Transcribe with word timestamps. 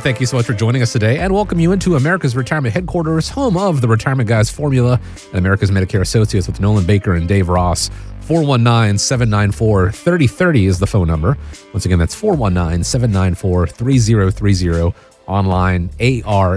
To 0.00 0.04
thank 0.04 0.20
you 0.20 0.26
so 0.26 0.36
much 0.36 0.46
for 0.46 0.54
joining 0.54 0.82
us 0.82 0.92
today 0.92 1.18
and 1.18 1.32
welcome 1.32 1.58
you 1.60 1.72
into 1.72 1.96
America's 1.96 2.34
Retirement 2.36 2.72
Headquarters, 2.72 3.28
home 3.28 3.56
of 3.56 3.80
the 3.80 3.88
Retirement 3.88 4.28
Guys 4.28 4.48
Formula 4.48 5.00
and 5.28 5.34
America's 5.34 5.70
Medicare 5.70 6.00
Associates 6.00 6.46
with 6.46 6.60
Nolan 6.60 6.86
Baker 6.86 7.14
and 7.14 7.28
Dave 7.28 7.48
Ross. 7.48 7.90
419 8.20 8.98
794 8.98 9.92
3030 9.92 10.66
is 10.66 10.78
the 10.78 10.86
phone 10.86 11.06
number. 11.06 11.36
Once 11.72 11.84
again, 11.84 11.98
that's 11.98 12.14
419 12.14 12.84
794 12.84 13.66
3030 13.66 14.94
online, 15.26 15.88
arhq.com. 15.98 16.50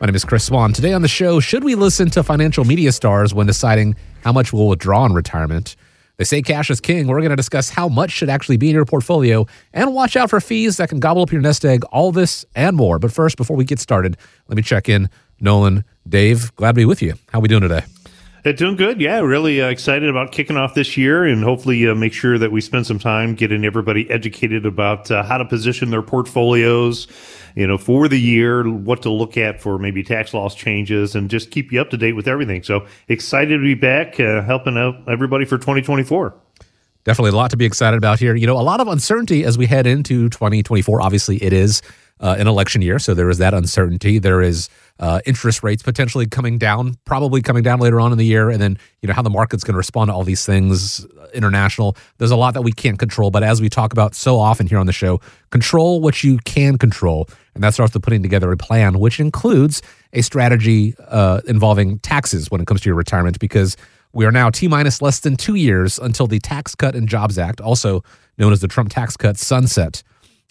My 0.00 0.06
name 0.06 0.14
is 0.16 0.24
Chris 0.24 0.44
Swan. 0.44 0.72
Today 0.72 0.92
on 0.92 1.02
the 1.02 1.08
show, 1.08 1.40
should 1.40 1.62
we 1.62 1.74
listen 1.74 2.10
to 2.10 2.22
financial 2.22 2.64
media 2.64 2.90
stars 2.90 3.32
when 3.32 3.46
deciding 3.46 3.96
how 4.22 4.32
much 4.32 4.52
we'll 4.52 4.68
withdraw 4.68 5.04
in 5.06 5.12
retirement? 5.12 5.76
They 6.16 6.24
say 6.24 6.42
cash 6.42 6.70
is 6.70 6.80
king. 6.80 7.06
We're 7.08 7.18
going 7.18 7.30
to 7.30 7.36
discuss 7.36 7.70
how 7.70 7.88
much 7.88 8.10
should 8.10 8.28
actually 8.30 8.56
be 8.56 8.68
in 8.68 8.74
your 8.74 8.84
portfolio 8.84 9.46
and 9.72 9.94
watch 9.94 10.16
out 10.16 10.30
for 10.30 10.40
fees 10.40 10.76
that 10.76 10.88
can 10.88 11.00
gobble 11.00 11.22
up 11.22 11.32
your 11.32 11.40
nest 11.40 11.64
egg, 11.64 11.84
all 11.86 12.12
this 12.12 12.44
and 12.54 12.76
more. 12.76 12.98
But 12.98 13.12
first, 13.12 13.36
before 13.36 13.56
we 13.56 13.64
get 13.64 13.80
started, 13.80 14.16
let 14.48 14.56
me 14.56 14.62
check 14.62 14.88
in. 14.88 15.08
Nolan, 15.40 15.84
Dave, 16.08 16.54
glad 16.56 16.72
to 16.72 16.74
be 16.74 16.84
with 16.84 17.02
you. 17.02 17.14
How 17.30 17.38
are 17.38 17.42
we 17.42 17.48
doing 17.48 17.62
today? 17.62 17.84
Doing 18.44 18.76
good. 18.76 19.00
Yeah, 19.00 19.20
really 19.20 19.62
uh, 19.62 19.68
excited 19.68 20.06
about 20.06 20.30
kicking 20.30 20.58
off 20.58 20.74
this 20.74 20.98
year 20.98 21.24
and 21.24 21.42
hopefully 21.42 21.88
uh, 21.88 21.94
make 21.94 22.12
sure 22.12 22.36
that 22.36 22.52
we 22.52 22.60
spend 22.60 22.86
some 22.86 22.98
time 22.98 23.34
getting 23.34 23.64
everybody 23.64 24.08
educated 24.10 24.66
about 24.66 25.10
uh, 25.10 25.22
how 25.22 25.38
to 25.38 25.46
position 25.46 25.88
their 25.88 26.02
portfolios, 26.02 27.08
you 27.56 27.66
know, 27.66 27.78
for 27.78 28.06
the 28.06 28.20
year, 28.20 28.68
what 28.68 29.00
to 29.00 29.10
look 29.10 29.38
at 29.38 29.62
for 29.62 29.78
maybe 29.78 30.02
tax 30.02 30.34
loss 30.34 30.54
changes 30.54 31.14
and 31.14 31.30
just 31.30 31.50
keep 31.50 31.72
you 31.72 31.80
up 31.80 31.88
to 31.88 31.96
date 31.96 32.12
with 32.12 32.28
everything. 32.28 32.62
So 32.62 32.86
excited 33.08 33.56
to 33.56 33.62
be 33.62 33.74
back 33.74 34.20
uh, 34.20 34.42
helping 34.42 34.76
out 34.76 34.96
everybody 35.08 35.46
for 35.46 35.56
2024. 35.56 36.34
Definitely 37.04 37.30
a 37.30 37.36
lot 37.36 37.50
to 37.50 37.56
be 37.56 37.64
excited 37.64 37.96
about 37.96 38.18
here. 38.18 38.34
You 38.34 38.46
know, 38.46 38.60
a 38.60 38.62
lot 38.62 38.78
of 38.80 38.88
uncertainty 38.88 39.44
as 39.44 39.56
we 39.56 39.64
head 39.64 39.86
into 39.86 40.28
2024. 40.28 41.00
Obviously, 41.00 41.42
it 41.42 41.54
is 41.54 41.80
uh, 42.20 42.36
an 42.38 42.46
election 42.46 42.82
year, 42.82 42.98
so 42.98 43.14
there 43.14 43.30
is 43.30 43.38
that 43.38 43.54
uncertainty. 43.54 44.18
There 44.18 44.42
is 44.42 44.68
uh, 45.00 45.20
interest 45.26 45.62
rates 45.62 45.82
potentially 45.82 46.26
coming 46.26 46.56
down, 46.56 46.94
probably 47.04 47.42
coming 47.42 47.62
down 47.62 47.80
later 47.80 48.00
on 48.00 48.12
in 48.12 48.18
the 48.18 48.24
year, 48.24 48.48
and 48.48 48.60
then 48.60 48.78
you 49.02 49.08
know 49.08 49.14
how 49.14 49.22
the 49.22 49.30
market's 49.30 49.64
going 49.64 49.74
to 49.74 49.78
respond 49.78 50.08
to 50.08 50.14
all 50.14 50.24
these 50.24 50.46
things. 50.46 51.04
uh, 51.04 51.26
International, 51.34 51.96
there's 52.18 52.30
a 52.30 52.36
lot 52.36 52.54
that 52.54 52.62
we 52.62 52.70
can't 52.70 52.98
control, 52.98 53.30
but 53.30 53.42
as 53.42 53.60
we 53.60 53.68
talk 53.68 53.92
about 53.92 54.14
so 54.14 54.38
often 54.38 54.66
here 54.68 54.78
on 54.78 54.86
the 54.86 54.92
show, 54.92 55.20
control 55.50 56.00
what 56.00 56.22
you 56.22 56.38
can 56.44 56.78
control, 56.78 57.28
and 57.54 57.64
that 57.64 57.74
starts 57.74 57.92
with 57.92 58.04
putting 58.04 58.22
together 58.22 58.52
a 58.52 58.56
plan, 58.56 59.00
which 59.00 59.18
includes 59.18 59.82
a 60.12 60.22
strategy 60.22 60.94
uh, 61.08 61.40
involving 61.46 61.98
taxes 61.98 62.50
when 62.50 62.60
it 62.60 62.66
comes 62.66 62.80
to 62.82 62.88
your 62.88 62.96
retirement, 62.96 63.38
because 63.40 63.76
we 64.12 64.24
are 64.24 64.30
now 64.30 64.48
T 64.48 64.68
minus 64.68 65.02
less 65.02 65.18
than 65.18 65.36
two 65.36 65.56
years 65.56 65.98
until 65.98 66.28
the 66.28 66.38
Tax 66.38 66.76
Cut 66.76 66.94
and 66.94 67.08
Jobs 67.08 67.36
Act, 67.36 67.60
also 67.60 68.04
known 68.38 68.52
as 68.52 68.60
the 68.60 68.68
Trump 68.68 68.90
tax 68.90 69.16
cut, 69.16 69.36
sunset 69.36 70.04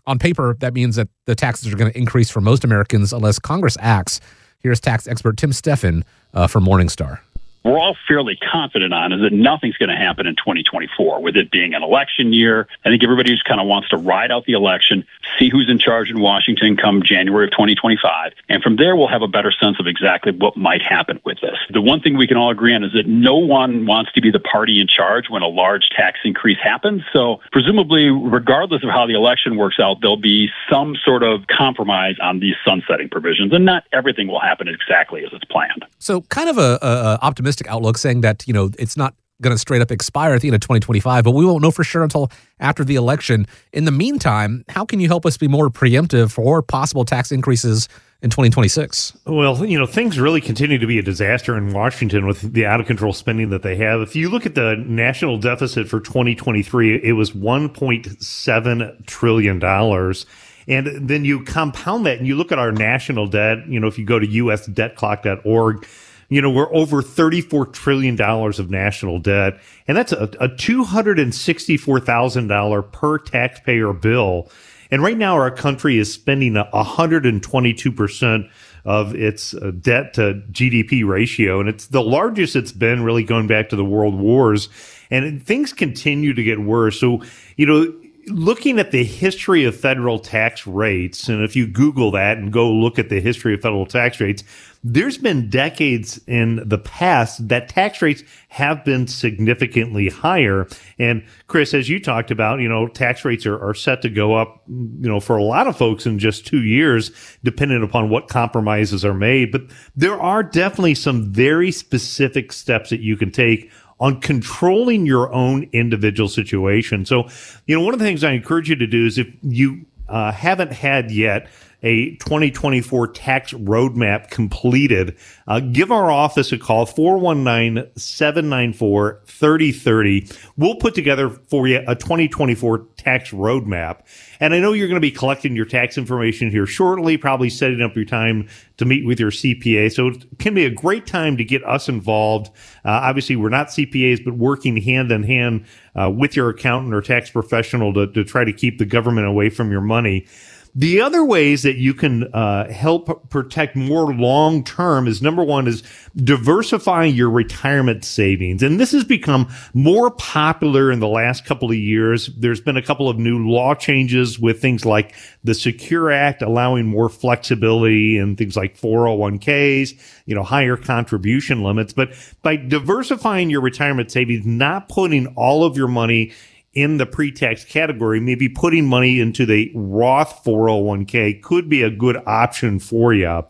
on 0.06 0.20
paper, 0.20 0.56
that 0.60 0.74
means 0.74 0.96
that 0.96 1.08
the 1.26 1.36
taxes 1.36 1.72
are 1.74 1.78
going 1.78 1.92
to 1.92 1.98
increase 1.98 2.30
for 2.30 2.42
most 2.42 2.64
Americans 2.64 3.14
unless 3.14 3.40
Congress 3.40 3.78
acts. 3.80 4.20
Here's 4.60 4.80
tax 4.80 5.08
expert 5.08 5.38
Tim 5.38 5.52
Steffen 5.52 6.04
uh, 6.34 6.48
from 6.48 6.66
Morningstar. 6.66 7.20
We're 7.64 7.80
all 7.80 7.96
fairly 8.08 8.36
confident 8.36 8.94
on 8.94 9.14
is 9.14 9.22
that 9.22 9.32
nothing's 9.32 9.78
going 9.78 9.90
to 9.90 9.96
happen 9.96 10.28
in 10.28 10.36
2024 10.36 11.22
with 11.22 11.38
it 11.38 11.50
being 11.50 11.74
an 11.74 11.84
election 11.84 12.34
year. 12.34 12.68
I 12.84 12.90
think 12.90 13.04
everybody 13.04 13.32
just 13.32 13.46
kind 13.46 13.62
of 13.62 13.68
wants 13.68 13.90
to 13.90 13.98
ride 13.98 14.32
out 14.32 14.46
the 14.46 14.54
election, 14.54 15.06
see 15.40 15.50
who's 15.50 15.70
in 15.70 15.80
charge 15.80 16.10
in 16.10 16.20
Washington 16.20 16.76
come 16.76 17.02
January 17.04 17.46
of 17.46 17.52
2025. 17.52 18.34
And 18.50 18.62
from 18.62 18.76
there, 18.76 18.96
we'll 18.96 19.08
have 19.08 19.22
a 19.22 19.28
better 19.28 19.52
sense 19.52 19.80
of 19.80 19.88
exactly 19.88 20.32
what 20.34 20.58
might 20.58 20.82
happen 20.82 21.22
with 21.24 21.40
this. 21.42 21.58
The 21.70 21.82
one 21.82 22.02
thing 22.02 22.18
we 22.18 22.28
can 22.28 22.38
all 22.38 22.52
agree 22.52 22.76
on 22.76 22.84
is 22.84 22.92
that 22.94 23.08
no 23.08 23.38
one 23.38 23.86
wants 23.86 24.12
to 24.14 24.22
be 24.22 24.30
the 24.30 24.40
party 24.40 24.82
in 24.82 24.88
charge 24.88 25.30
when 25.30 25.42
a 25.42 25.48
large 25.48 25.90
tax 25.90 26.20
increase 26.26 26.60
happens. 26.62 27.04
So 27.14 27.40
presumably, 27.52 28.10
regardless 28.10 28.84
of 28.84 28.90
how 28.90 29.08
the 29.08 29.14
election 29.14 29.56
works 29.56 29.80
out, 29.80 30.02
there'll 30.02 30.18
be 30.18 30.50
some 30.70 30.96
sort 31.04 31.24
of 31.24 31.48
compromise 31.48 32.16
on 32.22 32.40
these 32.40 32.56
sunsetting 32.66 33.10
provisions. 33.10 33.54
And 33.54 33.66
not 33.66 33.86
everything 33.94 34.28
will 34.28 34.42
happen 34.42 34.68
exactly 34.68 35.24
as 35.26 35.32
it's 35.32 35.46
planned. 35.46 35.86
So, 36.00 36.22
kind 36.22 36.50
of 36.50 36.58
a, 36.58 36.80
a, 36.82 36.88
a 36.88 37.20
optimistic 37.54 37.68
outlook, 37.68 37.98
saying 37.98 38.22
that 38.22 38.44
you 38.48 38.54
know 38.54 38.70
it's 38.80 38.98
not 38.98 39.16
going 39.42 39.54
to 39.54 39.58
straight 39.58 39.82
up 39.82 39.92
expire 39.92 40.34
at 40.34 40.42
the 40.42 40.48
end 40.48 40.56
of 40.56 40.62
2025, 40.62 41.24
but 41.24 41.32
we 41.32 41.46
won't 41.46 41.62
know 41.62 41.72
for 41.72 41.84
sure 41.84 42.04
until 42.04 42.32
after 42.60 42.84
the 42.84 42.96
election. 42.96 43.46
In 43.74 43.84
the 43.86 43.92
meantime, 43.92 44.64
how 44.70 44.86
can 44.86 45.00
you 45.00 45.08
help 45.08 45.26
us 45.26 45.38
be 45.38 45.48
more 45.48 45.70
preemptive 45.70 46.32
for 46.32 46.62
possible 46.62 47.04
tax 47.04 47.32
increases 47.32 47.90
in 48.22 48.30
2026? 48.30 49.18
Well, 49.26 49.66
you 49.66 49.78
know, 49.78 49.86
things 49.86 50.18
really 50.18 50.40
continue 50.40 50.78
to 50.78 50.88
be 50.88 50.98
a 50.98 51.02
disaster 51.02 51.58
in 51.58 51.74
Washington 51.74 52.26
with 52.26 52.54
the 52.54 52.66
out 52.66 52.80
of 52.80 52.86
control 52.86 53.12
spending 53.12 53.50
that 53.50 53.64
they 53.64 53.76
have. 53.78 54.02
If 54.02 54.16
you 54.16 54.30
look 54.30 54.46
at 54.46 54.56
the 54.56 54.76
national 54.88 55.40
deficit 55.40 55.90
for 55.90 56.00
2023, 56.00 57.04
it 57.04 57.14
was 57.14 57.32
1.7 57.32 59.06
trillion 59.06 59.60
dollars. 59.60 60.26
And 60.66 61.10
then 61.10 61.26
you 61.26 61.44
compound 61.44 62.06
that 62.06 62.20
and 62.20 62.28
you 62.28 62.38
look 62.38 62.54
at 62.54 62.60
our 62.60 62.72
national 62.72 63.28
debt, 63.28 63.68
you 63.68 63.82
know, 63.82 63.88
if 63.88 64.00
you 64.00 64.06
go 64.06 64.20
to 64.20 64.28
usdebtclock.org, 64.28 65.86
you 66.34 66.42
know, 66.42 66.50
we're 66.50 66.74
over 66.74 67.02
$34 67.02 67.74
trillion 67.74 68.20
of 68.22 68.70
national 68.70 69.20
debt. 69.20 69.60
And 69.88 69.98
that's 69.98 70.12
a, 70.12 70.24
a 70.40 70.50
$264,000 70.50 72.92
per 72.92 73.18
taxpayer 73.20 73.94
bill. 73.94 74.50
And 74.92 75.02
right 75.02 75.18
now, 75.18 75.36
our 75.36 75.52
country 75.52 75.98
is 75.98 76.14
spending 76.14 76.56
a 76.56 76.70
122% 76.72 78.50
of 78.86 79.16
its 79.16 79.54
uh, 79.54 79.72
debt 79.80 80.14
to 80.16 80.44
GDP 80.52 81.08
ratio. 81.08 81.60
And 81.60 81.70
it's 81.70 81.88
the 81.88 82.04
largest 82.04 82.56
it's 82.56 82.72
been 82.72 83.04
really 83.04 83.24
going 83.24 83.48
back 83.48 83.70
to 83.70 83.76
the 83.76 83.86
world 83.86 84.16
wars. 84.16 84.70
And 85.10 85.44
things 85.44 85.74
continue 85.74 86.34
to 86.34 86.44
get 86.44 86.60
worse. 86.60 87.00
So, 87.00 87.24
you 87.56 87.66
know, 87.66 87.94
looking 88.28 88.80
at 88.80 88.92
the 88.92 89.04
history 89.04 89.66
of 89.66 89.76
federal 89.76 90.20
tax 90.20 90.66
rates, 90.66 91.28
and 91.28 91.44
if 91.44 91.56
you 91.56 91.68
Google 91.68 92.12
that 92.12 92.38
and 92.38 92.52
go 92.52 92.72
look 92.72 93.00
at 93.00 93.10
the 93.10 93.20
history 93.20 93.54
of 93.54 93.62
federal 93.62 93.86
tax 93.86 94.20
rates, 94.20 94.44
there's 94.84 95.18
been 95.18 95.50
decades 95.50 96.20
in 96.28 96.68
the 96.68 96.78
past 96.78 97.48
that 97.48 97.70
tax 97.70 98.02
rates 98.02 98.22
have 98.50 98.84
been 98.84 99.08
significantly 99.08 100.10
higher. 100.10 100.68
And 101.00 101.24
Chris, 101.48 101.74
as 101.74 101.88
you 101.88 102.02
talked 102.02 102.32
about, 102.32 102.60
you 102.60 102.68
know, 102.68 102.88
tax 102.88 103.24
rates 103.24 103.46
are, 103.46 103.58
are 103.64 103.74
set 103.74 104.02
to 104.02 104.10
go 104.10 104.36
up, 104.36 104.62
you 104.68 105.08
know, 105.08 105.22
for 105.22 105.38
a 105.38 105.44
lot 105.44 105.68
of 105.68 105.78
folks 105.78 106.06
in 106.06 106.20
just 106.20 106.46
two 106.46 106.64
years, 106.64 107.12
depending 107.44 107.82
upon 107.82 108.10
what 108.10 108.28
compromises 108.28 109.06
are 109.06 109.14
made. 109.14 109.52
But 109.52 109.64
there 109.96 110.20
are 110.20 110.44
definitely 110.44 110.96
some 110.96 111.32
very 111.32 111.72
specific 111.72 112.52
steps 112.52 112.90
that 112.90 113.00
you 113.00 113.16
can 113.16 113.32
take 113.32 113.72
on 114.00 114.20
controlling 114.22 115.06
your 115.06 115.32
own 115.34 115.70
individual 115.72 116.30
situation. 116.30 117.06
So, 117.06 117.30
you 117.68 117.76
know, 117.78 117.84
one 117.84 117.94
of 117.94 118.00
the 118.00 118.06
things 118.06 118.24
I 118.24 118.32
encourage 118.32 118.70
you 118.70 118.76
to 118.76 118.88
do 118.88 119.06
is 119.06 119.18
if 119.18 119.28
you 119.42 119.86
uh, 120.10 120.32
haven't 120.32 120.72
had 120.72 121.12
yet 121.12 121.50
a 121.84 122.16
2024 122.16 123.10
tax 123.10 123.54
roadmap 123.54 124.30
completed, 124.30 125.18
uh, 125.48 125.60
give 125.60 125.92
our 125.92 126.10
office 126.10 126.52
a 126.52 126.58
call, 126.58 126.86
419 126.86 127.92
794 127.96 129.22
3030. 129.26 130.28
We'll 130.58 130.76
put 130.76 130.96
together 130.96 131.30
for 131.30 131.68
you 131.68 131.84
a 131.88 131.96
2024 131.96 132.88
tax 132.98 133.32
roadmap. 133.32 134.00
And 134.40 134.54
I 134.54 134.60
know 134.60 134.74
you're 134.74 134.88
going 134.88 134.96
to 134.96 135.02
be 135.02 135.12
collecting 135.12 135.56
your 135.56 135.66
tax 135.66 135.98
information 135.98 136.50
here 136.50 136.66
shortly, 136.66 137.18
probably 137.18 137.50
setting 137.50 137.82
up 137.82 137.96
your 137.96 138.06
time 138.06 138.48
to 138.78 138.86
meet 138.86 139.06
with 139.06 139.20
your 139.20 139.32
CPA. 139.32 139.92
So 139.94 140.08
it 140.08 140.26
can 140.40 140.54
be 140.54 140.66
a 140.66 140.70
great 140.70 141.06
time 141.06 141.38
to 141.38 141.44
get 141.44 141.64
us 141.66 141.90
involved. 141.90 142.48
Uh, 142.86 142.90
obviously, 143.04 143.36
we're 143.36 143.50
not 143.50 143.68
CPAs, 143.68 144.24
but 144.24 144.34
working 144.36 144.78
hand 144.78 145.12
in 145.12 145.24
hand 145.24 145.66
uh, 145.96 146.10
with 146.10 146.36
your 146.36 146.50
accountant 146.50 146.94
or 146.94 147.02
tax 147.02 147.30
professional 147.30 147.94
to, 147.94 148.08
to 148.08 148.24
try 148.24 148.44
to 148.44 148.54
keep 148.54 148.80
the 148.80 148.86
government 148.86 149.28
away 149.28 149.50
from 149.50 149.72
your 149.72 149.82
money. 149.82 150.26
The 150.76 151.02
other 151.02 151.24
ways 151.24 151.62
that 151.64 151.76
you 151.76 151.94
can 151.94 152.34
uh, 152.34 152.68
help 152.72 153.30
protect 153.30 153.76
more 153.76 154.12
long 154.12 154.64
term 154.64 155.08
is 155.08 155.22
number 155.22 155.44
one 155.44 155.68
is 155.68 155.84
diversifying 156.16 157.14
your 157.14 157.30
retirement 157.30 158.04
savings. 158.04 158.64
And 158.64 158.80
this 158.80 158.92
has 158.92 159.04
become 159.04 159.54
more 159.76 160.10
popular 160.10 160.92
in 160.92 161.00
the 161.00 161.08
last 161.08 161.46
couple 161.46 161.70
of 161.70 161.78
years. 161.78 162.28
There's 162.38 162.60
been 162.60 162.76
a 162.76 162.82
couple 162.82 163.08
of 163.08 163.20
new 163.20 163.48
law 163.48 163.76
changes 163.76 164.40
with 164.40 164.60
things 164.60 164.84
like 164.84 165.14
the 165.44 165.54
Secure 165.54 166.12
Act 166.12 166.42
allowing 166.42 166.88
more 166.88 167.08
flexibility 167.08 168.18
in 168.18 168.36
things 168.36 168.58
like 168.58 168.76
401ks, 168.76 169.94
you 170.26 170.34
know, 170.34 170.44
higher 170.44 170.76
contribution 170.76 171.62
limits. 171.62 171.94
But 171.94 172.14
by 172.42 172.56
diversifying 172.56 173.52
your 173.52 173.62
retirement 173.62 174.10
savings, 174.10 174.44
not 174.44 174.90
putting 174.90 175.28
all 175.36 175.66
of 175.66 175.78
your 175.78 175.88
money 175.88 176.32
in 176.74 176.98
the 176.98 177.06
pre-tax 177.06 177.64
category, 177.64 178.20
maybe 178.20 178.50
putting 178.50 178.86
money 178.86 179.20
into 179.20 179.46
the 179.46 179.72
Roth 179.76 180.44
401k 180.44 181.42
could 181.42 181.70
be 181.70 181.84
a 181.84 181.90
good 181.90 182.18
option 182.26 182.80
for 182.80 183.14
you. 183.14 183.44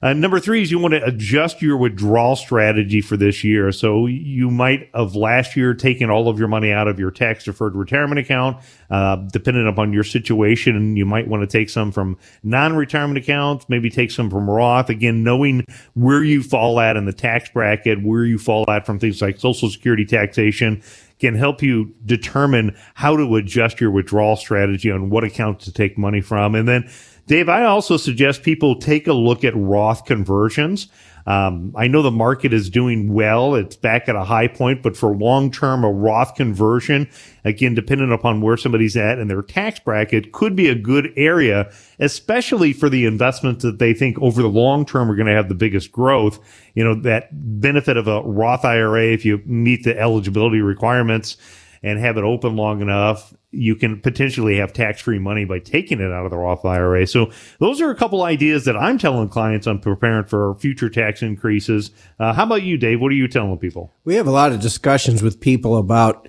Uh, 0.00 0.12
number 0.12 0.38
three 0.38 0.62
is 0.62 0.70
you 0.70 0.78
want 0.78 0.94
to 0.94 1.04
adjust 1.04 1.60
your 1.60 1.76
withdrawal 1.76 2.36
strategy 2.36 3.00
for 3.00 3.16
this 3.16 3.42
year. 3.42 3.72
So 3.72 4.06
you 4.06 4.48
might 4.50 4.88
have 4.94 5.16
last 5.16 5.56
year 5.56 5.74
taken 5.74 6.08
all 6.08 6.28
of 6.28 6.38
your 6.38 6.46
money 6.46 6.70
out 6.70 6.86
of 6.86 7.00
your 7.00 7.10
tax 7.10 7.44
deferred 7.44 7.74
retirement 7.74 8.20
account. 8.20 8.58
Uh, 8.90 9.16
depending 9.32 9.66
upon 9.66 9.92
your 9.92 10.04
situation, 10.04 10.96
you 10.96 11.04
might 11.04 11.26
want 11.26 11.42
to 11.42 11.46
take 11.48 11.68
some 11.68 11.90
from 11.90 12.16
non-retirement 12.44 13.18
accounts, 13.18 13.68
maybe 13.68 13.90
take 13.90 14.12
some 14.12 14.30
from 14.30 14.48
Roth. 14.48 14.88
Again, 14.88 15.24
knowing 15.24 15.64
where 15.94 16.22
you 16.22 16.44
fall 16.44 16.78
at 16.78 16.96
in 16.96 17.04
the 17.04 17.12
tax 17.12 17.50
bracket, 17.50 18.02
where 18.02 18.24
you 18.24 18.38
fall 18.38 18.70
at 18.70 18.86
from 18.86 19.00
things 19.00 19.20
like 19.20 19.40
Social 19.40 19.68
Security 19.68 20.04
taxation 20.04 20.80
can 21.18 21.34
help 21.34 21.62
you 21.62 21.94
determine 22.04 22.76
how 22.94 23.16
to 23.16 23.36
adjust 23.36 23.80
your 23.80 23.90
withdrawal 23.90 24.36
strategy 24.36 24.90
on 24.90 25.10
what 25.10 25.24
account 25.24 25.60
to 25.60 25.72
take 25.72 25.98
money 25.98 26.20
from. 26.20 26.54
And 26.54 26.68
then 26.68 26.90
Dave, 27.26 27.48
I 27.48 27.64
also 27.64 27.96
suggest 27.96 28.42
people 28.42 28.76
take 28.76 29.06
a 29.06 29.12
look 29.12 29.44
at 29.44 29.52
Roth 29.54 30.04
conversions. 30.06 30.88
Um, 31.28 31.74
I 31.76 31.88
know 31.88 32.00
the 32.00 32.10
market 32.10 32.54
is 32.54 32.70
doing 32.70 33.12
well. 33.12 33.54
It's 33.54 33.76
back 33.76 34.08
at 34.08 34.16
a 34.16 34.24
high 34.24 34.48
point, 34.48 34.82
but 34.82 34.96
for 34.96 35.14
long 35.14 35.50
term, 35.50 35.84
a 35.84 35.92
Roth 35.92 36.34
conversion, 36.34 37.06
again, 37.44 37.74
dependent 37.74 38.14
upon 38.14 38.40
where 38.40 38.56
somebody's 38.56 38.96
at 38.96 39.18
and 39.18 39.28
their 39.28 39.42
tax 39.42 39.78
bracket, 39.78 40.32
could 40.32 40.56
be 40.56 40.68
a 40.68 40.74
good 40.74 41.12
area, 41.16 41.70
especially 41.98 42.72
for 42.72 42.88
the 42.88 43.04
investments 43.04 43.62
that 43.62 43.78
they 43.78 43.92
think 43.92 44.18
over 44.22 44.40
the 44.40 44.48
long 44.48 44.86
term 44.86 45.10
are 45.10 45.16
going 45.16 45.26
to 45.26 45.34
have 45.34 45.50
the 45.50 45.54
biggest 45.54 45.92
growth. 45.92 46.40
You 46.74 46.82
know, 46.82 46.94
that 47.02 47.28
benefit 47.60 47.98
of 47.98 48.08
a 48.08 48.22
Roth 48.22 48.64
IRA, 48.64 49.08
if 49.08 49.26
you 49.26 49.42
meet 49.44 49.84
the 49.84 50.00
eligibility 50.00 50.62
requirements, 50.62 51.36
and 51.82 51.98
have 51.98 52.16
it 52.16 52.24
open 52.24 52.56
long 52.56 52.80
enough, 52.80 53.34
you 53.50 53.74
can 53.74 54.00
potentially 54.00 54.56
have 54.56 54.72
tax 54.72 55.00
free 55.00 55.18
money 55.18 55.44
by 55.44 55.58
taking 55.58 56.00
it 56.00 56.12
out 56.12 56.24
of 56.24 56.30
the 56.30 56.36
Roth 56.36 56.64
IRA. 56.64 57.06
So 57.06 57.30
those 57.60 57.80
are 57.80 57.90
a 57.90 57.94
couple 57.94 58.22
ideas 58.22 58.64
that 58.64 58.76
I'm 58.76 58.98
telling 58.98 59.28
clients 59.28 59.66
I'm 59.66 59.80
preparing 59.80 60.24
for 60.24 60.54
future 60.56 60.90
tax 60.90 61.22
increases. 61.22 61.90
Uh, 62.18 62.32
how 62.32 62.44
about 62.44 62.62
you, 62.62 62.76
Dave? 62.76 63.00
What 63.00 63.12
are 63.12 63.16
you 63.16 63.28
telling 63.28 63.58
people? 63.58 63.92
We 64.04 64.16
have 64.16 64.26
a 64.26 64.32
lot 64.32 64.52
of 64.52 64.60
discussions 64.60 65.22
with 65.22 65.40
people 65.40 65.76
about 65.76 66.28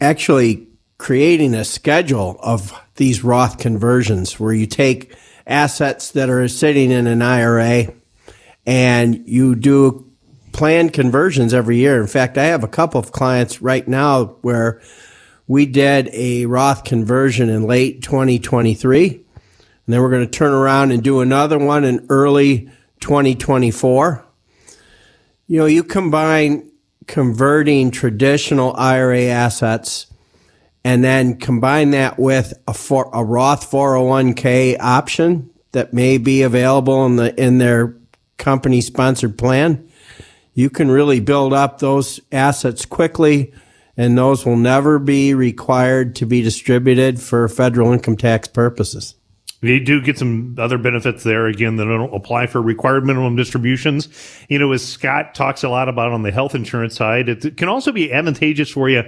actually 0.00 0.66
creating 0.98 1.54
a 1.54 1.64
schedule 1.64 2.38
of 2.42 2.78
these 2.96 3.24
Roth 3.24 3.58
conversions 3.58 4.38
where 4.38 4.52
you 4.52 4.66
take 4.66 5.14
assets 5.46 6.12
that 6.12 6.28
are 6.30 6.46
sitting 6.48 6.90
in 6.90 7.06
an 7.06 7.22
IRA 7.22 7.92
and 8.66 9.26
you 9.26 9.54
do 9.54 10.09
planned 10.52 10.92
conversions 10.92 11.54
every 11.54 11.78
year. 11.78 12.00
In 12.00 12.06
fact, 12.06 12.38
I 12.38 12.44
have 12.44 12.64
a 12.64 12.68
couple 12.68 13.00
of 13.00 13.12
clients 13.12 13.62
right 13.62 13.86
now 13.86 14.36
where 14.42 14.80
we 15.46 15.66
did 15.66 16.08
a 16.12 16.46
Roth 16.46 16.84
conversion 16.84 17.48
in 17.48 17.64
late 17.64 18.02
2023. 18.02 19.08
And 19.08 19.24
then 19.86 20.00
we're 20.00 20.10
going 20.10 20.24
to 20.24 20.30
turn 20.30 20.52
around 20.52 20.92
and 20.92 21.02
do 21.02 21.20
another 21.20 21.58
one 21.58 21.84
in 21.84 22.06
early 22.08 22.70
2024. 23.00 24.24
You 25.48 25.58
know, 25.58 25.66
you 25.66 25.82
combine 25.82 26.70
converting 27.06 27.90
traditional 27.90 28.74
IRA 28.76 29.24
assets 29.24 30.06
and 30.84 31.02
then 31.02 31.36
combine 31.36 31.90
that 31.90 32.18
with 32.18 32.54
a, 32.68 32.72
for, 32.72 33.10
a 33.12 33.24
Roth 33.24 33.68
401k 33.68 34.76
option 34.78 35.50
that 35.72 35.92
may 35.92 36.18
be 36.18 36.42
available 36.42 37.04
in 37.06 37.16
the 37.16 37.34
in 37.40 37.58
their 37.58 37.96
company 38.38 38.80
sponsored 38.80 39.36
plan 39.36 39.89
you 40.54 40.70
can 40.70 40.90
really 40.90 41.20
build 41.20 41.52
up 41.52 41.78
those 41.78 42.20
assets 42.32 42.84
quickly 42.84 43.52
and 43.96 44.16
those 44.16 44.46
will 44.46 44.56
never 44.56 44.98
be 44.98 45.34
required 45.34 46.14
to 46.16 46.26
be 46.26 46.42
distributed 46.42 47.20
for 47.20 47.46
federal 47.48 47.92
income 47.92 48.16
tax 48.16 48.48
purposes. 48.48 49.14
You 49.62 49.78
do 49.78 50.00
get 50.00 50.16
some 50.16 50.56
other 50.58 50.78
benefits 50.78 51.22
there 51.22 51.46
again 51.46 51.76
that 51.76 51.84
don't 51.84 52.14
apply 52.14 52.46
for 52.46 52.62
required 52.62 53.04
minimum 53.04 53.36
distributions. 53.36 54.08
You 54.48 54.58
know, 54.58 54.72
as 54.72 54.86
Scott 54.86 55.34
talks 55.34 55.62
a 55.62 55.68
lot 55.68 55.90
about 55.90 56.12
on 56.12 56.22
the 56.22 56.32
health 56.32 56.54
insurance 56.54 56.94
side, 56.96 57.28
it 57.28 57.58
can 57.58 57.68
also 57.68 57.92
be 57.92 58.10
advantageous 58.10 58.70
for 58.70 58.88
you 58.88 59.02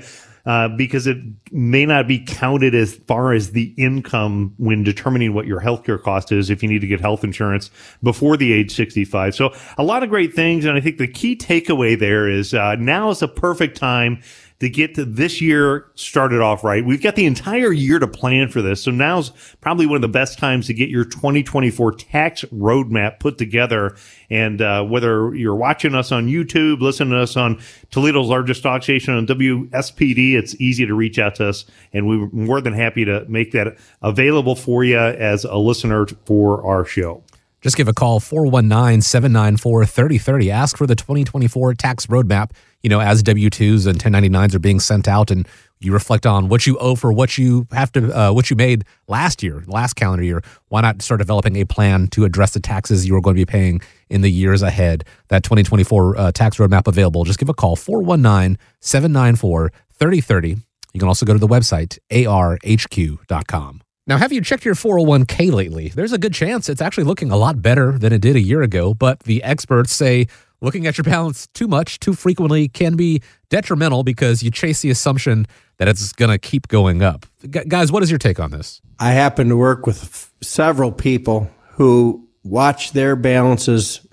uh, 0.44 0.68
because 0.68 1.06
it 1.06 1.18
may 1.52 1.86
not 1.86 2.08
be 2.08 2.18
counted 2.18 2.74
as 2.74 2.94
far 3.06 3.32
as 3.32 3.52
the 3.52 3.74
income 3.76 4.54
when 4.56 4.82
determining 4.82 5.34
what 5.34 5.46
your 5.46 5.60
healthcare 5.60 6.00
cost 6.00 6.32
is 6.32 6.50
if 6.50 6.62
you 6.62 6.68
need 6.68 6.80
to 6.80 6.86
get 6.86 7.00
health 7.00 7.22
insurance 7.22 7.70
before 8.02 8.36
the 8.36 8.52
age 8.52 8.74
65. 8.74 9.34
So 9.34 9.54
a 9.78 9.84
lot 9.84 10.02
of 10.02 10.08
great 10.08 10.34
things. 10.34 10.64
And 10.64 10.76
I 10.76 10.80
think 10.80 10.98
the 10.98 11.06
key 11.06 11.36
takeaway 11.36 11.98
there 11.98 12.28
is 12.28 12.54
uh, 12.54 12.76
now 12.76 13.10
is 13.10 13.22
a 13.22 13.28
perfect 13.28 13.76
time 13.76 14.20
to 14.62 14.70
get 14.70 14.94
to 14.94 15.04
this 15.04 15.40
year 15.40 15.90
started 15.96 16.40
off 16.40 16.62
right. 16.62 16.84
We've 16.84 17.02
got 17.02 17.16
the 17.16 17.26
entire 17.26 17.72
year 17.72 17.98
to 17.98 18.06
plan 18.06 18.46
for 18.46 18.62
this. 18.62 18.80
So 18.80 18.92
now's 18.92 19.32
probably 19.60 19.86
one 19.86 19.96
of 19.96 20.02
the 20.02 20.08
best 20.08 20.38
times 20.38 20.68
to 20.68 20.72
get 20.72 20.88
your 20.88 21.04
2024 21.04 21.90
tax 21.94 22.42
roadmap 22.54 23.18
put 23.18 23.38
together. 23.38 23.96
And 24.30 24.62
uh, 24.62 24.84
whether 24.84 25.34
you're 25.34 25.56
watching 25.56 25.96
us 25.96 26.12
on 26.12 26.28
YouTube, 26.28 26.80
listening 26.80 27.10
to 27.10 27.22
us 27.22 27.36
on 27.36 27.60
Toledo's 27.90 28.28
largest 28.28 28.62
talk 28.62 28.84
station 28.84 29.14
on 29.14 29.26
WSPD, 29.26 30.34
it's 30.34 30.54
easy 30.60 30.86
to 30.86 30.94
reach 30.94 31.18
out 31.18 31.34
to 31.34 31.48
us. 31.48 31.64
And 31.92 32.06
we're 32.06 32.28
more 32.28 32.60
than 32.60 32.72
happy 32.72 33.04
to 33.04 33.24
make 33.28 33.50
that 33.50 33.76
available 34.00 34.54
for 34.54 34.84
you 34.84 34.96
as 34.96 35.42
a 35.44 35.56
listener 35.56 36.06
for 36.24 36.64
our 36.64 36.84
show. 36.84 37.24
Just 37.62 37.76
give 37.76 37.86
a 37.86 37.92
call 37.92 38.18
419 38.18 39.00
794 39.02 39.86
3030. 39.86 40.50
Ask 40.50 40.76
for 40.76 40.86
the 40.86 40.96
2024 40.96 41.74
tax 41.74 42.06
roadmap. 42.06 42.50
You 42.82 42.90
know, 42.90 43.00
as 43.00 43.22
W 43.22 43.48
2s 43.48 43.86
and 43.86 43.98
1099s 43.98 44.54
are 44.54 44.58
being 44.58 44.80
sent 44.80 45.06
out, 45.06 45.30
and 45.30 45.46
you 45.78 45.92
reflect 45.92 46.26
on 46.26 46.48
what 46.48 46.66
you 46.66 46.76
owe 46.78 46.96
for 46.96 47.12
what 47.12 47.38
you 47.38 47.68
have 47.70 47.92
to, 47.92 48.12
uh, 48.12 48.32
what 48.32 48.50
you 48.50 48.56
made 48.56 48.84
last 49.06 49.44
year, 49.44 49.62
last 49.68 49.94
calendar 49.94 50.24
year. 50.24 50.42
Why 50.68 50.80
not 50.80 51.00
start 51.02 51.18
developing 51.18 51.56
a 51.56 51.64
plan 51.64 52.08
to 52.08 52.24
address 52.24 52.52
the 52.52 52.60
taxes 52.60 53.06
you 53.06 53.14
are 53.14 53.20
going 53.20 53.36
to 53.36 53.40
be 53.40 53.46
paying 53.46 53.80
in 54.10 54.22
the 54.22 54.30
years 54.30 54.62
ahead? 54.62 55.04
That 55.28 55.44
2024 55.44 56.16
uh, 56.16 56.32
tax 56.32 56.56
roadmap 56.56 56.88
available. 56.88 57.22
Just 57.22 57.38
give 57.38 57.48
a 57.48 57.54
call 57.54 57.76
419 57.76 58.58
794 58.80 59.72
3030. 59.92 60.56
You 60.94 60.98
can 60.98 61.08
also 61.08 61.24
go 61.24 61.32
to 61.32 61.38
the 61.38 61.46
website, 61.46 61.98
arhq.com. 62.10 63.82
Now, 64.04 64.18
have 64.18 64.32
you 64.32 64.40
checked 64.40 64.64
your 64.64 64.74
401k 64.74 65.52
lately? 65.52 65.88
There's 65.90 66.12
a 66.12 66.18
good 66.18 66.34
chance 66.34 66.68
it's 66.68 66.82
actually 66.82 67.04
looking 67.04 67.30
a 67.30 67.36
lot 67.36 67.62
better 67.62 67.96
than 67.98 68.12
it 68.12 68.20
did 68.20 68.34
a 68.34 68.40
year 68.40 68.62
ago, 68.62 68.94
but 68.94 69.20
the 69.20 69.42
experts 69.44 69.92
say 69.92 70.26
looking 70.60 70.88
at 70.88 70.98
your 70.98 71.04
balance 71.04 71.46
too 71.54 71.68
much, 71.68 72.00
too 72.00 72.12
frequently 72.12 72.68
can 72.68 72.96
be 72.96 73.22
detrimental 73.48 74.02
because 74.02 74.42
you 74.42 74.50
chase 74.50 74.80
the 74.80 74.90
assumption 74.90 75.46
that 75.78 75.86
it's 75.86 76.12
going 76.12 76.32
to 76.32 76.38
keep 76.38 76.66
going 76.66 77.00
up. 77.02 77.26
G- 77.48 77.64
guys, 77.68 77.92
what 77.92 78.02
is 78.02 78.10
your 78.10 78.18
take 78.18 78.40
on 78.40 78.50
this? 78.50 78.80
I 78.98 79.12
happen 79.12 79.48
to 79.50 79.56
work 79.56 79.86
with 79.86 80.02
f- 80.02 80.32
several 80.42 80.90
people 80.90 81.48
who 81.74 82.28
watch 82.42 82.92
their 82.92 83.14
balances 83.14 84.04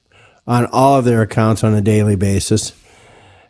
on 0.45 0.67
all 0.67 0.99
of 0.99 1.05
their 1.05 1.23
accounts 1.23 1.63
on 1.63 1.73
a 1.73 1.81
daily 1.81 2.15
basis. 2.15 2.73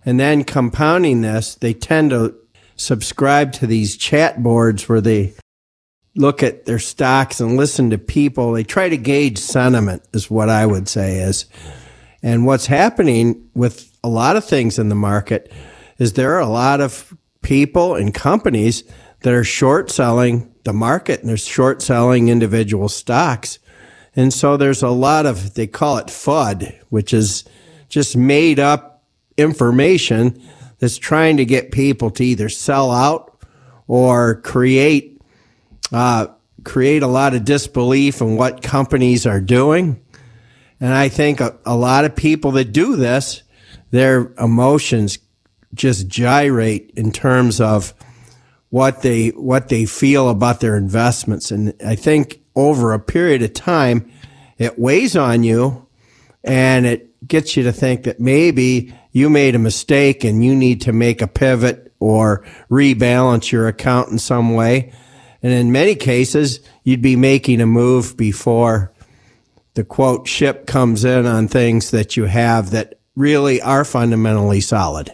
And 0.05 0.17
then 0.17 0.45
compounding 0.45 1.19
this, 1.19 1.55
they 1.55 1.73
tend 1.73 2.11
to 2.11 2.33
subscribe 2.77 3.51
to 3.53 3.67
these 3.67 3.97
chat 3.97 4.41
boards 4.41 4.87
where 4.87 5.01
they 5.01 5.33
look 6.19 6.43
at 6.43 6.65
their 6.65 6.79
stocks 6.79 7.39
and 7.39 7.55
listen 7.55 7.89
to 7.89 7.97
people. 7.97 8.51
They 8.51 8.65
try 8.65 8.89
to 8.89 8.97
gauge 8.97 9.37
sentiment, 9.37 10.03
is 10.13 10.29
what 10.29 10.49
I 10.49 10.65
would 10.65 10.89
say 10.89 11.19
is. 11.19 11.45
And 12.21 12.45
what's 12.45 12.65
happening 12.65 13.49
with 13.55 13.97
a 14.03 14.09
lot 14.09 14.35
of 14.35 14.43
things 14.43 14.77
in 14.77 14.89
the 14.89 14.95
market 14.95 15.51
is 15.97 16.13
there 16.13 16.33
are 16.33 16.41
a 16.41 16.49
lot 16.49 16.81
of 16.81 17.15
people 17.41 17.95
and 17.95 18.13
companies 18.13 18.83
that 19.21 19.33
are 19.33 19.45
short 19.45 19.89
selling 19.89 20.53
the 20.65 20.73
market 20.73 21.21
and 21.21 21.29
they're 21.29 21.37
short 21.37 21.81
selling 21.81 22.27
individual 22.27 22.89
stocks. 22.89 23.57
And 24.13 24.33
so 24.33 24.57
there's 24.57 24.83
a 24.83 24.89
lot 24.89 25.25
of, 25.25 25.53
they 25.53 25.67
call 25.67 25.99
it 25.99 26.07
FUD, 26.07 26.77
which 26.89 27.13
is 27.13 27.45
just 27.87 28.17
made 28.17 28.59
up 28.59 29.03
information 29.37 30.41
that's 30.79 30.97
trying 30.97 31.37
to 31.37 31.45
get 31.45 31.71
people 31.71 32.11
to 32.11 32.25
either 32.25 32.49
sell 32.49 32.91
out 32.91 33.37
or 33.87 34.41
create 34.41 35.18
uh, 35.91 36.27
create 36.63 37.03
a 37.03 37.07
lot 37.07 37.33
of 37.33 37.45
disbelief 37.45 38.21
in 38.21 38.35
what 38.35 38.61
companies 38.61 39.25
are 39.25 39.41
doing. 39.41 40.01
And 40.79 40.93
I 40.93 41.09
think 41.09 41.39
a, 41.39 41.57
a 41.65 41.75
lot 41.75 42.05
of 42.05 42.15
people 42.15 42.51
that 42.51 42.71
do 42.71 42.95
this, 42.95 43.43
their 43.91 44.33
emotions 44.39 45.19
just 45.73 46.07
gyrate 46.07 46.91
in 46.95 47.11
terms 47.11 47.61
of 47.61 47.93
what 48.69 49.01
they 49.01 49.29
what 49.29 49.69
they 49.69 49.85
feel 49.85 50.29
about 50.29 50.59
their 50.59 50.77
investments 50.77 51.51
and 51.51 51.73
I 51.85 51.95
think 51.95 52.41
over 52.55 52.93
a 52.93 52.99
period 52.99 53.41
of 53.41 53.53
time 53.53 54.11
it 54.57 54.77
weighs 54.77 55.15
on 55.15 55.43
you 55.43 55.87
and 56.43 56.85
it 56.85 57.27
gets 57.27 57.57
you 57.57 57.63
to 57.63 57.71
think 57.71 58.03
that 58.03 58.19
maybe 58.19 58.93
you 59.11 59.29
made 59.29 59.55
a 59.55 59.59
mistake 59.59 60.23
and 60.23 60.43
you 60.43 60.55
need 60.55 60.81
to 60.81 60.93
make 60.93 61.21
a 61.21 61.27
pivot 61.27 61.91
or 61.99 62.45
rebalance 62.69 63.51
your 63.51 63.67
account 63.67 64.09
in 64.09 64.19
some 64.19 64.53
way 64.53 64.93
and 65.41 65.53
in 65.53 65.71
many 65.71 65.95
cases, 65.95 66.59
you'd 66.83 67.01
be 67.01 67.15
making 67.15 67.61
a 67.61 67.65
move 67.65 68.17
before 68.17 68.91
the 69.75 69.83
quote 69.83 70.27
ship 70.27 70.65
comes 70.67 71.05
in 71.05 71.25
on 71.25 71.47
things 71.47 71.91
that 71.91 72.17
you 72.17 72.25
have 72.25 72.71
that 72.71 72.99
really 73.15 73.61
are 73.61 73.85
fundamentally 73.85 74.61
solid. 74.61 75.11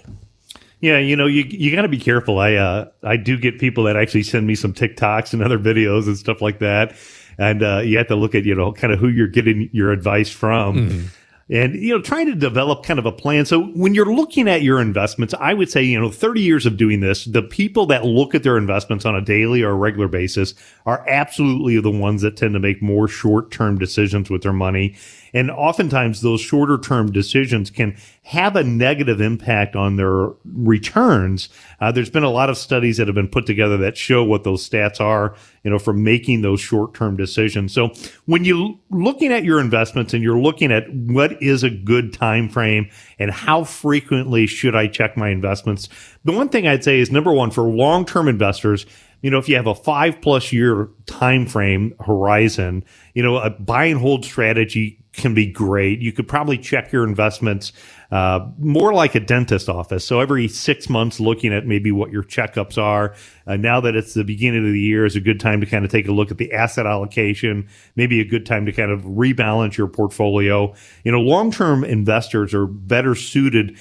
Yeah, 0.79 0.97
you 0.99 1.15
know, 1.15 1.25
you 1.25 1.43
you 1.47 1.75
got 1.75 1.83
to 1.83 1.87
be 1.87 1.99
careful. 1.99 2.39
I 2.39 2.55
uh, 2.55 2.89
I 3.03 3.17
do 3.17 3.37
get 3.37 3.59
people 3.59 3.85
that 3.85 3.95
actually 3.95 4.23
send 4.23 4.45
me 4.45 4.55
some 4.55 4.73
TikToks 4.73 5.33
and 5.33 5.41
other 5.41 5.59
videos 5.59 6.05
and 6.07 6.17
stuff 6.17 6.41
like 6.41 6.59
that, 6.59 6.95
and 7.37 7.63
uh, 7.63 7.79
you 7.79 7.97
have 7.97 8.07
to 8.07 8.15
look 8.15 8.35
at 8.35 8.45
you 8.45 8.55
know 8.55 8.71
kind 8.73 8.93
of 8.93 8.99
who 8.99 9.07
you're 9.07 9.27
getting 9.27 9.69
your 9.71 9.91
advice 9.91 10.29
from. 10.29 10.75
Mm-hmm 10.75 11.07
and 11.49 11.75
you 11.75 11.95
know 11.95 12.01
trying 12.01 12.25
to 12.25 12.35
develop 12.35 12.83
kind 12.83 12.99
of 12.99 13.05
a 13.05 13.11
plan. 13.11 13.45
So 13.45 13.65
when 13.67 13.93
you're 13.93 14.13
looking 14.13 14.47
at 14.47 14.61
your 14.61 14.81
investments 14.81 15.33
i 15.39 15.53
would 15.53 15.69
say 15.69 15.83
you 15.83 15.99
know 15.99 16.09
30 16.09 16.41
years 16.41 16.65
of 16.65 16.77
doing 16.77 16.99
this 16.99 17.25
the 17.25 17.41
people 17.41 17.85
that 17.87 18.05
look 18.05 18.35
at 18.35 18.43
their 18.43 18.57
investments 18.57 19.05
on 19.05 19.15
a 19.15 19.21
daily 19.21 19.61
or 19.61 19.71
a 19.71 19.75
regular 19.75 20.07
basis 20.07 20.53
are 20.85 21.05
absolutely 21.07 21.79
the 21.79 21.91
ones 21.91 22.21
that 22.21 22.37
tend 22.37 22.53
to 22.53 22.59
make 22.59 22.81
more 22.81 23.07
short-term 23.07 23.77
decisions 23.77 24.29
with 24.29 24.41
their 24.41 24.53
money 24.53 24.95
and 25.35 25.51
oftentimes 25.51 26.21
those 26.21 26.39
shorter 26.39 26.77
term 26.77 27.11
decisions 27.11 27.69
can 27.69 27.97
have 28.23 28.55
a 28.55 28.63
negative 28.63 29.19
impact 29.19 29.75
on 29.75 29.97
their 29.97 30.29
returns. 30.45 31.49
Uh, 31.81 31.91
there's 31.91 32.09
been 32.09 32.23
a 32.23 32.31
lot 32.31 32.49
of 32.49 32.57
studies 32.57 32.95
that 32.97 33.07
have 33.07 33.15
been 33.15 33.27
put 33.27 33.45
together 33.45 33.75
that 33.77 33.97
show 33.97 34.23
what 34.23 34.45
those 34.45 34.67
stats 34.67 35.01
are, 35.01 35.35
you 35.63 35.69
know, 35.69 35.77
for 35.77 35.91
making 35.91 36.41
those 36.41 36.61
short 36.61 36.93
term 36.93 37.17
decisions. 37.17 37.73
So 37.73 37.91
when 38.25 38.45
you're 38.45 38.75
looking 38.89 39.33
at 39.33 39.43
your 39.43 39.59
investments 39.59 40.13
and 40.13 40.23
you're 40.23 40.39
looking 40.39 40.71
at 40.71 40.85
what 40.93 41.43
is 41.43 41.63
a 41.63 41.69
good 41.69 42.13
time 42.13 42.47
frame 42.47 42.89
and 43.19 43.29
how 43.29 43.65
frequently 43.65 44.47
should 44.47 44.73
I 44.73 44.87
check 44.87 45.17
my 45.17 45.29
investments, 45.29 45.89
the 46.23 46.31
one 46.31 46.47
thing 46.47 46.65
I'd 46.65 46.85
say 46.85 47.01
is 47.01 47.11
number 47.11 47.33
one, 47.33 47.51
for 47.51 47.63
long 47.63 48.05
term 48.05 48.29
investors, 48.29 48.85
you 49.21 49.31
know, 49.31 49.37
if 49.37 49.49
you 49.49 49.55
have 49.55 49.67
a 49.67 49.75
five 49.75 50.21
plus 50.21 50.53
year 50.53 50.87
time 51.07 51.45
frame 51.45 51.93
horizon, 52.05 52.85
you 53.13 53.23
know, 53.23 53.37
a 53.37 53.49
buy 53.49 53.85
and 53.85 53.99
hold 53.99 54.23
strategy 54.23 54.99
can 55.15 55.33
be 55.33 55.45
great. 55.45 55.99
You 55.99 56.11
could 56.11 56.27
probably 56.27 56.57
check 56.57 56.91
your 56.91 57.03
investments 57.03 57.71
uh, 58.11 58.47
more 58.59 58.93
like 58.93 59.15
a 59.15 59.19
dentist 59.19 59.67
office. 59.67 60.05
So 60.05 60.19
every 60.19 60.47
six 60.47 60.89
months, 60.89 61.19
looking 61.19 61.53
at 61.53 61.65
maybe 61.65 61.91
what 61.91 62.11
your 62.11 62.23
checkups 62.23 62.77
are. 62.77 63.15
Uh, 63.47 63.57
now 63.57 63.81
that 63.81 63.95
it's 63.95 64.13
the 64.13 64.23
beginning 64.23 64.65
of 64.65 64.71
the 64.71 64.79
year, 64.79 65.05
is 65.05 65.15
a 65.15 65.19
good 65.19 65.39
time 65.39 65.59
to 65.61 65.65
kind 65.65 65.83
of 65.83 65.91
take 65.91 66.07
a 66.07 66.11
look 66.11 66.31
at 66.31 66.37
the 66.37 66.51
asset 66.53 66.85
allocation. 66.85 67.67
Maybe 67.95 68.19
a 68.21 68.25
good 68.25 68.45
time 68.45 68.65
to 68.65 68.71
kind 68.71 68.91
of 68.91 69.01
rebalance 69.01 69.77
your 69.77 69.87
portfolio. 69.87 70.73
You 71.03 71.11
know, 71.11 71.19
long 71.19 71.51
term 71.51 71.83
investors 71.83 72.53
are 72.53 72.67
better 72.67 73.15
suited 73.15 73.77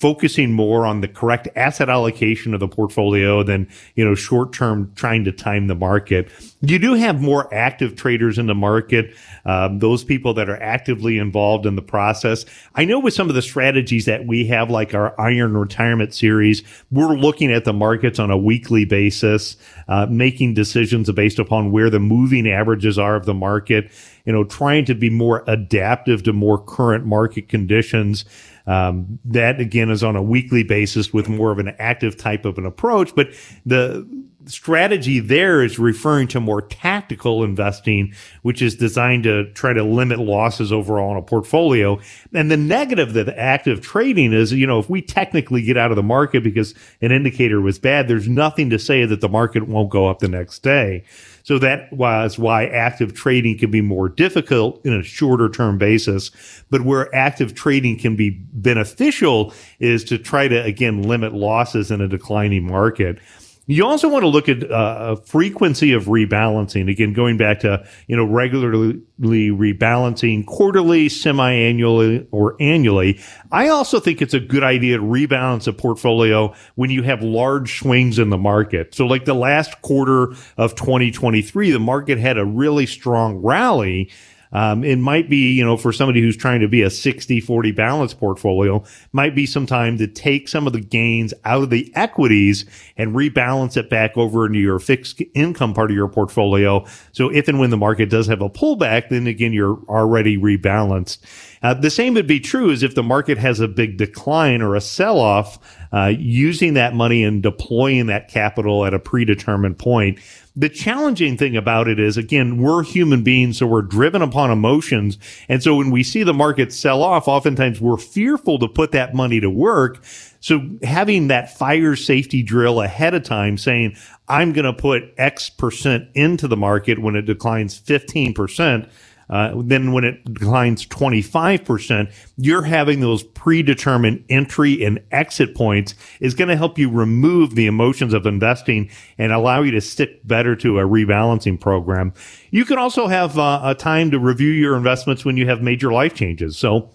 focusing 0.00 0.52
more 0.52 0.84
on 0.86 1.00
the 1.00 1.08
correct 1.08 1.48
asset 1.56 1.88
allocation 1.88 2.52
of 2.52 2.60
the 2.60 2.68
portfolio 2.68 3.42
than, 3.42 3.66
you 3.94 4.04
know, 4.04 4.14
short 4.14 4.52
term 4.52 4.92
trying 4.94 5.24
to 5.24 5.32
time 5.32 5.68
the 5.68 5.74
market. 5.74 6.30
You 6.60 6.78
do 6.78 6.94
have 6.94 7.20
more 7.20 7.52
active 7.54 7.96
traders 7.96 8.38
in 8.38 8.46
the 8.46 8.54
market, 8.54 9.14
um, 9.44 9.78
those 9.78 10.04
people 10.04 10.34
that 10.34 10.50
are 10.50 10.60
actively 10.62 11.18
involved 11.18 11.64
in 11.64 11.76
the 11.76 11.82
process. 11.82 12.44
I 12.74 12.84
know 12.84 12.98
with 12.98 13.14
some 13.14 13.28
of 13.28 13.34
the 13.34 13.42
strategies 13.42 14.04
that 14.04 14.26
we 14.26 14.46
have, 14.48 14.70
like 14.70 14.94
our 14.94 15.18
Iron 15.20 15.56
Retirement 15.56 16.12
series, 16.12 16.62
we're 16.90 17.16
looking 17.16 17.50
at 17.50 17.64
the 17.64 17.72
markets 17.72 18.18
on 18.18 18.30
a 18.30 18.36
weekly 18.36 18.84
basis, 18.84 19.56
uh, 19.88 20.06
making 20.10 20.54
decisions 20.54 21.10
based 21.12 21.38
upon 21.38 21.72
where 21.72 21.88
the 21.88 22.00
moving 22.00 22.48
averages 22.48 22.98
are 22.98 23.16
of 23.16 23.24
the 23.24 23.34
market, 23.34 23.90
you 24.24 24.32
know, 24.32 24.44
trying 24.44 24.84
to 24.84 24.94
be 24.94 25.08
more 25.08 25.44
adaptive 25.46 26.22
to 26.24 26.32
more 26.32 26.58
current 26.58 27.06
market 27.06 27.48
conditions. 27.48 28.24
Um, 28.66 29.18
that 29.26 29.60
again 29.60 29.90
is 29.90 30.02
on 30.02 30.16
a 30.16 30.22
weekly 30.22 30.64
basis 30.64 31.12
with 31.12 31.28
more 31.28 31.52
of 31.52 31.58
an 31.58 31.74
active 31.78 32.16
type 32.16 32.44
of 32.44 32.58
an 32.58 32.66
approach. 32.66 33.14
But 33.14 33.28
the 33.64 34.06
strategy 34.46 35.18
there 35.18 35.62
is 35.62 35.78
referring 35.78 36.28
to 36.28 36.40
more 36.40 36.62
tactical 36.62 37.44
investing, 37.44 38.14
which 38.42 38.62
is 38.62 38.76
designed 38.76 39.24
to 39.24 39.50
try 39.52 39.72
to 39.72 39.82
limit 39.82 40.18
losses 40.18 40.72
overall 40.72 41.10
in 41.10 41.16
a 41.16 41.22
portfolio. 41.22 42.00
And 42.32 42.50
the 42.50 42.56
negative 42.56 43.16
of 43.16 43.26
the 43.26 43.38
active 43.38 43.80
trading 43.80 44.32
is, 44.32 44.52
you 44.52 44.66
know, 44.66 44.78
if 44.78 44.88
we 44.88 45.02
technically 45.02 45.62
get 45.62 45.76
out 45.76 45.90
of 45.90 45.96
the 45.96 46.02
market 46.02 46.42
because 46.42 46.74
an 47.00 47.12
indicator 47.12 47.60
was 47.60 47.78
bad, 47.78 48.08
there's 48.08 48.28
nothing 48.28 48.70
to 48.70 48.78
say 48.78 49.04
that 49.04 49.20
the 49.20 49.28
market 49.28 49.66
won't 49.68 49.90
go 49.90 50.08
up 50.08 50.20
the 50.20 50.28
next 50.28 50.60
day. 50.60 51.04
So 51.46 51.60
that 51.60 51.92
was 51.92 52.40
why 52.40 52.66
active 52.66 53.14
trading 53.14 53.56
can 53.56 53.70
be 53.70 53.80
more 53.80 54.08
difficult 54.08 54.84
in 54.84 54.92
a 54.92 55.04
shorter 55.04 55.48
term 55.48 55.78
basis. 55.78 56.32
But 56.70 56.80
where 56.80 57.14
active 57.14 57.54
trading 57.54 58.00
can 58.00 58.16
be 58.16 58.30
beneficial 58.30 59.54
is 59.78 60.02
to 60.06 60.18
try 60.18 60.48
to, 60.48 60.60
again, 60.64 61.02
limit 61.02 61.34
losses 61.34 61.92
in 61.92 62.00
a 62.00 62.08
declining 62.08 62.66
market. 62.66 63.20
You 63.68 63.84
also 63.84 64.08
want 64.08 64.22
to 64.22 64.28
look 64.28 64.48
at 64.48 64.70
uh, 64.70 65.16
frequency 65.16 65.92
of 65.92 66.04
rebalancing. 66.04 66.88
Again, 66.88 67.12
going 67.12 67.36
back 67.36 67.60
to 67.60 67.84
you 68.06 68.16
know 68.16 68.24
regularly 68.24 69.02
rebalancing, 69.20 70.46
quarterly, 70.46 71.08
semi-annually, 71.08 72.28
or 72.30 72.56
annually. 72.60 73.20
I 73.50 73.68
also 73.68 73.98
think 73.98 74.22
it's 74.22 74.34
a 74.34 74.40
good 74.40 74.62
idea 74.62 74.98
to 74.98 75.02
rebalance 75.02 75.66
a 75.66 75.72
portfolio 75.72 76.54
when 76.76 76.90
you 76.90 77.02
have 77.02 77.22
large 77.22 77.80
swings 77.80 78.18
in 78.18 78.30
the 78.30 78.38
market. 78.38 78.94
So, 78.94 79.06
like 79.06 79.24
the 79.24 79.34
last 79.34 79.82
quarter 79.82 80.34
of 80.56 80.76
2023, 80.76 81.72
the 81.72 81.80
market 81.80 82.18
had 82.18 82.38
a 82.38 82.44
really 82.44 82.86
strong 82.86 83.36
rally. 83.36 84.10
Um, 84.56 84.84
it 84.84 84.96
might 84.96 85.28
be, 85.28 85.52
you 85.52 85.62
know, 85.62 85.76
for 85.76 85.92
somebody 85.92 86.22
who's 86.22 86.36
trying 86.36 86.60
to 86.60 86.66
be 86.66 86.80
a 86.80 86.88
60 86.88 87.40
40 87.40 87.72
balance 87.72 88.14
portfolio, 88.14 88.82
might 89.12 89.34
be 89.34 89.44
some 89.44 89.66
time 89.66 89.98
to 89.98 90.06
take 90.06 90.48
some 90.48 90.66
of 90.66 90.72
the 90.72 90.80
gains 90.80 91.34
out 91.44 91.64
of 91.64 91.68
the 91.68 91.92
equities 91.94 92.64
and 92.96 93.14
rebalance 93.14 93.76
it 93.76 93.90
back 93.90 94.16
over 94.16 94.46
into 94.46 94.58
your 94.58 94.78
fixed 94.78 95.20
income 95.34 95.74
part 95.74 95.90
of 95.90 95.94
your 95.94 96.08
portfolio. 96.08 96.86
So 97.12 97.28
if 97.28 97.48
and 97.48 97.58
when 97.58 97.68
the 97.68 97.76
market 97.76 98.08
does 98.08 98.28
have 98.28 98.40
a 98.40 98.48
pullback, 98.48 99.10
then 99.10 99.26
again, 99.26 99.52
you're 99.52 99.78
already 99.90 100.38
rebalanced. 100.38 101.18
Uh, 101.62 101.74
the 101.74 101.90
same 101.90 102.14
would 102.14 102.26
be 102.26 102.40
true 102.40 102.70
as 102.70 102.82
if 102.82 102.94
the 102.94 103.02
market 103.02 103.36
has 103.36 103.60
a 103.60 103.68
big 103.68 103.98
decline 103.98 104.62
or 104.62 104.74
a 104.74 104.80
sell 104.80 105.18
off, 105.18 105.58
uh, 105.92 106.12
using 106.16 106.74
that 106.74 106.94
money 106.94 107.24
and 107.24 107.42
deploying 107.42 108.06
that 108.06 108.28
capital 108.28 108.86
at 108.86 108.94
a 108.94 108.98
predetermined 108.98 109.78
point 109.78 110.18
the 110.56 110.70
challenging 110.70 111.36
thing 111.36 111.54
about 111.54 111.86
it 111.86 112.00
is, 112.00 112.16
again, 112.16 112.56
we're 112.56 112.82
human 112.82 113.22
beings, 113.22 113.58
so 113.58 113.66
we're 113.66 113.82
driven 113.82 114.22
upon 114.22 114.50
emotions. 114.50 115.18
And 115.48 115.62
so 115.62 115.76
when 115.76 115.90
we 115.90 116.02
see 116.02 116.22
the 116.22 116.32
market 116.32 116.72
sell 116.72 117.02
off, 117.02 117.28
oftentimes 117.28 117.78
we're 117.78 117.98
fearful 117.98 118.58
to 118.60 118.68
put 118.68 118.92
that 118.92 119.14
money 119.14 119.38
to 119.40 119.50
work. 119.50 120.02
So 120.40 120.66
having 120.82 121.28
that 121.28 121.56
fire 121.56 121.94
safety 121.94 122.42
drill 122.42 122.80
ahead 122.80 123.12
of 123.12 123.22
time 123.22 123.58
saying, 123.58 123.96
I'm 124.28 124.54
going 124.54 124.64
to 124.64 124.72
put 124.72 125.12
X 125.18 125.50
percent 125.50 126.08
into 126.14 126.48
the 126.48 126.56
market 126.56 126.98
when 127.00 127.16
it 127.16 127.22
declines 127.22 127.78
15%, 127.78 128.88
uh, 129.28 129.52
then 129.56 129.92
when 129.92 130.04
it 130.04 130.24
declines 130.32 130.86
25%, 130.86 132.12
you're 132.36 132.62
having 132.62 133.00
those 133.00 133.22
predetermined 133.22 134.24
entry 134.28 134.84
and 134.84 135.02
exit 135.10 135.54
points 135.54 135.94
is 136.20 136.34
going 136.34 136.48
to 136.48 136.56
help 136.56 136.78
you 136.78 136.90
remove 136.90 137.54
the 137.54 137.66
emotions 137.66 138.14
of 138.14 138.26
investing 138.26 138.88
and 139.18 139.32
allow 139.32 139.62
you 139.62 139.72
to 139.72 139.80
stick 139.80 140.26
better 140.26 140.54
to 140.56 140.78
a 140.78 140.82
rebalancing 140.82 141.60
program. 141.60 142.12
You 142.50 142.64
can 142.64 142.78
also 142.78 143.06
have 143.06 143.38
uh, 143.38 143.60
a 143.64 143.74
time 143.74 144.10
to 144.12 144.18
review 144.18 144.50
your 144.50 144.76
investments 144.76 145.24
when 145.24 145.36
you 145.36 145.46
have 145.48 145.60
major 145.60 145.92
life 145.92 146.14
changes. 146.14 146.56
So, 146.56 146.90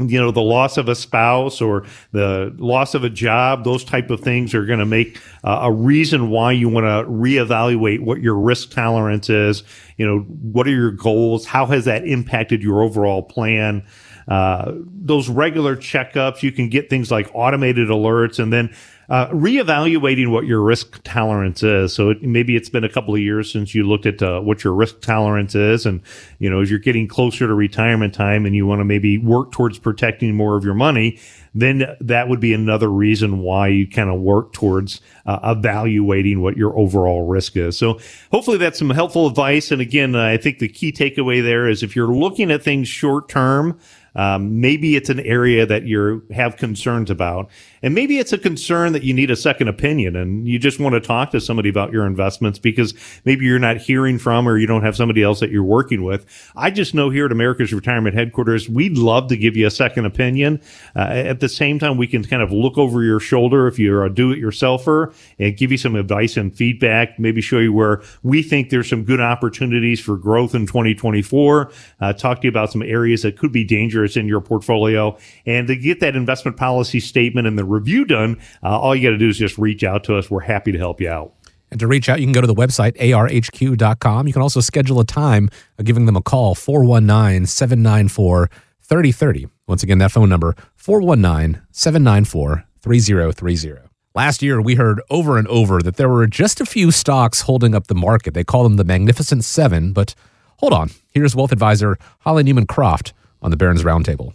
you 0.00 0.20
know 0.20 0.32
the 0.32 0.42
loss 0.42 0.76
of 0.76 0.88
a 0.88 0.94
spouse 0.94 1.60
or 1.60 1.84
the 2.10 2.52
loss 2.58 2.94
of 2.94 3.04
a 3.04 3.10
job 3.10 3.62
those 3.62 3.84
type 3.84 4.10
of 4.10 4.20
things 4.20 4.52
are 4.52 4.66
going 4.66 4.80
to 4.80 4.86
make 4.86 5.20
uh, 5.44 5.60
a 5.62 5.72
reason 5.72 6.30
why 6.30 6.50
you 6.50 6.68
want 6.68 6.84
to 6.84 7.08
reevaluate 7.10 8.00
what 8.00 8.20
your 8.20 8.34
risk 8.34 8.70
tolerance 8.70 9.30
is. 9.30 9.62
You 9.96 10.06
know 10.06 10.18
what 10.20 10.66
are 10.66 10.72
your 10.72 10.90
goals? 10.90 11.46
How 11.46 11.66
has 11.66 11.84
that 11.84 12.06
impacted 12.06 12.62
your 12.62 12.82
overall 12.82 13.22
plan? 13.22 13.84
Uh, 14.26 14.72
those 14.86 15.28
regular 15.28 15.76
checkups 15.76 16.42
you 16.42 16.50
can 16.50 16.68
get 16.68 16.90
things 16.90 17.10
like 17.10 17.30
automated 17.34 17.88
alerts 17.88 18.38
and 18.38 18.52
then 18.52 18.74
uh, 19.08 19.28
reevaluating 19.28 20.30
what 20.30 20.46
your 20.46 20.62
risk 20.62 21.00
tolerance 21.04 21.62
is. 21.62 21.92
So 21.92 22.10
it, 22.10 22.22
maybe 22.22 22.56
it's 22.56 22.68
been 22.68 22.84
a 22.84 22.88
couple 22.88 23.14
of 23.14 23.20
years 23.20 23.52
since 23.52 23.74
you 23.74 23.84
looked 23.84 24.06
at 24.06 24.22
uh, 24.22 24.40
what 24.40 24.64
your 24.64 24.74
risk 24.74 25.00
tolerance 25.00 25.54
is, 25.54 25.86
and 25.86 26.00
you 26.38 26.50
know 26.50 26.60
as 26.60 26.70
you're 26.70 26.78
getting 26.78 27.08
closer 27.08 27.46
to 27.46 27.54
retirement 27.54 28.14
time 28.14 28.46
and 28.46 28.54
you 28.54 28.66
want 28.66 28.80
to 28.80 28.84
maybe 28.84 29.18
work 29.18 29.52
towards 29.52 29.78
protecting 29.78 30.34
more 30.34 30.56
of 30.56 30.64
your 30.64 30.74
money, 30.74 31.18
then 31.54 31.96
that 32.00 32.28
would 32.28 32.40
be 32.40 32.52
another 32.52 32.88
reason 32.88 33.38
why 33.38 33.68
you 33.68 33.86
kind 33.86 34.10
of 34.10 34.20
work 34.20 34.52
towards 34.52 35.00
uh, 35.24 35.38
evaluating 35.56 36.42
what 36.42 36.56
your 36.56 36.76
overall 36.76 37.26
risk 37.26 37.56
is. 37.56 37.78
So 37.78 38.00
hopefully 38.32 38.58
that's 38.58 38.78
some 38.78 38.90
helpful 38.90 39.26
advice. 39.26 39.70
And 39.70 39.80
again, 39.80 40.16
I 40.16 40.36
think 40.36 40.58
the 40.58 40.68
key 40.68 40.92
takeaway 40.92 41.42
there 41.42 41.68
is 41.68 41.82
if 41.82 41.94
you're 41.94 42.12
looking 42.12 42.50
at 42.50 42.62
things 42.62 42.88
short 42.88 43.28
term. 43.28 43.78
Um, 44.16 44.60
maybe 44.60 44.94
it's 44.94 45.10
an 45.10 45.18
area 45.18 45.66
that 45.66 45.86
you 45.86 46.22
have 46.32 46.56
concerns 46.56 47.10
about. 47.10 47.50
And 47.82 47.96
maybe 47.96 48.18
it's 48.18 48.32
a 48.32 48.38
concern 48.38 48.92
that 48.94 49.02
you 49.02 49.12
need 49.12 49.30
a 49.30 49.36
second 49.36 49.68
opinion 49.68 50.16
and 50.16 50.48
you 50.48 50.58
just 50.58 50.80
want 50.80 50.94
to 50.94 51.00
talk 51.00 51.30
to 51.32 51.40
somebody 51.40 51.68
about 51.68 51.92
your 51.92 52.06
investments 52.06 52.58
because 52.58 52.94
maybe 53.24 53.44
you're 53.44 53.58
not 53.58 53.76
hearing 53.76 54.18
from 54.18 54.48
or 54.48 54.56
you 54.56 54.66
don't 54.66 54.82
have 54.82 54.96
somebody 54.96 55.22
else 55.22 55.40
that 55.40 55.50
you're 55.50 55.62
working 55.62 56.02
with. 56.02 56.24
I 56.56 56.70
just 56.70 56.94
know 56.94 57.10
here 57.10 57.26
at 57.26 57.32
America's 57.32 57.72
Retirement 57.72 58.14
Headquarters, 58.14 58.68
we'd 58.68 58.96
love 58.96 59.28
to 59.28 59.36
give 59.36 59.56
you 59.56 59.66
a 59.66 59.70
second 59.70 60.06
opinion. 60.06 60.60
Uh, 60.96 61.00
at 61.00 61.40
the 61.40 61.48
same 61.48 61.78
time, 61.78 61.96
we 61.96 62.06
can 62.06 62.24
kind 62.24 62.42
of 62.42 62.52
look 62.52 62.78
over 62.78 63.02
your 63.02 63.20
shoulder 63.20 63.66
if 63.66 63.78
you're 63.78 64.04
a 64.04 64.14
do 64.14 64.32
it 64.32 64.40
yourselfer 64.40 65.14
and 65.38 65.56
give 65.56 65.70
you 65.70 65.78
some 65.78 65.96
advice 65.96 66.36
and 66.36 66.56
feedback, 66.56 67.18
maybe 67.18 67.40
show 67.40 67.58
you 67.58 67.72
where 67.72 68.02
we 68.22 68.42
think 68.42 68.70
there's 68.70 68.88
some 68.88 69.04
good 69.04 69.20
opportunities 69.20 70.00
for 70.00 70.16
growth 70.16 70.54
in 70.54 70.66
2024, 70.66 71.72
uh, 72.00 72.12
talk 72.12 72.40
to 72.40 72.46
you 72.46 72.48
about 72.48 72.70
some 72.72 72.82
areas 72.82 73.22
that 73.22 73.38
could 73.38 73.52
be 73.52 73.64
dangerous 73.64 74.16
in 74.16 74.26
your 74.28 74.40
portfolio. 74.40 75.16
And 75.46 75.66
to 75.68 75.76
get 75.76 76.00
that 76.00 76.16
investment 76.16 76.56
policy 76.56 77.00
statement 77.00 77.46
and 77.46 77.58
the 77.58 77.64
review 77.64 78.04
done, 78.04 78.40
uh, 78.62 78.78
all 78.84 78.94
you 78.94 79.02
got 79.02 79.12
to 79.12 79.18
do 79.18 79.28
is 79.30 79.38
just 79.38 79.56
reach 79.56 79.82
out 79.82 80.04
to 80.04 80.16
us. 80.16 80.30
We're 80.30 80.40
happy 80.40 80.70
to 80.70 80.76
help 80.76 81.00
you 81.00 81.08
out. 81.08 81.32
And 81.70 81.80
to 81.80 81.86
reach 81.86 82.10
out, 82.10 82.20
you 82.20 82.26
can 82.26 82.34
go 82.34 82.42
to 82.42 82.46
the 82.46 82.54
website, 82.54 82.94
arhq.com. 82.98 84.26
You 84.26 84.32
can 84.32 84.42
also 84.42 84.60
schedule 84.60 85.00
a 85.00 85.06
time 85.06 85.48
giving 85.82 86.04
them 86.04 86.16
a 86.16 86.20
call, 86.20 86.54
419 86.54 87.46
794 87.46 88.50
3030. 88.82 89.46
Once 89.66 89.82
again, 89.82 89.96
that 89.98 90.12
phone 90.12 90.28
number, 90.28 90.54
419 90.76 91.62
794 91.72 92.64
3030. 92.82 93.88
Last 94.14 94.42
year, 94.42 94.60
we 94.60 94.74
heard 94.74 95.00
over 95.08 95.38
and 95.38 95.48
over 95.48 95.80
that 95.80 95.96
there 95.96 96.10
were 96.10 96.26
just 96.26 96.60
a 96.60 96.66
few 96.66 96.90
stocks 96.90 97.40
holding 97.40 97.74
up 97.74 97.86
the 97.86 97.94
market. 97.94 98.34
They 98.34 98.44
call 98.44 98.64
them 98.64 98.76
the 98.76 98.84
Magnificent 98.84 99.44
Seven. 99.44 99.94
But 99.94 100.14
hold 100.58 100.74
on. 100.74 100.90
Here's 101.08 101.34
wealth 101.34 101.52
advisor 101.52 101.96
Holly 102.20 102.42
Newman 102.42 102.66
Kroft 102.66 103.12
on 103.40 103.50
the 103.50 103.56
Barron's 103.56 103.82
Roundtable. 103.82 104.34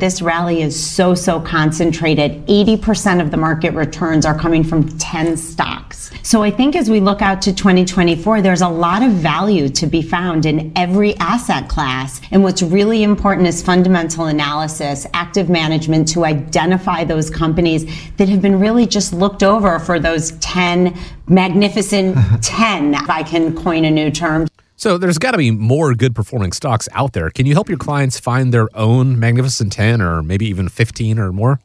This 0.00 0.22
rally 0.22 0.62
is 0.62 0.78
so, 0.78 1.14
so 1.14 1.40
concentrated. 1.40 2.46
80% 2.46 3.20
of 3.20 3.30
the 3.30 3.36
market 3.36 3.74
returns 3.74 4.24
are 4.24 4.38
coming 4.38 4.62
from 4.62 4.88
10 4.98 5.36
stocks. 5.36 6.10
So 6.22 6.42
I 6.42 6.50
think 6.50 6.76
as 6.76 6.90
we 6.90 7.00
look 7.00 7.22
out 7.22 7.42
to 7.42 7.54
2024, 7.54 8.42
there's 8.42 8.60
a 8.60 8.68
lot 8.68 9.02
of 9.02 9.12
value 9.12 9.68
to 9.70 9.86
be 9.86 10.02
found 10.02 10.46
in 10.46 10.72
every 10.76 11.16
asset 11.16 11.68
class. 11.68 12.20
And 12.30 12.42
what's 12.42 12.62
really 12.62 13.02
important 13.02 13.48
is 13.48 13.62
fundamental 13.62 14.26
analysis, 14.26 15.06
active 15.14 15.48
management 15.48 16.08
to 16.08 16.24
identify 16.24 17.04
those 17.04 17.30
companies 17.30 17.84
that 18.16 18.28
have 18.28 18.42
been 18.42 18.60
really 18.60 18.86
just 18.86 19.12
looked 19.12 19.42
over 19.42 19.78
for 19.78 19.98
those 19.98 20.32
10 20.32 20.96
magnificent 21.28 22.16
10, 22.42 22.94
if 22.94 23.10
I 23.10 23.22
can 23.22 23.54
coin 23.54 23.84
a 23.84 23.90
new 23.90 24.10
term. 24.10 24.46
So 24.78 24.96
there's 24.96 25.18
got 25.18 25.32
to 25.32 25.38
be 25.38 25.50
more 25.50 25.92
good 25.92 26.14
performing 26.14 26.52
stocks 26.52 26.88
out 26.92 27.12
there. 27.12 27.30
Can 27.30 27.46
you 27.46 27.52
help 27.52 27.68
your 27.68 27.78
clients 27.78 28.20
find 28.20 28.54
their 28.54 28.68
own 28.76 29.18
Magnificent 29.18 29.72
10 29.72 30.00
or 30.00 30.22
maybe 30.22 30.46
even 30.46 30.68
15 30.68 31.18
or 31.18 31.32
more? 31.32 31.58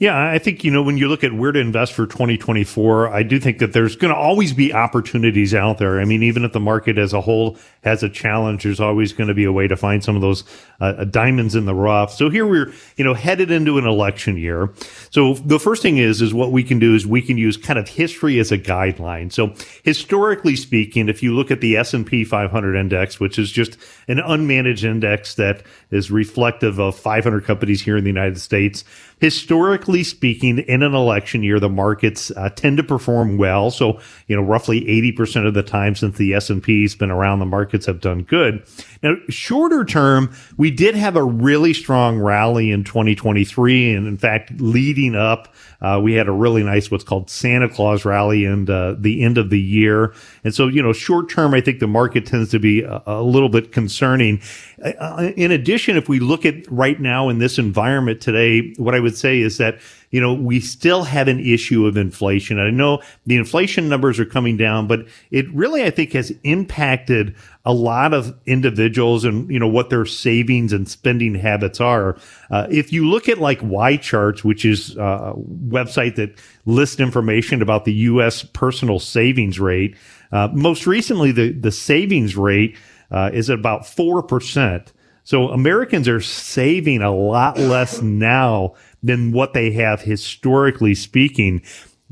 Yeah, 0.00 0.16
I 0.16 0.38
think, 0.38 0.62
you 0.62 0.70
know, 0.70 0.80
when 0.80 0.96
you 0.96 1.08
look 1.08 1.24
at 1.24 1.32
where 1.32 1.50
to 1.50 1.58
invest 1.58 1.92
for 1.92 2.06
2024, 2.06 3.08
I 3.08 3.24
do 3.24 3.40
think 3.40 3.58
that 3.58 3.72
there's 3.72 3.96
going 3.96 4.14
to 4.14 4.16
always 4.18 4.52
be 4.52 4.72
opportunities 4.72 5.54
out 5.56 5.78
there. 5.78 6.00
I 6.00 6.04
mean, 6.04 6.22
even 6.22 6.44
if 6.44 6.52
the 6.52 6.60
market 6.60 6.98
as 6.98 7.12
a 7.12 7.20
whole 7.20 7.58
has 7.82 8.04
a 8.04 8.08
challenge, 8.08 8.62
there's 8.62 8.78
always 8.78 9.12
going 9.12 9.26
to 9.26 9.34
be 9.34 9.42
a 9.42 9.50
way 9.50 9.66
to 9.66 9.76
find 9.76 10.04
some 10.04 10.14
of 10.14 10.22
those 10.22 10.44
uh, 10.80 11.02
diamonds 11.02 11.56
in 11.56 11.64
the 11.64 11.74
rough. 11.74 12.12
So 12.12 12.30
here 12.30 12.46
we're, 12.46 12.72
you 12.96 13.02
know, 13.02 13.12
headed 13.12 13.50
into 13.50 13.76
an 13.76 13.86
election 13.88 14.36
year. 14.36 14.72
So 15.10 15.34
the 15.34 15.58
first 15.58 15.82
thing 15.82 15.98
is, 15.98 16.22
is 16.22 16.32
what 16.32 16.52
we 16.52 16.62
can 16.62 16.78
do 16.78 16.94
is 16.94 17.04
we 17.04 17.20
can 17.20 17.36
use 17.36 17.56
kind 17.56 17.76
of 17.76 17.88
history 17.88 18.38
as 18.38 18.52
a 18.52 18.58
guideline. 18.58 19.32
So 19.32 19.52
historically 19.82 20.54
speaking, 20.54 21.08
if 21.08 21.24
you 21.24 21.34
look 21.34 21.50
at 21.50 21.60
the 21.60 21.76
S&P 21.76 22.24
500 22.24 22.76
index, 22.76 23.18
which 23.18 23.36
is 23.36 23.50
just 23.50 23.76
an 24.06 24.18
unmanaged 24.18 24.84
index 24.84 25.34
that 25.34 25.64
is 25.90 26.08
reflective 26.08 26.78
of 26.78 26.96
500 26.96 27.44
companies 27.44 27.82
here 27.82 27.96
in 27.96 28.04
the 28.04 28.10
United 28.10 28.40
States, 28.40 28.84
historically 29.20 30.02
speaking, 30.02 30.58
in 30.58 30.82
an 30.82 30.94
election 30.94 31.42
year, 31.42 31.60
the 31.60 31.68
markets 31.68 32.30
uh, 32.32 32.50
tend 32.50 32.76
to 32.76 32.82
perform 32.82 33.36
well. 33.38 33.70
So, 33.70 34.00
you 34.26 34.36
know, 34.36 34.42
roughly 34.42 34.82
80% 34.82 35.46
of 35.46 35.54
the 35.54 35.62
time 35.62 35.94
since 35.94 36.16
the 36.16 36.34
S&P's 36.34 36.94
been 36.94 37.10
around, 37.10 37.38
the 37.38 37.46
markets 37.46 37.86
have 37.86 38.00
done 38.00 38.22
good. 38.22 38.64
Now, 39.02 39.14
shorter 39.28 39.84
term, 39.84 40.34
we 40.56 40.70
did 40.70 40.94
have 40.94 41.16
a 41.16 41.24
really 41.24 41.72
strong 41.72 42.18
rally 42.18 42.70
in 42.70 42.84
2023. 42.84 43.94
And 43.94 44.06
in 44.06 44.16
fact, 44.16 44.52
leading 44.60 45.14
up, 45.14 45.54
uh, 45.80 46.00
we 46.02 46.14
had 46.14 46.26
a 46.26 46.32
really 46.32 46.62
nice 46.64 46.90
what's 46.90 47.04
called 47.04 47.30
Santa 47.30 47.68
Claus 47.68 48.04
rally 48.04 48.44
and 48.44 48.68
uh, 48.68 48.96
the 48.98 49.22
end 49.22 49.38
of 49.38 49.50
the 49.50 49.60
year. 49.60 50.12
And 50.42 50.54
so, 50.54 50.66
you 50.66 50.82
know, 50.82 50.92
short 50.92 51.30
term, 51.30 51.54
I 51.54 51.60
think 51.60 51.78
the 51.78 51.86
market 51.86 52.26
tends 52.26 52.50
to 52.50 52.58
be 52.58 52.82
a, 52.82 53.02
a 53.06 53.22
little 53.22 53.48
bit 53.48 53.72
concerning. 53.72 54.40
Uh, 54.82 55.30
in 55.36 55.52
addition, 55.52 55.96
if 55.96 56.08
we 56.08 56.18
look 56.18 56.44
at 56.44 56.70
right 56.70 57.00
now 57.00 57.28
in 57.28 57.38
this 57.38 57.58
environment 57.58 58.20
today, 58.20 58.72
what 58.76 58.94
I 58.94 59.00
would 59.00 59.16
say 59.16 59.40
is 59.40 59.58
that 59.58 59.78
you 60.10 60.20
know, 60.20 60.32
we 60.32 60.60
still 60.60 61.04
have 61.04 61.28
an 61.28 61.38
issue 61.40 61.86
of 61.86 61.96
inflation. 61.96 62.58
I 62.58 62.70
know 62.70 63.02
the 63.26 63.36
inflation 63.36 63.88
numbers 63.88 64.18
are 64.18 64.24
coming 64.24 64.56
down, 64.56 64.86
but 64.86 65.06
it 65.30 65.52
really, 65.52 65.84
I 65.84 65.90
think, 65.90 66.12
has 66.12 66.32
impacted 66.44 67.34
a 67.64 67.72
lot 67.72 68.14
of 68.14 68.34
individuals 68.46 69.24
and, 69.24 69.50
you 69.50 69.58
know, 69.58 69.68
what 69.68 69.90
their 69.90 70.06
savings 70.06 70.72
and 70.72 70.88
spending 70.88 71.34
habits 71.34 71.80
are. 71.80 72.16
Uh, 72.50 72.66
if 72.70 72.92
you 72.92 73.08
look 73.08 73.28
at 73.28 73.38
like 73.38 73.60
YCharts, 73.60 74.42
which 74.42 74.64
is 74.64 74.96
a 74.96 75.34
website 75.68 76.16
that 76.16 76.38
lists 76.64 77.00
information 77.00 77.60
about 77.60 77.84
the 77.84 77.92
U.S. 77.92 78.42
personal 78.42 78.98
savings 78.98 79.60
rate, 79.60 79.96
uh, 80.32 80.48
most 80.52 80.86
recently, 80.86 81.32
the, 81.32 81.52
the 81.52 81.72
savings 81.72 82.36
rate 82.36 82.76
uh, 83.10 83.30
is 83.32 83.50
at 83.50 83.58
about 83.58 83.82
4%. 83.82 84.86
So 85.28 85.50
Americans 85.50 86.08
are 86.08 86.22
saving 86.22 87.02
a 87.02 87.14
lot 87.14 87.58
less 87.58 88.00
now 88.00 88.76
than 89.02 89.32
what 89.32 89.52
they 89.52 89.70
have 89.72 90.02
historically 90.02 90.94
speaking. 90.94 91.62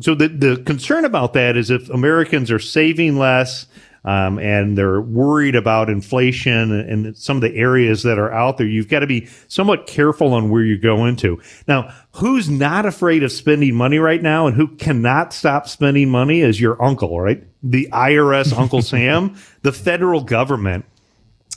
So 0.00 0.14
the, 0.14 0.28
the 0.28 0.62
concern 0.64 1.04
about 1.04 1.32
that 1.32 1.56
is 1.56 1.70
if 1.70 1.88
Americans 1.90 2.50
are 2.50 2.58
saving 2.58 3.16
less, 3.16 3.66
um, 4.06 4.38
and 4.38 4.78
they're 4.78 5.00
worried 5.00 5.56
about 5.56 5.90
inflation 5.90 6.72
and 6.72 7.16
some 7.18 7.36
of 7.36 7.40
the 7.40 7.54
areas 7.56 8.04
that 8.04 8.18
are 8.18 8.32
out 8.32 8.56
there. 8.56 8.66
You've 8.66 8.88
got 8.88 9.00
to 9.00 9.06
be 9.06 9.26
somewhat 9.48 9.88
careful 9.88 10.32
on 10.32 10.48
where 10.48 10.62
you 10.62 10.78
go 10.78 11.06
into. 11.06 11.42
Now, 11.66 11.92
who's 12.12 12.48
not 12.48 12.86
afraid 12.86 13.24
of 13.24 13.32
spending 13.32 13.74
money 13.74 13.98
right 13.98 14.22
now 14.22 14.46
and 14.46 14.54
who 14.54 14.68
cannot 14.68 15.32
stop 15.32 15.68
spending 15.68 16.08
money 16.08 16.40
is 16.40 16.60
your 16.60 16.80
uncle, 16.80 17.20
right? 17.20 17.42
The 17.64 17.88
IRS, 17.92 18.56
Uncle 18.56 18.80
Sam, 18.82 19.36
the 19.62 19.72
federal 19.72 20.22
government 20.22 20.84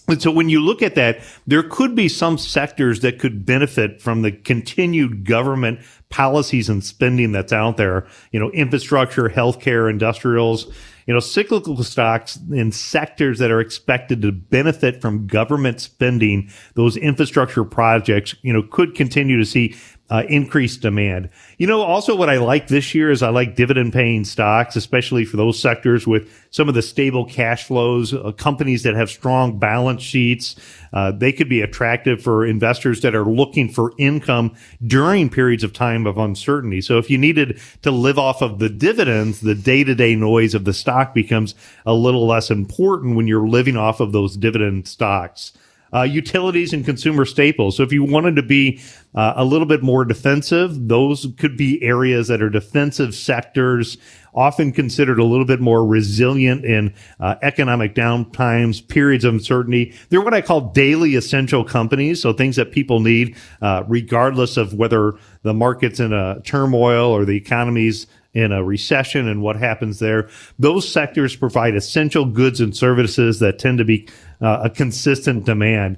and 0.10 0.22
so 0.22 0.32
when 0.32 0.50
you 0.50 0.60
look 0.60 0.82
at 0.82 0.96
that, 0.96 1.22
there 1.48 1.64
could 1.64 1.96
be 1.96 2.10
some 2.10 2.38
sectors 2.38 3.02
that 3.02 3.20
could 3.20 3.46
benefit 3.46 4.02
from 4.02 4.22
the 4.22 4.32
continued 4.32 5.26
government 5.26 5.80
policies 6.10 6.70
and 6.70 6.84
spending 6.84 7.32
that's 7.32 7.54
out 7.54 7.78
there. 7.78 8.08
You 8.32 8.40
know, 8.40 8.52
infrastructure, 8.52 9.30
healthcare, 9.30 9.90
industrials, 9.90 10.72
you 11.06 11.14
know, 11.14 11.20
cyclical 11.20 11.82
stocks 11.84 12.38
in 12.52 12.72
sectors 12.72 13.40
that 13.40 13.50
are 13.50 13.60
expected 13.60 14.22
to 14.22 14.32
benefit 14.32 15.02
from 15.02 15.26
government 15.26 15.82
spending, 15.82 16.52
those 16.76 16.98
infrastructure 16.98 17.64
projects, 17.64 18.36
you 18.44 18.54
know, 18.54 18.62
could 18.62 18.94
continue 18.94 19.38
to 19.38 19.46
see 19.46 19.76
uh, 20.10 20.24
increased 20.28 20.82
demand. 20.82 21.30
You 21.58 21.68
know, 21.68 21.82
also 21.82 22.16
what 22.16 22.30
I 22.30 22.38
like 22.38 22.68
this 22.68 22.96
year 22.96 23.12
is 23.12 23.22
I 23.22 23.30
like 23.30 23.56
dividend 23.56 23.94
paying 23.94 24.24
stocks, 24.26 24.76
especially 24.76 25.26
for 25.26 25.38
those 25.38 25.60
sectors 25.60 26.08
with 26.08 26.32
some 26.52 26.68
of 26.68 26.76
the 26.76 26.82
stable 26.82 27.26
cash 27.26 27.66
flows, 27.66 28.14
uh, 28.14 28.32
companies 28.32 28.84
that 28.84 28.96
have 28.96 29.10
strong 29.10 29.60
balance 29.60 30.02
sheets. 30.02 30.56
Uh, 30.92 31.12
they 31.12 31.32
could 31.32 31.50
be 31.50 31.62
attractive 31.62 32.22
for 32.22 32.46
investors 32.46 33.02
that 33.02 33.14
are 33.14 33.26
looking 33.26 33.70
for 33.70 33.94
income 33.98 34.56
during 34.86 35.30
periods 35.30 35.64
of 35.64 35.74
time 35.74 36.08
of 36.08 36.18
uncertainty. 36.18 36.82
So 36.82 36.98
if 36.98 37.10
you 37.10 37.18
needed 37.18 37.60
to 37.84 37.92
live 37.92 38.18
off 38.18 38.42
of 38.42 38.58
the 38.58 38.70
dividends, 38.70 39.42
the 39.42 39.56
day 39.56 39.84
to 39.84 39.94
day 39.94 40.16
noise 40.16 40.56
of 40.56 40.66
the 40.66 40.74
stock 40.74 41.14
becomes 41.14 41.54
a 41.86 41.94
little 41.94 42.26
less 42.26 42.50
important 42.50 43.16
when 43.16 43.28
you're 43.28 43.48
living 43.48 43.78
off 43.78 44.00
of 44.00 44.12
those 44.12 44.36
dividend 44.36 44.88
stocks 44.88 45.54
uh, 45.94 46.04
utilities 46.04 46.74
and 46.74 46.86
consumer 46.86 47.26
staples. 47.26 47.78
So 47.78 47.84
if 47.84 47.92
you 47.92 48.04
wanted 48.04 48.36
to 48.36 48.44
be 48.44 48.82
uh, 49.16 49.34
a 49.36 49.46
little 49.46 49.68
bit 49.68 49.82
more 49.82 50.06
defensive, 50.06 50.88
those 50.88 51.28
could 51.38 51.58
be 51.58 51.82
areas 51.84 52.28
that 52.28 52.42
are 52.42 52.50
defensive 52.50 53.16
sectors, 53.16 53.98
often 54.34 54.72
considered 54.72 55.20
a 55.20 55.24
little 55.24 55.46
bit 55.46 55.60
more 55.60 55.86
resilient 55.86 56.64
in 56.64 56.94
uh, 57.20 57.36
economic 57.42 57.96
downtimes, 57.96 58.88
periods 58.88 59.26
of 59.26 59.34
uncertainty. 59.34 59.94
They're 60.10 60.22
what 60.22 60.34
I 60.34 60.42
call 60.42 60.62
daily 60.62 61.16
essential 61.16 61.64
companies. 61.64 62.22
So 62.22 62.34
things 62.34 62.56
that 62.56 62.72
people 62.72 63.00
need, 63.00 63.36
uh, 63.62 63.84
regardless 63.88 64.58
of 64.58 64.74
whether 64.74 65.16
the 65.42 65.54
market's 65.54 66.00
in 66.00 66.14
a 66.14 66.42
turmoil 66.44 67.10
or 67.10 67.26
the 67.26 67.36
economy's 67.36 68.06
in 68.34 68.52
a 68.52 68.64
recession 68.64 69.28
and 69.28 69.42
what 69.42 69.56
happens 69.56 70.00
there. 70.00 70.30
Those 70.60 70.88
sectors 70.88 71.36
provide 71.36 71.76
essential 71.76 72.26
goods 72.26 72.62
and 72.62 72.76
services 72.76 73.40
that 73.40 73.58
tend 73.58 73.80
to 73.80 73.86
be 73.86 74.08
uh, 74.42 74.62
a 74.64 74.70
consistent 74.70 75.46
demand. 75.46 75.98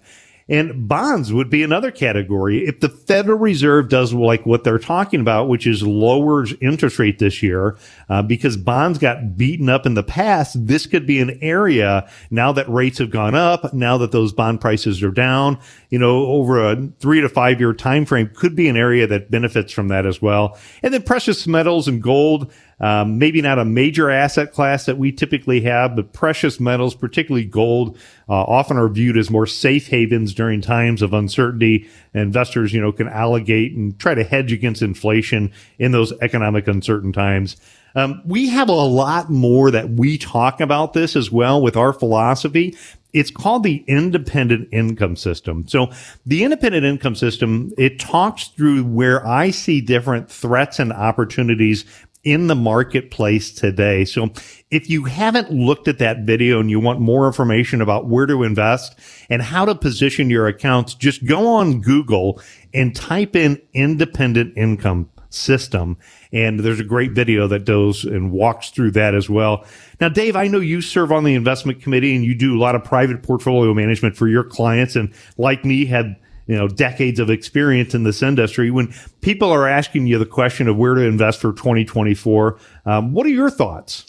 And 0.51 0.85
bonds 0.85 1.31
would 1.31 1.49
be 1.49 1.63
another 1.63 1.91
category. 1.91 2.67
If 2.67 2.81
the 2.81 2.89
Federal 2.89 3.37
Reserve 3.37 3.87
does 3.87 4.13
like 4.13 4.45
what 4.45 4.65
they're 4.65 4.79
talking 4.79 5.21
about, 5.21 5.47
which 5.47 5.65
is 5.65 5.81
lowers 5.81 6.53
interest 6.59 6.99
rate 6.99 7.19
this 7.19 7.41
year, 7.41 7.77
uh, 8.09 8.21
because 8.21 8.57
bonds 8.57 8.99
got 8.99 9.37
beaten 9.37 9.69
up 9.69 9.85
in 9.85 9.93
the 9.93 10.03
past, 10.03 10.67
this 10.67 10.85
could 10.85 11.07
be 11.07 11.21
an 11.21 11.39
area 11.41 12.09
now 12.31 12.51
that 12.51 12.67
rates 12.67 12.97
have 12.97 13.11
gone 13.11 13.33
up, 13.33 13.73
now 13.73 13.97
that 13.99 14.11
those 14.11 14.33
bond 14.33 14.59
prices 14.59 15.01
are 15.01 15.11
down, 15.11 15.57
you 15.89 15.97
know, 15.97 16.25
over 16.25 16.71
a 16.71 16.89
three 16.99 17.21
to 17.21 17.29
five 17.29 17.61
year 17.61 17.73
time 17.73 18.05
frame 18.05 18.29
could 18.35 18.53
be 18.53 18.67
an 18.67 18.75
area 18.75 19.07
that 19.07 19.31
benefits 19.31 19.71
from 19.71 19.87
that 19.87 20.05
as 20.05 20.21
well. 20.21 20.59
And 20.83 20.93
then 20.93 21.03
precious 21.03 21.47
metals 21.47 21.87
and 21.87 22.03
gold, 22.03 22.51
um, 22.81 23.19
maybe 23.19 23.41
not 23.41 23.59
a 23.59 23.65
major 23.65 24.09
asset 24.09 24.51
class 24.51 24.85
that 24.87 24.97
we 24.97 25.11
typically 25.11 25.61
have, 25.61 25.95
but 25.95 26.11
precious 26.13 26.59
metals, 26.59 26.95
particularly 26.95 27.45
gold, 27.45 27.95
uh, 28.27 28.33
often 28.33 28.75
are 28.75 28.89
viewed 28.89 29.17
as 29.17 29.29
more 29.29 29.45
safe 29.45 29.87
havens 29.87 30.33
during 30.33 30.61
times 30.61 31.01
of 31.01 31.13
uncertainty. 31.13 31.87
Investors, 32.13 32.73
you 32.73 32.81
know, 32.81 32.91
can 32.91 33.07
allocate 33.07 33.73
and 33.75 33.97
try 33.99 34.15
to 34.15 34.23
hedge 34.23 34.51
against 34.51 34.81
inflation 34.81 35.51
in 35.77 35.91
those 35.91 36.11
economic 36.21 36.67
uncertain 36.67 37.13
times. 37.13 37.55
Um, 37.93 38.21
we 38.25 38.49
have 38.49 38.69
a 38.69 38.73
lot 38.73 39.29
more 39.29 39.69
that 39.71 39.89
we 39.89 40.17
talk 40.17 40.61
about 40.61 40.93
this 40.93 41.15
as 41.15 41.31
well 41.31 41.61
with 41.61 41.75
our 41.75 41.93
philosophy. 41.93 42.75
it's 43.13 43.29
called 43.29 43.63
the 43.63 43.83
independent 43.87 44.69
income 44.71 45.17
system. 45.17 45.67
So 45.67 45.91
the 46.25 46.45
independent 46.45 46.85
income 46.85 47.15
system, 47.15 47.73
it 47.77 47.99
talks 47.99 48.47
through 48.47 48.85
where 48.85 49.27
I 49.27 49.51
see 49.51 49.81
different 49.81 50.31
threats 50.31 50.79
and 50.79 50.93
opportunities 50.93 51.83
in 52.23 52.47
the 52.47 52.55
marketplace 52.55 53.51
today. 53.51 54.05
So 54.05 54.29
if 54.69 54.89
you 54.89 55.05
haven't 55.05 55.51
looked 55.51 55.87
at 55.87 55.99
that 55.99 56.19
video 56.19 56.59
and 56.59 56.69
you 56.69 56.79
want 56.79 56.99
more 56.99 57.25
information 57.25 57.81
about 57.81 58.07
where 58.07 58.25
to 58.27 58.43
invest 58.43 58.97
and 59.29 59.41
how 59.41 59.65
to 59.65 59.75
position 59.75 60.29
your 60.29 60.47
accounts, 60.47 60.93
just 60.93 61.25
go 61.25 61.47
on 61.47 61.81
Google 61.81 62.39
and 62.73 62.95
type 62.95 63.35
in 63.35 63.61
independent 63.73 64.55
income 64.55 65.09
system. 65.31 65.97
And 66.31 66.59
there's 66.59 66.79
a 66.79 66.85
great 66.85 67.13
video 67.13 67.47
that 67.47 67.65
goes 67.65 68.03
and 68.03 68.31
walks 68.31 68.69
through 68.69 68.91
that 68.91 69.15
as 69.15 69.29
well. 69.29 69.65
Now, 69.99 70.09
Dave, 70.09 70.35
I 70.35 70.47
know 70.47 70.59
you 70.59 70.81
serve 70.81 71.11
on 71.11 71.23
the 71.23 71.35
investment 71.35 71.81
committee 71.81 72.15
and 72.15 72.23
you 72.23 72.35
do 72.35 72.55
a 72.55 72.59
lot 72.59 72.75
of 72.75 72.83
private 72.83 73.23
portfolio 73.23 73.73
management 73.73 74.15
for 74.15 74.27
your 74.27 74.43
clients. 74.43 74.95
And 74.95 75.13
like 75.37 75.65
me, 75.65 75.85
had 75.85 76.17
you 76.47 76.55
know 76.55 76.67
decades 76.67 77.19
of 77.19 77.29
experience 77.29 77.93
in 77.93 78.03
this 78.03 78.21
industry. 78.21 78.71
When 78.71 78.93
people 79.21 79.51
are 79.51 79.67
asking 79.67 80.07
you 80.07 80.17
the 80.17 80.25
question 80.25 80.67
of 80.67 80.77
where 80.77 80.95
to 80.95 81.01
invest 81.01 81.39
for 81.41 81.53
2024, 81.53 82.59
um, 82.85 83.13
what 83.13 83.25
are 83.25 83.29
your 83.29 83.49
thoughts? 83.49 84.05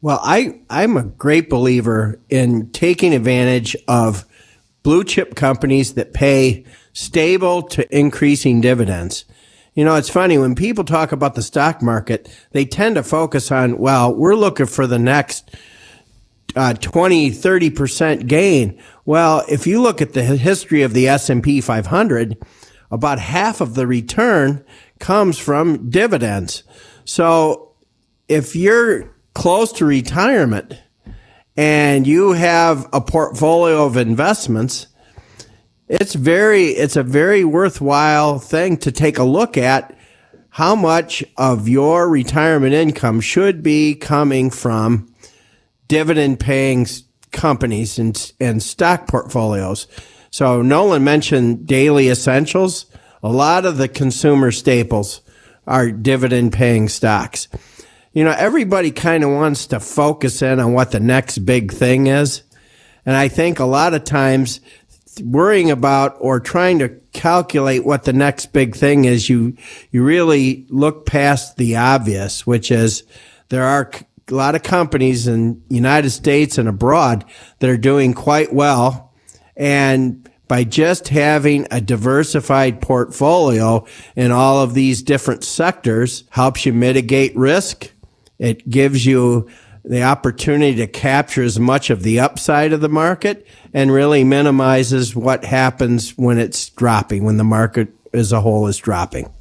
Well, 0.00 0.20
I 0.22 0.60
I'm 0.68 0.96
a 0.96 1.04
great 1.04 1.48
believer 1.48 2.18
in 2.28 2.70
taking 2.70 3.14
advantage 3.14 3.76
of 3.88 4.24
blue 4.82 5.04
chip 5.04 5.34
companies 5.34 5.94
that 5.94 6.12
pay 6.12 6.64
stable 6.92 7.62
to 7.62 7.96
increasing 7.96 8.60
dividends. 8.60 9.24
You 9.74 9.84
know, 9.84 9.94
it's 9.94 10.10
funny 10.10 10.36
when 10.36 10.54
people 10.54 10.84
talk 10.84 11.12
about 11.12 11.34
the 11.34 11.42
stock 11.42 11.80
market, 11.80 12.28
they 12.50 12.66
tend 12.66 12.96
to 12.96 13.02
focus 13.02 13.50
on, 13.50 13.78
well, 13.78 14.14
we're 14.14 14.34
looking 14.34 14.66
for 14.66 14.86
the 14.86 14.98
next 14.98 15.50
uh, 16.54 16.74
20, 16.74 17.30
30% 17.30 18.26
gain. 18.26 18.78
Well, 19.04 19.44
if 19.48 19.66
you 19.66 19.82
look 19.82 20.00
at 20.00 20.12
the 20.12 20.22
history 20.22 20.82
of 20.82 20.94
the 20.94 21.08
S&P 21.08 21.60
500, 21.60 22.36
about 22.90 23.18
half 23.18 23.60
of 23.60 23.74
the 23.74 23.86
return 23.86 24.64
comes 25.00 25.38
from 25.38 25.90
dividends. 25.90 26.62
So 27.04 27.72
if 28.28 28.54
you're 28.54 29.10
close 29.34 29.72
to 29.72 29.84
retirement 29.84 30.80
and 31.56 32.06
you 32.06 32.32
have 32.32 32.88
a 32.92 33.00
portfolio 33.00 33.84
of 33.84 33.96
investments, 33.96 34.86
it's 35.88 36.14
very 36.14 36.68
it's 36.68 36.96
a 36.96 37.02
very 37.02 37.44
worthwhile 37.44 38.38
thing 38.38 38.76
to 38.78 38.92
take 38.92 39.18
a 39.18 39.24
look 39.24 39.58
at 39.58 39.96
how 40.48 40.74
much 40.74 41.24
of 41.36 41.68
your 41.68 42.08
retirement 42.08 42.72
income 42.72 43.20
should 43.20 43.62
be 43.62 43.94
coming 43.94 44.48
from 44.48 45.12
dividend 45.88 46.38
paying 46.40 46.86
companies 47.32 47.98
and 47.98 48.32
and 48.40 48.62
stock 48.62 49.08
portfolios. 49.08 49.86
So 50.30 50.62
Nolan 50.62 51.04
mentioned 51.04 51.66
daily 51.66 52.08
essentials. 52.08 52.86
A 53.22 53.28
lot 53.28 53.64
of 53.64 53.76
the 53.76 53.88
consumer 53.88 54.50
staples 54.50 55.20
are 55.66 55.90
dividend 55.90 56.52
paying 56.52 56.88
stocks. 56.88 57.48
You 58.12 58.24
know, 58.24 58.34
everybody 58.36 58.90
kind 58.90 59.24
of 59.24 59.30
wants 59.30 59.66
to 59.68 59.80
focus 59.80 60.42
in 60.42 60.60
on 60.60 60.72
what 60.72 60.90
the 60.90 61.00
next 61.00 61.38
big 61.38 61.72
thing 61.72 62.08
is. 62.08 62.42
And 63.06 63.16
I 63.16 63.28
think 63.28 63.58
a 63.58 63.64
lot 63.64 63.94
of 63.94 64.04
times 64.04 64.60
worrying 65.22 65.70
about 65.70 66.16
or 66.20 66.40
trying 66.40 66.78
to 66.78 66.88
calculate 67.12 67.84
what 67.84 68.04
the 68.04 68.12
next 68.12 68.46
big 68.52 68.74
thing 68.74 69.04
is, 69.04 69.28
you, 69.28 69.56
you 69.90 70.02
really 70.02 70.66
look 70.68 71.06
past 71.06 71.56
the 71.56 71.76
obvious, 71.76 72.46
which 72.46 72.70
is 72.70 73.02
there 73.48 73.64
are 73.64 73.90
a 74.30 74.34
lot 74.34 74.54
of 74.54 74.62
companies 74.62 75.26
in 75.26 75.62
United 75.68 76.10
States 76.10 76.58
and 76.58 76.68
abroad 76.68 77.24
that 77.58 77.70
are 77.70 77.76
doing 77.76 78.14
quite 78.14 78.52
well. 78.52 79.12
And 79.56 80.28
by 80.48 80.64
just 80.64 81.08
having 81.08 81.66
a 81.70 81.80
diversified 81.80 82.80
portfolio 82.80 83.86
in 84.16 84.30
all 84.30 84.60
of 84.60 84.74
these 84.74 85.02
different 85.02 85.44
sectors 85.44 86.24
helps 86.30 86.66
you 86.66 86.72
mitigate 86.72 87.34
risk. 87.36 87.90
It 88.38 88.68
gives 88.68 89.06
you 89.06 89.48
the 89.84 90.02
opportunity 90.02 90.76
to 90.76 90.86
capture 90.86 91.42
as 91.42 91.58
much 91.58 91.90
of 91.90 92.02
the 92.02 92.20
upside 92.20 92.72
of 92.72 92.80
the 92.80 92.88
market 92.88 93.46
and 93.74 93.90
really 93.90 94.24
minimizes 94.24 95.16
what 95.16 95.44
happens 95.44 96.10
when 96.18 96.38
it's 96.38 96.68
dropping, 96.70 97.24
when 97.24 97.36
the 97.36 97.44
market 97.44 97.88
as 98.12 98.30
a 98.30 98.40
whole 98.40 98.66
is 98.66 98.76
dropping. 98.76 99.32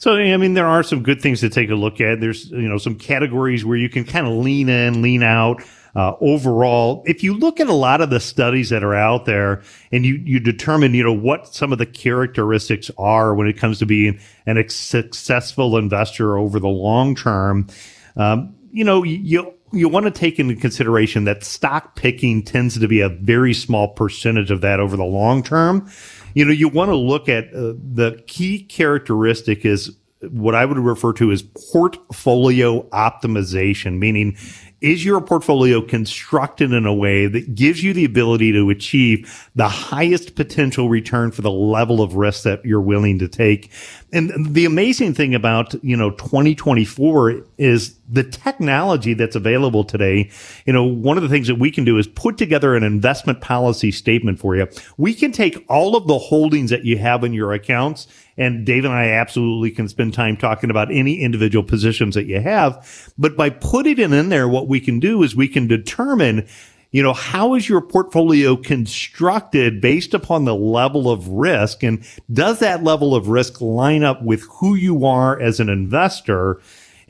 So, 0.00 0.14
I 0.14 0.34
mean, 0.38 0.54
there 0.54 0.66
are 0.66 0.82
some 0.82 1.02
good 1.02 1.20
things 1.20 1.40
to 1.40 1.50
take 1.50 1.68
a 1.68 1.74
look 1.74 2.00
at. 2.00 2.20
There's, 2.20 2.50
you 2.50 2.68
know, 2.68 2.78
some 2.78 2.94
categories 2.94 3.66
where 3.66 3.76
you 3.76 3.90
can 3.90 4.04
kind 4.04 4.26
of 4.26 4.32
lean 4.32 4.70
in, 4.70 5.02
lean 5.02 5.22
out. 5.22 5.62
Uh, 5.94 6.14
overall, 6.22 7.02
if 7.06 7.22
you 7.22 7.34
look 7.34 7.60
at 7.60 7.66
a 7.66 7.74
lot 7.74 8.00
of 8.00 8.08
the 8.08 8.18
studies 8.18 8.70
that 8.70 8.82
are 8.82 8.94
out 8.94 9.26
there 9.26 9.62
and 9.92 10.06
you, 10.06 10.14
you 10.24 10.40
determine, 10.40 10.94
you 10.94 11.04
know, 11.04 11.12
what 11.12 11.54
some 11.54 11.70
of 11.70 11.76
the 11.78 11.84
characteristics 11.84 12.90
are 12.96 13.34
when 13.34 13.46
it 13.46 13.58
comes 13.58 13.78
to 13.80 13.86
being 13.86 14.18
an 14.46 14.66
successful 14.70 15.76
investor 15.76 16.38
over 16.38 16.58
the 16.58 16.68
long 16.68 17.14
term, 17.14 17.66
um, 18.16 18.54
you 18.72 18.84
know, 18.84 19.02
you, 19.02 19.52
you 19.70 19.88
want 19.90 20.06
to 20.06 20.10
take 20.10 20.38
into 20.38 20.56
consideration 20.56 21.24
that 21.24 21.44
stock 21.44 21.94
picking 21.94 22.42
tends 22.42 22.78
to 22.78 22.88
be 22.88 23.00
a 23.00 23.10
very 23.10 23.52
small 23.52 23.88
percentage 23.88 24.50
of 24.50 24.62
that 24.62 24.80
over 24.80 24.96
the 24.96 25.04
long 25.04 25.42
term. 25.42 25.90
You 26.34 26.44
know, 26.44 26.52
you 26.52 26.68
want 26.68 26.90
to 26.90 26.96
look 26.96 27.28
at 27.28 27.46
uh, 27.48 27.74
the 27.76 28.22
key 28.26 28.62
characteristic 28.62 29.64
is 29.64 29.96
what 30.30 30.54
I 30.54 30.64
would 30.64 30.78
refer 30.78 31.12
to 31.14 31.32
as 31.32 31.42
portfolio 31.42 32.82
optimization, 32.90 33.98
meaning 33.98 34.36
is 34.80 35.04
your 35.04 35.20
portfolio 35.20 35.82
constructed 35.82 36.72
in 36.72 36.86
a 36.86 36.94
way 36.94 37.26
that 37.26 37.54
gives 37.54 37.82
you 37.82 37.92
the 37.92 38.04
ability 38.04 38.52
to 38.52 38.70
achieve 38.70 39.50
the 39.54 39.68
highest 39.68 40.36
potential 40.36 40.88
return 40.88 41.30
for 41.30 41.42
the 41.42 41.50
level 41.50 42.00
of 42.00 42.14
risk 42.14 42.44
that 42.44 42.64
you're 42.64 42.80
willing 42.80 43.18
to 43.18 43.28
take? 43.28 43.70
And 44.12 44.54
the 44.54 44.64
amazing 44.64 45.14
thing 45.14 45.34
about, 45.34 45.74
you 45.84 45.96
know, 45.96 46.10
2024 46.12 47.44
is 47.58 47.94
the 48.10 48.24
technology 48.24 49.14
that's 49.14 49.36
available 49.36 49.84
today. 49.84 50.30
You 50.66 50.72
know, 50.72 50.84
one 50.84 51.16
of 51.16 51.22
the 51.22 51.28
things 51.28 51.46
that 51.46 51.56
we 51.56 51.70
can 51.70 51.84
do 51.84 51.98
is 51.98 52.06
put 52.06 52.36
together 52.36 52.74
an 52.74 52.82
investment 52.82 53.40
policy 53.40 53.90
statement 53.90 54.38
for 54.38 54.56
you. 54.56 54.66
We 54.96 55.14
can 55.14 55.32
take 55.32 55.64
all 55.68 55.96
of 55.96 56.06
the 56.06 56.18
holdings 56.18 56.70
that 56.70 56.84
you 56.84 56.98
have 56.98 57.24
in 57.24 57.32
your 57.32 57.52
accounts 57.52 58.06
and 58.36 58.64
Dave 58.64 58.86
and 58.86 58.94
I 58.94 59.08
absolutely 59.08 59.70
can 59.70 59.86
spend 59.86 60.14
time 60.14 60.36
talking 60.36 60.70
about 60.70 60.90
any 60.90 61.20
individual 61.20 61.62
positions 61.62 62.14
that 62.14 62.24
you 62.24 62.40
have. 62.40 63.12
But 63.18 63.36
by 63.36 63.50
putting 63.50 63.98
it 63.98 64.12
in 64.12 64.30
there, 64.30 64.48
what 64.48 64.66
we 64.66 64.80
can 64.80 64.98
do 64.98 65.22
is 65.22 65.36
we 65.36 65.46
can 65.46 65.66
determine 65.66 66.48
you 66.92 67.04
know, 67.04 67.12
how 67.12 67.54
is 67.54 67.68
your 67.68 67.80
portfolio 67.80 68.56
constructed 68.56 69.80
based 69.80 70.12
upon 70.12 70.44
the 70.44 70.56
level 70.56 71.08
of 71.08 71.28
risk? 71.28 71.84
And 71.84 72.04
does 72.32 72.58
that 72.58 72.82
level 72.82 73.14
of 73.14 73.28
risk 73.28 73.60
line 73.60 74.02
up 74.02 74.22
with 74.24 74.42
who 74.58 74.74
you 74.74 75.06
are 75.06 75.40
as 75.40 75.60
an 75.60 75.68
investor 75.68 76.60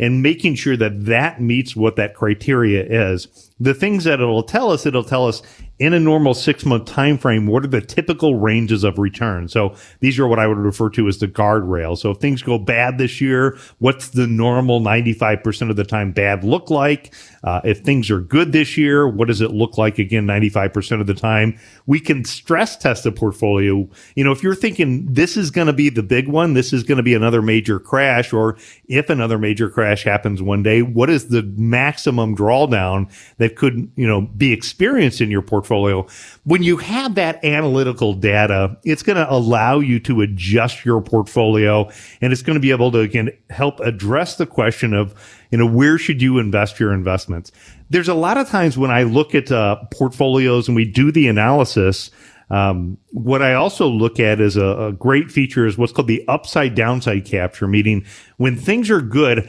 and 0.00 0.22
making 0.22 0.54
sure 0.54 0.78
that 0.78 1.04
that 1.04 1.40
meets 1.42 1.76
what 1.76 1.94
that 1.96 2.14
criteria 2.14 2.82
is? 2.82 3.50
The 3.60 3.74
things 3.74 4.04
that 4.04 4.18
it'll 4.18 4.42
tell 4.42 4.72
us, 4.72 4.86
it'll 4.86 5.04
tell 5.04 5.28
us 5.28 5.42
in 5.80 5.94
a 5.94 5.98
normal 5.98 6.34
six 6.34 6.66
month 6.66 6.84
time 6.84 7.16
frame, 7.16 7.46
what 7.46 7.64
are 7.64 7.68
the 7.68 7.80
typical 7.80 8.34
ranges 8.34 8.84
of 8.84 8.98
return? 8.98 9.48
So 9.48 9.74
these 10.00 10.18
are 10.18 10.28
what 10.28 10.38
I 10.38 10.46
would 10.46 10.58
refer 10.58 10.90
to 10.90 11.08
as 11.08 11.18
the 11.18 11.26
guardrail. 11.26 11.96
So 11.96 12.10
if 12.10 12.18
things 12.18 12.42
go 12.42 12.58
bad 12.58 12.98
this 12.98 13.18
year, 13.18 13.56
what's 13.78 14.10
the 14.10 14.26
normal 14.26 14.80
95% 14.82 15.70
of 15.70 15.76
the 15.76 15.84
time 15.84 16.12
bad 16.12 16.44
look 16.44 16.68
like? 16.68 17.14
Uh, 17.42 17.62
if 17.64 17.78
things 17.78 18.10
are 18.10 18.20
good 18.20 18.52
this 18.52 18.76
year, 18.76 19.08
what 19.08 19.28
does 19.28 19.40
it 19.40 19.52
look 19.52 19.78
like 19.78 19.98
again 19.98 20.26
95% 20.26 21.00
of 21.00 21.06
the 21.06 21.14
time? 21.14 21.58
We 21.86 21.98
can 21.98 22.26
stress 22.26 22.76
test 22.76 23.06
a 23.06 23.12
portfolio. 23.12 23.88
You 24.14 24.24
know, 24.24 24.32
if 24.32 24.42
you're 24.42 24.54
thinking 24.54 25.10
this 25.10 25.38
is 25.38 25.50
going 25.50 25.66
to 25.66 25.72
be 25.72 25.88
the 25.88 26.02
big 26.02 26.28
one, 26.28 26.52
this 26.52 26.74
is 26.74 26.82
going 26.82 26.98
to 26.98 27.02
be 27.02 27.14
another 27.14 27.40
major 27.40 27.80
crash, 27.80 28.34
or 28.34 28.58
if 28.86 29.08
another 29.08 29.38
major 29.38 29.70
crash 29.70 30.04
happens 30.04 30.42
one 30.42 30.62
day, 30.62 30.82
what 30.82 31.08
is 31.08 31.28
the 31.28 31.42
maximum 31.56 32.36
drawdown 32.36 33.10
that 33.38 33.56
could, 33.56 33.90
you 33.96 34.06
know, 34.06 34.20
be 34.20 34.52
experienced 34.52 35.22
in 35.22 35.30
your 35.30 35.40
portfolio? 35.40 35.69
Portfolio. 35.70 36.06
When 36.44 36.62
you 36.62 36.78
have 36.78 37.14
that 37.14 37.44
analytical 37.44 38.14
data, 38.14 38.76
it's 38.84 39.02
going 39.02 39.16
to 39.16 39.30
allow 39.30 39.78
you 39.78 40.00
to 40.00 40.20
adjust 40.20 40.84
your 40.84 41.00
portfolio 41.00 41.88
and 42.20 42.32
it's 42.32 42.42
going 42.42 42.54
to 42.54 42.60
be 42.60 42.72
able 42.72 42.90
to 42.92 42.98
again 42.98 43.30
help 43.50 43.78
address 43.80 44.36
the 44.36 44.46
question 44.46 44.94
of, 44.94 45.14
you 45.50 45.58
know, 45.58 45.66
where 45.66 45.96
should 45.96 46.20
you 46.20 46.38
invest 46.38 46.80
your 46.80 46.92
investments? 46.92 47.52
There's 47.88 48.08
a 48.08 48.14
lot 48.14 48.36
of 48.36 48.48
times 48.48 48.76
when 48.76 48.90
I 48.90 49.04
look 49.04 49.34
at 49.34 49.52
uh, 49.52 49.76
portfolios 49.92 50.66
and 50.66 50.74
we 50.74 50.84
do 50.84 51.12
the 51.12 51.28
analysis, 51.28 52.10
um, 52.50 52.98
what 53.12 53.42
I 53.42 53.54
also 53.54 53.86
look 53.86 54.18
at 54.18 54.40
as 54.40 54.56
a, 54.56 54.88
a, 54.88 54.92
great 54.92 55.30
feature 55.30 55.66
is 55.66 55.78
what's 55.78 55.92
called 55.92 56.08
the 56.08 56.24
upside 56.26 56.74
downside 56.74 57.24
capture, 57.24 57.68
meaning 57.68 58.04
when 58.38 58.56
things 58.56 58.90
are 58.90 59.00
good, 59.00 59.48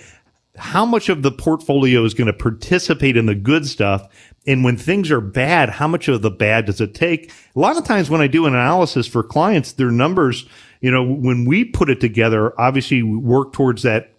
how 0.62 0.86
much 0.86 1.10
of 1.10 1.24
the 1.24 1.32
portfolio 1.32 2.06
is 2.06 2.14
going 2.14 2.28
to 2.28 2.34
participate 2.34 3.18
in 3.18 3.26
the 3.26 3.36
good 3.36 3.66
stuff 3.66 4.08
and 4.48 4.64
when 4.64 4.76
things 4.76 5.12
are 5.12 5.22
bad, 5.22 5.70
how 5.70 5.88
much 5.88 6.08
of 6.08 6.22
the 6.22 6.32
bad 6.32 6.66
does 6.66 6.82
it 6.82 6.96
take? 6.96 7.32
A 7.56 7.60
lot 7.60 7.78
of 7.78 7.84
times 7.84 8.10
when 8.10 8.22
I 8.22 8.28
do 8.28 8.46
an 8.46 8.54
analysis 8.54 9.06
for 9.08 9.22
clients, 9.22 9.74
their 9.74 9.92
numbers, 9.92 10.48
you 10.80 10.90
know, 10.90 11.04
when 11.04 11.46
we 11.46 11.64
put 11.64 11.90
it 11.90 12.02
together, 12.02 12.60
obviously 12.60 13.04
we 13.04 13.18
work 13.18 13.54
towards 13.54 13.84
that 13.84 14.14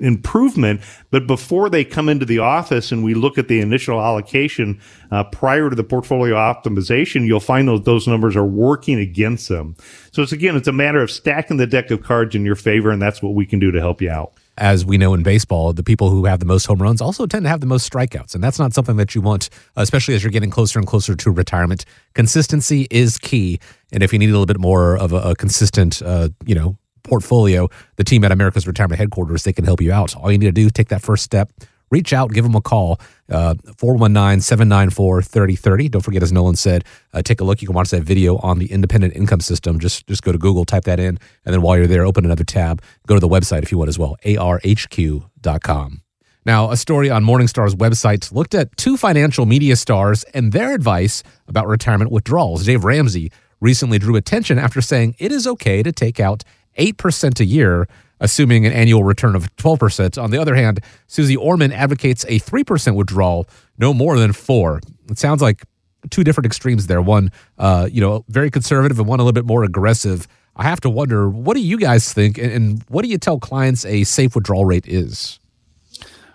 improvement. 0.00 0.80
But 1.10 1.28
before 1.28 1.70
they 1.70 1.84
come 1.84 2.08
into 2.08 2.24
the 2.24 2.40
office 2.40 2.90
and 2.90 3.04
we 3.04 3.14
look 3.14 3.38
at 3.38 3.46
the 3.46 3.60
initial 3.60 4.00
allocation 4.00 4.80
uh, 5.12 5.24
prior 5.24 5.70
to 5.70 5.76
the 5.76 5.84
portfolio 5.84 6.34
optimization, 6.34 7.26
you'll 7.26 7.38
find 7.38 7.68
those 7.68 7.82
those 7.82 8.08
numbers 8.08 8.34
are 8.34 8.46
working 8.46 8.98
against 8.98 9.48
them. 9.48 9.76
So 10.10 10.22
it's 10.22 10.32
again, 10.32 10.56
it's 10.56 10.68
a 10.68 10.72
matter 10.72 11.02
of 11.02 11.10
stacking 11.10 11.58
the 11.58 11.66
deck 11.66 11.90
of 11.92 12.02
cards 12.02 12.34
in 12.34 12.44
your 12.44 12.56
favor, 12.56 12.90
and 12.90 13.00
that's 13.00 13.22
what 13.22 13.34
we 13.34 13.46
can 13.46 13.58
do 13.58 13.70
to 13.70 13.78
help 13.78 14.00
you 14.02 14.10
out 14.10 14.32
as 14.58 14.84
we 14.84 14.98
know 14.98 15.14
in 15.14 15.22
baseball, 15.22 15.72
the 15.72 15.82
people 15.82 16.10
who 16.10 16.26
have 16.26 16.40
the 16.40 16.46
most 16.46 16.66
home 16.66 16.82
runs 16.82 17.00
also 17.00 17.26
tend 17.26 17.44
to 17.44 17.48
have 17.48 17.60
the 17.60 17.66
most 17.66 17.90
strikeouts. 17.90 18.34
And 18.34 18.44
that's 18.44 18.58
not 18.58 18.74
something 18.74 18.96
that 18.96 19.14
you 19.14 19.20
want, 19.20 19.48
especially 19.76 20.14
as 20.14 20.22
you're 20.22 20.32
getting 20.32 20.50
closer 20.50 20.78
and 20.78 20.86
closer 20.86 21.14
to 21.14 21.30
retirement. 21.30 21.84
Consistency 22.14 22.86
is 22.90 23.18
key. 23.18 23.60
And 23.92 24.02
if 24.02 24.12
you 24.12 24.18
need 24.18 24.28
a 24.28 24.32
little 24.32 24.46
bit 24.46 24.60
more 24.60 24.96
of 24.96 25.12
a, 25.12 25.30
a 25.30 25.34
consistent, 25.34 26.02
uh, 26.02 26.28
you 26.44 26.54
know, 26.54 26.76
portfolio, 27.04 27.68
the 27.96 28.04
team 28.04 28.24
at 28.24 28.32
America's 28.32 28.66
Retirement 28.66 28.98
Headquarters, 28.98 29.44
they 29.44 29.52
can 29.52 29.64
help 29.64 29.80
you 29.80 29.92
out. 29.92 30.14
All 30.16 30.30
you 30.30 30.38
need 30.38 30.46
to 30.46 30.52
do, 30.52 30.68
take 30.70 30.88
that 30.88 31.02
first 31.02 31.24
step, 31.24 31.52
reach 31.90 32.12
out, 32.12 32.32
give 32.32 32.44
them 32.44 32.54
a 32.54 32.60
call, 32.60 33.00
uh, 33.30 33.54
419 33.76 34.40
794 34.40 35.22
3030. 35.22 35.88
Don't 35.88 36.02
forget, 36.02 36.22
as 36.22 36.32
Nolan 36.32 36.56
said, 36.56 36.84
uh, 37.12 37.22
take 37.22 37.40
a 37.40 37.44
look. 37.44 37.60
You 37.62 37.68
can 37.68 37.74
watch 37.74 37.90
that 37.90 38.02
video 38.02 38.36
on 38.38 38.58
the 38.58 38.70
independent 38.70 39.14
income 39.14 39.40
system. 39.40 39.78
Just, 39.78 40.06
just 40.06 40.22
go 40.22 40.32
to 40.32 40.38
Google, 40.38 40.64
type 40.64 40.84
that 40.84 41.00
in, 41.00 41.18
and 41.44 41.54
then 41.54 41.62
while 41.62 41.76
you're 41.76 41.86
there, 41.86 42.04
open 42.04 42.24
another 42.24 42.44
tab. 42.44 42.82
Go 43.06 43.14
to 43.14 43.20
the 43.20 43.28
website 43.28 43.62
if 43.62 43.72
you 43.72 43.78
want 43.78 43.88
as 43.88 43.98
well, 43.98 44.16
arhq.com. 44.24 46.02
Now, 46.46 46.70
a 46.70 46.78
story 46.78 47.10
on 47.10 47.24
Morningstar's 47.24 47.74
website 47.74 48.32
looked 48.32 48.54
at 48.54 48.74
two 48.78 48.96
financial 48.96 49.44
media 49.44 49.76
stars 49.76 50.24
and 50.32 50.52
their 50.52 50.72
advice 50.74 51.22
about 51.46 51.66
retirement 51.66 52.10
withdrawals. 52.10 52.64
Dave 52.64 52.84
Ramsey 52.84 53.30
recently 53.60 53.98
drew 53.98 54.16
attention 54.16 54.58
after 54.58 54.80
saying 54.80 55.14
it 55.18 55.30
is 55.30 55.46
okay 55.46 55.82
to 55.82 55.92
take 55.92 56.20
out 56.20 56.44
8% 56.78 57.40
a 57.40 57.44
year, 57.44 57.86
assuming 58.20 58.66
an 58.66 58.72
annual 58.72 59.04
return 59.04 59.34
of 59.34 59.54
12%. 59.56 60.22
On 60.22 60.30
the 60.30 60.38
other 60.38 60.54
hand, 60.54 60.80
Suze 61.06 61.36
Orman 61.36 61.72
advocates 61.72 62.24
a 62.28 62.40
3% 62.40 62.94
withdrawal, 62.94 63.48
no 63.78 63.94
more 63.94 64.18
than 64.18 64.32
4 64.32 64.80
It 65.10 65.18
sounds 65.18 65.42
like 65.42 65.64
two 66.10 66.24
different 66.24 66.46
extremes 66.46 66.86
there. 66.86 67.02
One, 67.02 67.32
uh, 67.58 67.88
you 67.90 68.00
know, 68.00 68.24
very 68.28 68.50
conservative 68.50 68.98
and 68.98 69.08
one 69.08 69.20
a 69.20 69.22
little 69.22 69.32
bit 69.32 69.46
more 69.46 69.64
aggressive. 69.64 70.26
I 70.56 70.64
have 70.64 70.80
to 70.80 70.90
wonder, 70.90 71.28
what 71.28 71.54
do 71.54 71.60
you 71.60 71.78
guys 71.78 72.12
think 72.12 72.38
and 72.38 72.82
what 72.88 73.02
do 73.02 73.08
you 73.08 73.18
tell 73.18 73.38
clients 73.38 73.84
a 73.84 74.04
safe 74.04 74.34
withdrawal 74.34 74.64
rate 74.64 74.86
is? 74.86 75.38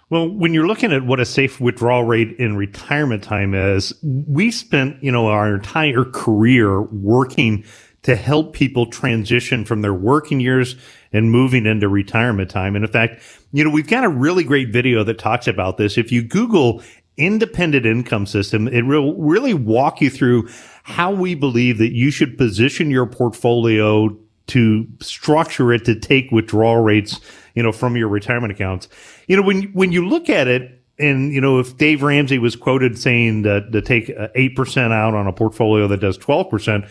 Well, 0.09 0.29
when 0.29 0.53
you're 0.53 0.67
looking 0.67 0.93
at 0.93 1.05
what 1.05 1.19
a 1.19 1.25
safe 1.25 1.59
withdrawal 1.59 2.03
rate 2.03 2.35
in 2.37 2.55
retirement 2.55 3.23
time 3.23 3.55
is, 3.55 3.93
we 4.03 4.51
spent, 4.51 5.01
you 5.03 5.11
know, 5.11 5.27
our 5.27 5.55
entire 5.55 6.05
career 6.05 6.81
working 6.83 7.63
to 8.03 8.15
help 8.15 8.53
people 8.53 8.85
transition 8.85 9.65
from 9.65 9.81
their 9.81 9.93
working 9.93 10.39
years 10.39 10.75
and 11.11 11.31
moving 11.31 11.65
into 11.65 11.87
retirement 11.87 12.49
time. 12.49 12.75
And 12.75 12.85
in 12.85 12.91
fact, 12.91 13.21
you 13.51 13.63
know, 13.63 13.69
we've 13.69 13.87
got 13.87 14.03
a 14.03 14.09
really 14.09 14.43
great 14.43 14.69
video 14.69 15.03
that 15.03 15.17
talks 15.17 15.47
about 15.47 15.77
this. 15.77 15.97
If 15.97 16.11
you 16.11 16.21
Google 16.21 16.81
independent 17.15 17.85
income 17.85 18.25
system, 18.25 18.67
it 18.67 18.83
will 18.83 19.15
really 19.15 19.53
walk 19.53 20.01
you 20.01 20.09
through 20.09 20.49
how 20.83 21.11
we 21.11 21.35
believe 21.35 21.77
that 21.77 21.93
you 21.93 22.11
should 22.11 22.37
position 22.37 22.91
your 22.91 23.05
portfolio 23.05 24.17
to 24.47 24.87
structure 24.99 25.71
it 25.71 25.85
to 25.85 25.97
take 25.97 26.31
withdrawal 26.31 26.83
rates, 26.83 27.21
you 27.55 27.63
know, 27.63 27.71
from 27.71 27.95
your 27.95 28.09
retirement 28.09 28.51
accounts. 28.51 28.89
You 29.27 29.37
know, 29.37 29.43
when, 29.43 29.63
when 29.73 29.91
you 29.91 30.05
look 30.05 30.29
at 30.29 30.47
it, 30.47 30.81
and 30.99 31.33
you 31.33 31.41
know, 31.41 31.59
if 31.59 31.77
Dave 31.77 32.03
Ramsey 32.03 32.37
was 32.37 32.55
quoted 32.55 32.99
saying 32.99 33.43
that 33.43 33.71
to 33.71 33.81
take 33.81 34.11
uh, 34.11 34.27
eight 34.35 34.55
percent 34.55 34.93
out 34.93 35.15
on 35.15 35.25
a 35.25 35.33
portfolio 35.33 35.87
that 35.87 35.99
does 35.99 36.17
twelve 36.17 36.51
percent, 36.51 36.85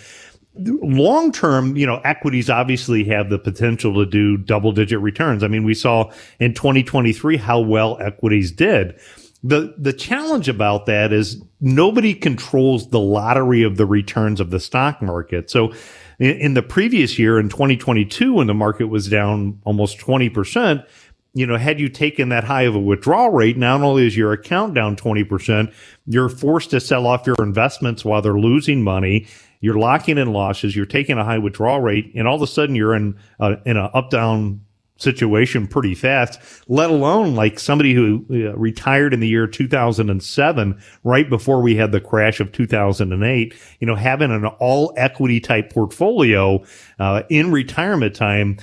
long 0.55 1.33
term, 1.33 1.77
you 1.77 1.87
know, 1.87 2.01
equities 2.05 2.51
obviously 2.51 3.05
have 3.05 3.31
the 3.31 3.39
potential 3.39 3.95
to 3.95 4.07
do 4.07 4.37
double 4.37 4.73
digit 4.73 5.01
returns. 5.01 5.43
I 5.43 5.49
mean, 5.49 5.65
we 5.65 5.75
saw 5.75 6.11
in 6.39 6.55
2023 6.55 7.37
how 7.37 7.61
well 7.61 7.99
equities 8.01 8.53
did. 8.53 8.99
The, 9.45 9.75
the 9.77 9.93
challenge 9.93 10.49
about 10.49 10.87
that 10.87 11.13
is 11.13 11.43
nobody 11.61 12.15
controls 12.15 12.91
the 12.91 13.01
lottery 13.01 13.63
of 13.65 13.77
the 13.77 13.87
returns 13.87 14.39
of 14.39 14.51
the 14.51 14.61
stock 14.61 15.03
market. 15.03 15.51
So 15.51 15.73
in, 16.21 16.37
in 16.37 16.55
the 16.55 16.63
previous 16.63 17.19
year 17.19 17.41
in 17.41 17.49
2022, 17.49 18.35
when 18.35 18.47
the 18.47 18.55
market 18.55 18.87
was 18.87 19.09
down 19.09 19.61
almost 19.65 19.99
20%, 19.99 20.87
you 21.35 21.47
know, 21.47 21.57
had 21.57 21.81
you 21.81 21.89
taken 21.89 22.29
that 22.29 22.45
high 22.45 22.63
of 22.63 22.75
a 22.75 22.81
withdrawal 22.81 23.31
rate, 23.31 23.57
not 23.57 23.81
only 23.81 24.07
is 24.07 24.17
your 24.17 24.33
account 24.33 24.75
down 24.75 24.97
20%, 24.97 25.73
you're 26.07 26.29
forced 26.29 26.71
to 26.71 26.79
sell 26.79 27.07
off 27.07 27.27
your 27.27 27.37
investments 27.41 28.05
while 28.05 28.21
they're 28.21 28.39
losing 28.39 28.85
money 28.85 29.27
you're 29.63 29.79
locking 29.79 30.19
in 30.19 30.33
losses, 30.33 30.77
you're 30.77 30.85
taking 30.85 31.17
a 31.17 31.25
high 31.25 31.39
withdrawal 31.39 31.81
rate, 31.81 32.13
and 32.15 32.29
all 32.29 32.37
of 32.37 32.43
a 32.43 32.47
sudden 32.47 32.75
you're 32.75 32.95
in 32.95 33.19
a, 33.41 33.57
in 33.65 33.79
an 33.79 33.89
up 33.95 34.11
down 34.11 34.61
situation 34.97 35.67
pretty 35.67 35.95
fast, 35.95 36.41
let 36.69 36.91
alone 36.91 37.35
like 37.35 37.59
somebody 37.59 37.95
who 37.95 38.25
uh, 38.31 38.57
retired 38.57 39.15
in 39.15 39.21
the 39.21 39.29
year 39.29 39.47
2007, 39.47 40.81
right 41.05 41.29
before 41.29 41.61
we 41.61 41.77
had 41.77 41.93
the 41.93 42.01
crash 42.01 42.41
of 42.41 42.53
2008, 42.53 43.55
you 43.81 43.87
know, 43.87 43.97
having 43.97 44.31
an 44.31 44.47
all 44.47 44.93
equity 44.97 45.41
type 45.41 45.73
portfolio 45.73 46.63
uh, 46.99 47.23
in 47.29 47.51
retirement 47.51 48.15
time 48.15 48.59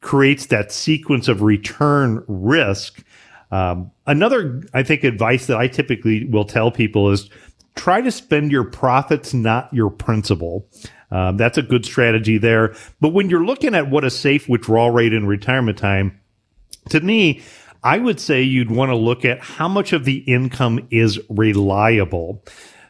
creates 0.00 0.46
that 0.46 0.72
sequence 0.72 1.28
of 1.28 1.42
return 1.42 2.24
risk. 2.28 3.04
Um, 3.50 3.90
another, 4.06 4.62
I 4.74 4.82
think, 4.82 5.04
advice 5.04 5.46
that 5.46 5.56
I 5.56 5.68
typically 5.68 6.24
will 6.26 6.44
tell 6.44 6.70
people 6.70 7.10
is 7.10 7.30
try 7.78 8.00
to 8.00 8.10
spend 8.10 8.50
your 8.50 8.64
profits, 8.64 9.32
not 9.32 9.72
your 9.72 9.88
principal. 9.88 10.68
Um, 11.10 11.36
that's 11.36 11.56
a 11.56 11.62
good 11.62 11.86
strategy 11.86 12.36
there. 12.36 12.74
But 13.00 13.10
when 13.10 13.30
you're 13.30 13.44
looking 13.44 13.74
at 13.74 13.88
what 13.88 14.04
a 14.04 14.10
safe 14.10 14.48
withdrawal 14.48 14.90
rate 14.90 15.14
in 15.14 15.26
retirement 15.26 15.78
time, 15.78 16.20
to 16.90 17.00
me, 17.00 17.40
I 17.84 17.98
would 17.98 18.18
say 18.18 18.42
you'd 18.42 18.70
want 18.70 18.90
to 18.90 18.96
look 18.96 19.24
at 19.24 19.40
how 19.40 19.68
much 19.68 19.92
of 19.92 20.04
the 20.04 20.18
income 20.18 20.88
is 20.90 21.20
reliable. 21.30 22.44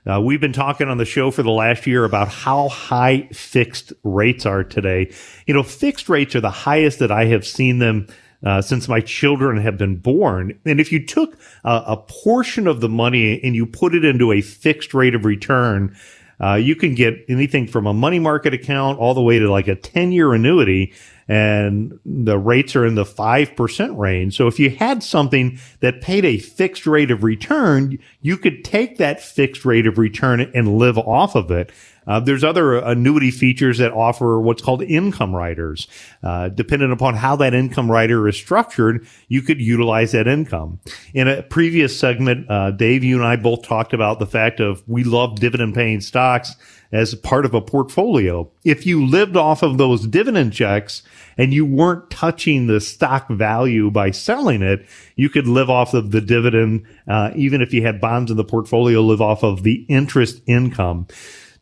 Uh, 0.06 0.20
we've 0.20 0.40
been 0.40 0.54
talking 0.54 0.88
on 0.88 0.96
the 0.96 1.04
show 1.04 1.30
for 1.30 1.42
the 1.42 1.50
last 1.50 1.86
year 1.86 2.04
about 2.04 2.28
how 2.28 2.68
high 2.68 3.28
fixed 3.32 3.92
rates 4.04 4.46
are 4.46 4.64
today. 4.64 5.12
You 5.46 5.52
know, 5.52 5.62
fixed 5.62 6.08
rates 6.08 6.34
are 6.34 6.40
the 6.40 6.50
highest 6.50 6.98
that 7.00 7.12
I 7.12 7.26
have 7.26 7.46
seen 7.46 7.78
them 7.78 8.06
uh, 8.44 8.62
since 8.62 8.88
my 8.88 9.00
children 9.00 9.58
have 9.58 9.76
been 9.76 9.96
born. 9.96 10.58
And 10.64 10.80
if 10.80 10.92
you 10.92 11.04
took 11.04 11.38
a, 11.64 11.82
a, 11.86 11.96
portion 11.96 12.66
of 12.66 12.80
the 12.80 12.88
money 12.88 13.42
and 13.42 13.56
you 13.56 13.66
put 13.66 13.94
it 13.94 14.04
into 14.04 14.32
a 14.32 14.40
fixed 14.40 14.94
rate 14.94 15.14
of 15.14 15.24
return, 15.24 15.96
uh, 16.40 16.54
you 16.54 16.76
can 16.76 16.94
get 16.94 17.24
anything 17.28 17.66
from 17.66 17.86
a 17.86 17.92
money 17.92 18.20
market 18.20 18.54
account 18.54 18.98
all 18.98 19.14
the 19.14 19.22
way 19.22 19.38
to 19.38 19.50
like 19.50 19.66
a 19.66 19.74
10 19.74 20.12
year 20.12 20.32
annuity 20.32 20.92
and 21.28 21.98
the 22.06 22.38
rates 22.38 22.74
are 22.74 22.86
in 22.86 22.94
the 22.94 23.04
5% 23.04 23.98
range. 23.98 24.34
So 24.34 24.46
if 24.46 24.58
you 24.58 24.70
had 24.70 25.02
something 25.02 25.58
that 25.80 26.00
paid 26.00 26.24
a 26.24 26.38
fixed 26.38 26.86
rate 26.86 27.10
of 27.10 27.22
return, 27.22 27.98
you 28.22 28.38
could 28.38 28.64
take 28.64 28.96
that 28.96 29.22
fixed 29.22 29.64
rate 29.66 29.86
of 29.86 29.98
return 29.98 30.40
and 30.40 30.78
live 30.78 30.96
off 30.96 31.34
of 31.34 31.50
it. 31.50 31.70
Uh, 32.08 32.18
there's 32.18 32.42
other 32.42 32.76
annuity 32.78 33.30
features 33.30 33.78
that 33.78 33.92
offer 33.92 34.40
what's 34.40 34.62
called 34.62 34.82
income 34.82 35.34
riders. 35.34 35.86
Uh, 36.22 36.48
depending 36.48 36.90
upon 36.90 37.14
how 37.14 37.36
that 37.36 37.54
income 37.54 37.90
rider 37.90 38.26
is 38.26 38.36
structured, 38.36 39.06
you 39.28 39.42
could 39.42 39.60
utilize 39.60 40.12
that 40.12 40.26
income. 40.26 40.80
In 41.12 41.28
a 41.28 41.42
previous 41.42 41.98
segment, 41.98 42.50
uh, 42.50 42.70
Dave, 42.70 43.04
you 43.04 43.16
and 43.16 43.26
I 43.26 43.36
both 43.36 43.62
talked 43.62 43.92
about 43.92 44.18
the 44.18 44.26
fact 44.26 44.58
of 44.58 44.82
we 44.88 45.04
love 45.04 45.38
dividend 45.38 45.74
paying 45.74 46.00
stocks 46.00 46.56
as 46.90 47.14
part 47.14 47.44
of 47.44 47.52
a 47.52 47.60
portfolio. 47.60 48.50
If 48.64 48.86
you 48.86 49.04
lived 49.04 49.36
off 49.36 49.62
of 49.62 49.76
those 49.76 50.06
dividend 50.06 50.54
checks 50.54 51.02
and 51.36 51.52
you 51.52 51.66
weren't 51.66 52.08
touching 52.10 52.66
the 52.66 52.80
stock 52.80 53.28
value 53.28 53.90
by 53.90 54.10
selling 54.10 54.62
it, 54.62 54.86
you 55.14 55.28
could 55.28 55.46
live 55.46 55.68
off 55.68 55.92
of 55.92 56.10
the 56.12 56.22
dividend, 56.22 56.86
uh, 57.06 57.32
even 57.36 57.60
if 57.60 57.74
you 57.74 57.82
had 57.82 58.00
bonds 58.00 58.30
in 58.30 58.38
the 58.38 58.44
portfolio, 58.44 59.02
live 59.02 59.20
off 59.20 59.42
of 59.42 59.62
the 59.64 59.84
interest 59.88 60.40
income. 60.46 61.06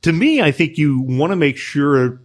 To 0.03 0.13
me, 0.13 0.41
I 0.41 0.53
think 0.53 0.79
you 0.79 1.01
want 1.01 1.33
to 1.33 1.37
make 1.37 1.57
sure 1.57 2.21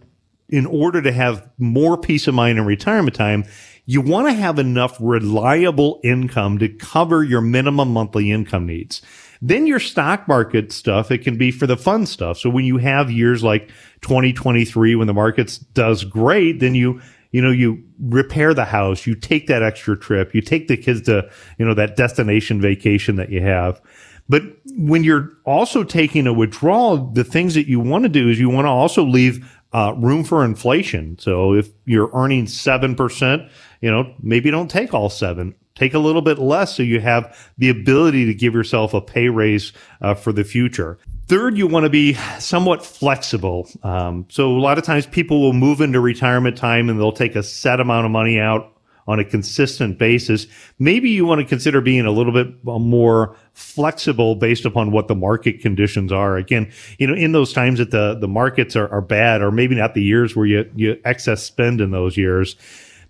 in 0.48 0.66
order 0.66 1.00
to 1.00 1.12
have 1.12 1.48
more 1.58 1.96
peace 1.96 2.28
of 2.28 2.34
mind 2.34 2.58
in 2.58 2.66
retirement 2.66 3.16
time, 3.16 3.44
you 3.84 4.00
want 4.00 4.28
to 4.28 4.32
have 4.32 4.58
enough 4.58 4.96
reliable 5.00 6.00
income 6.04 6.58
to 6.58 6.68
cover 6.68 7.24
your 7.24 7.40
minimum 7.40 7.92
monthly 7.92 8.30
income 8.30 8.66
needs. 8.66 9.02
Then 9.40 9.66
your 9.66 9.80
stock 9.80 10.28
market 10.28 10.70
stuff, 10.70 11.10
it 11.10 11.18
can 11.18 11.36
be 11.36 11.50
for 11.50 11.66
the 11.66 11.76
fun 11.76 12.06
stuff. 12.06 12.38
So 12.38 12.48
when 12.48 12.64
you 12.64 12.76
have 12.76 13.10
years 13.10 13.42
like 13.42 13.68
2023, 14.02 14.94
when 14.94 15.08
the 15.08 15.14
markets 15.14 15.58
does 15.58 16.04
great, 16.04 16.60
then 16.60 16.76
you, 16.76 17.00
you 17.32 17.42
know, 17.42 17.50
you 17.50 17.82
repair 17.98 18.54
the 18.54 18.66
house, 18.66 19.04
you 19.04 19.16
take 19.16 19.48
that 19.48 19.62
extra 19.62 19.98
trip, 19.98 20.32
you 20.32 20.42
take 20.42 20.68
the 20.68 20.76
kids 20.76 21.02
to, 21.02 21.28
you 21.58 21.64
know, 21.64 21.74
that 21.74 21.96
destination 21.96 22.60
vacation 22.60 23.16
that 23.16 23.30
you 23.30 23.42
have. 23.42 23.80
But 24.28 24.42
when 24.76 25.04
you're 25.04 25.30
also 25.44 25.84
taking 25.84 26.26
a 26.26 26.32
withdrawal, 26.32 27.10
the 27.12 27.24
things 27.24 27.54
that 27.54 27.68
you 27.68 27.80
want 27.80 28.04
to 28.04 28.08
do 28.08 28.28
is 28.28 28.38
you 28.38 28.48
want 28.48 28.66
to 28.66 28.70
also 28.70 29.04
leave 29.04 29.50
uh, 29.72 29.94
room 29.96 30.24
for 30.24 30.44
inflation. 30.44 31.18
So 31.18 31.54
if 31.54 31.70
you're 31.84 32.10
earning 32.14 32.46
7%, 32.46 33.50
you 33.80 33.90
know, 33.90 34.14
maybe 34.20 34.50
don't 34.50 34.70
take 34.70 34.94
all 34.94 35.10
seven 35.10 35.54
take 35.74 35.94
a 35.94 35.98
little 35.98 36.22
bit 36.22 36.38
less 36.38 36.76
so 36.76 36.82
you 36.82 37.00
have 37.00 37.36
the 37.58 37.68
ability 37.68 38.26
to 38.26 38.34
give 38.34 38.54
yourself 38.54 38.94
a 38.94 39.00
pay 39.00 39.28
raise 39.28 39.72
uh, 40.00 40.14
for 40.14 40.32
the 40.32 40.44
future. 40.44 40.98
Third, 41.26 41.56
you 41.56 41.66
want 41.66 41.84
to 41.84 41.90
be 41.90 42.14
somewhat 42.38 42.84
flexible. 42.84 43.68
Um, 43.82 44.26
so 44.28 44.50
a 44.50 44.60
lot 44.60 44.76
of 44.78 44.84
times 44.84 45.06
people 45.06 45.40
will 45.40 45.52
move 45.52 45.80
into 45.80 46.00
retirement 46.00 46.56
time 46.56 46.88
and 46.88 47.00
they'll 47.00 47.12
take 47.12 47.36
a 47.36 47.42
set 47.42 47.80
amount 47.80 48.04
of 48.04 48.12
money 48.12 48.38
out 48.38 48.71
on 49.06 49.18
a 49.18 49.24
consistent 49.24 49.98
basis. 49.98 50.46
Maybe 50.78 51.10
you 51.10 51.26
want 51.26 51.40
to 51.40 51.46
consider 51.46 51.80
being 51.80 52.06
a 52.06 52.10
little 52.10 52.32
bit 52.32 52.64
more 52.64 53.36
flexible 53.52 54.34
based 54.34 54.64
upon 54.64 54.92
what 54.92 55.08
the 55.08 55.14
market 55.14 55.60
conditions 55.60 56.12
are. 56.12 56.36
Again, 56.36 56.70
you 56.98 57.06
know, 57.06 57.14
in 57.14 57.32
those 57.32 57.52
times 57.52 57.78
that 57.78 57.90
the, 57.90 58.16
the 58.20 58.28
markets 58.28 58.76
are, 58.76 58.88
are 58.88 59.00
bad, 59.00 59.42
or 59.42 59.50
maybe 59.50 59.74
not 59.74 59.94
the 59.94 60.02
years 60.02 60.36
where 60.36 60.46
you, 60.46 60.70
you 60.76 61.00
excess 61.04 61.42
spend 61.42 61.80
in 61.80 61.90
those 61.90 62.16
years. 62.16 62.56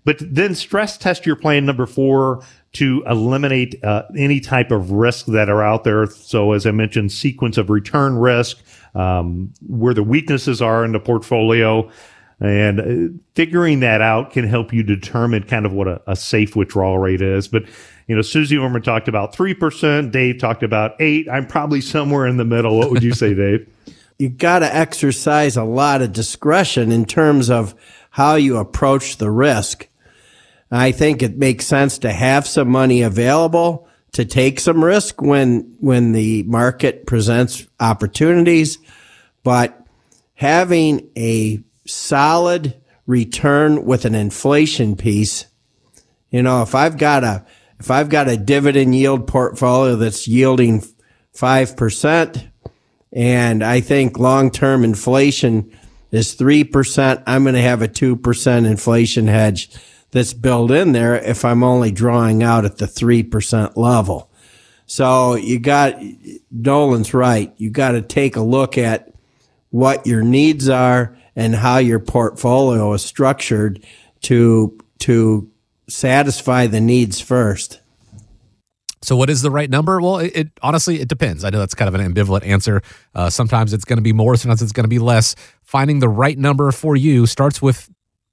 But 0.05 0.17
then 0.19 0.53
stress 0.55 0.97
test 0.97 1.25
your 1.25 1.35
plan 1.35 1.65
number 1.65 1.85
four 1.85 2.43
to 2.73 3.03
eliminate 3.07 3.81
uh, 3.83 4.03
any 4.17 4.39
type 4.39 4.71
of 4.71 4.91
risk 4.91 5.27
that 5.27 5.47
are 5.47 5.63
out 5.63 5.83
there. 5.83 6.07
So, 6.07 6.53
as 6.53 6.65
I 6.65 6.71
mentioned, 6.71 7.11
sequence 7.11 7.57
of 7.57 7.69
return 7.69 8.17
risk, 8.17 8.57
um, 8.95 9.53
where 9.65 9.93
the 9.93 10.03
weaknesses 10.03 10.61
are 10.61 10.83
in 10.83 10.91
the 10.91 10.99
portfolio, 10.99 11.89
and 12.39 12.79
uh, 12.79 13.19
figuring 13.35 13.79
that 13.81 14.01
out 14.01 14.31
can 14.31 14.45
help 14.47 14.73
you 14.73 14.83
determine 14.83 15.43
kind 15.43 15.65
of 15.65 15.73
what 15.73 15.87
a, 15.87 16.01
a 16.07 16.15
safe 16.15 16.55
withdrawal 16.55 16.97
rate 16.97 17.21
is. 17.21 17.47
But 17.47 17.63
you 18.07 18.15
know, 18.15 18.21
Suze 18.21 18.51
Orman 18.53 18.81
talked 18.81 19.07
about 19.07 19.33
three 19.33 19.53
percent. 19.53 20.11
Dave 20.11 20.39
talked 20.39 20.63
about 20.63 20.95
eight. 20.99 21.27
I'm 21.29 21.45
probably 21.45 21.81
somewhere 21.81 22.27
in 22.27 22.37
the 22.37 22.45
middle. 22.45 22.77
What 22.77 22.91
would 22.91 23.03
you 23.03 23.13
say, 23.13 23.33
Dave? 23.33 23.69
you 24.19 24.29
got 24.29 24.59
to 24.59 24.75
exercise 24.75 25.57
a 25.57 25.63
lot 25.63 26.01
of 26.01 26.13
discretion 26.13 26.91
in 26.91 27.05
terms 27.05 27.49
of 27.49 27.75
how 28.09 28.35
you 28.35 28.57
approach 28.57 29.17
the 29.17 29.29
risk. 29.31 29.87
I 30.71 30.91
think 30.91 31.21
it 31.21 31.37
makes 31.37 31.65
sense 31.65 31.99
to 31.99 32.11
have 32.11 32.47
some 32.47 32.69
money 32.69 33.03
available 33.03 33.87
to 34.13 34.25
take 34.25 34.59
some 34.59 34.83
risk 34.83 35.21
when 35.21 35.75
when 35.79 36.13
the 36.13 36.43
market 36.43 37.05
presents 37.05 37.67
opportunities, 37.79 38.77
but 39.43 39.85
having 40.35 41.09
a 41.17 41.61
solid 41.85 42.81
return 43.05 43.85
with 43.85 44.05
an 44.05 44.15
inflation 44.15 44.95
piece, 44.95 45.45
you 46.29 46.41
know, 46.41 46.61
if 46.61 46.73
I've 46.73 46.97
got 46.97 47.23
a 47.23 47.45
if 47.79 47.91
I've 47.91 48.09
got 48.09 48.29
a 48.29 48.37
dividend 48.37 48.95
yield 48.95 49.27
portfolio 49.27 49.97
that's 49.97 50.27
yielding 50.27 50.85
5% 51.35 52.51
and 53.11 53.63
I 53.63 53.81
think 53.81 54.17
long-term 54.17 54.83
inflation 54.85 55.77
is 56.11 56.35
3%, 56.35 57.23
I'm 57.27 57.43
going 57.43 57.55
to 57.55 57.61
have 57.61 57.81
a 57.81 57.87
2% 57.89 58.65
inflation 58.65 59.27
hedge 59.27 59.69
that's 60.11 60.33
built 60.33 60.71
in 60.71 60.93
there 60.93 61.15
if 61.15 61.43
I'm 61.43 61.63
only 61.63 61.91
drawing 61.91 62.41
out 62.41 62.63
at 62.63 62.77
the 62.77 62.85
3% 62.85 63.75
level. 63.75 64.31
So 64.85 65.35
you 65.35 65.59
got, 65.59 66.01
Nolan's 66.51 67.13
right. 67.13 67.53
You 67.57 67.69
got 67.69 67.91
to 67.91 68.01
take 68.01 68.35
a 68.35 68.41
look 68.41 68.77
at 68.77 69.11
what 69.71 70.07
your 70.07 70.21
needs 70.21 70.69
are 70.69 71.17
and 71.35 71.55
how 71.55 71.77
your 71.77 71.99
portfolio 71.99 72.93
is 72.93 73.03
structured 73.03 73.83
to, 74.21 74.77
to 74.99 75.49
satisfy 75.87 76.67
the 76.67 76.81
needs 76.81 77.19
first. 77.19 77.81
So, 79.03 79.17
what 79.17 79.29
is 79.29 79.41
the 79.41 79.51
right 79.51 79.69
number? 79.69 79.99
Well, 80.01 80.19
it, 80.19 80.31
it, 80.33 80.51
honestly 80.61 81.01
it 81.01 81.09
depends. 81.09 81.43
I 81.43 81.49
know 81.49 81.59
that's 81.59 81.75
kind 81.75 81.93
of 81.93 81.99
an 81.99 82.13
ambivalent 82.13 82.45
answer. 82.45 82.81
Uh, 83.13 83.29
sometimes 83.29 83.73
it's 83.73 83.83
going 83.83 83.97
to 83.97 84.03
be 84.03 84.13
more, 84.13 84.37
sometimes 84.37 84.61
it's 84.61 84.71
going 84.71 84.85
to 84.85 84.89
be 84.89 84.99
less. 84.99 85.35
Finding 85.61 85.99
the 85.99 86.07
right 86.07 86.37
number 86.37 86.71
for 86.71 86.95
you 86.95 87.25
starts 87.25 87.61
with 87.61 87.89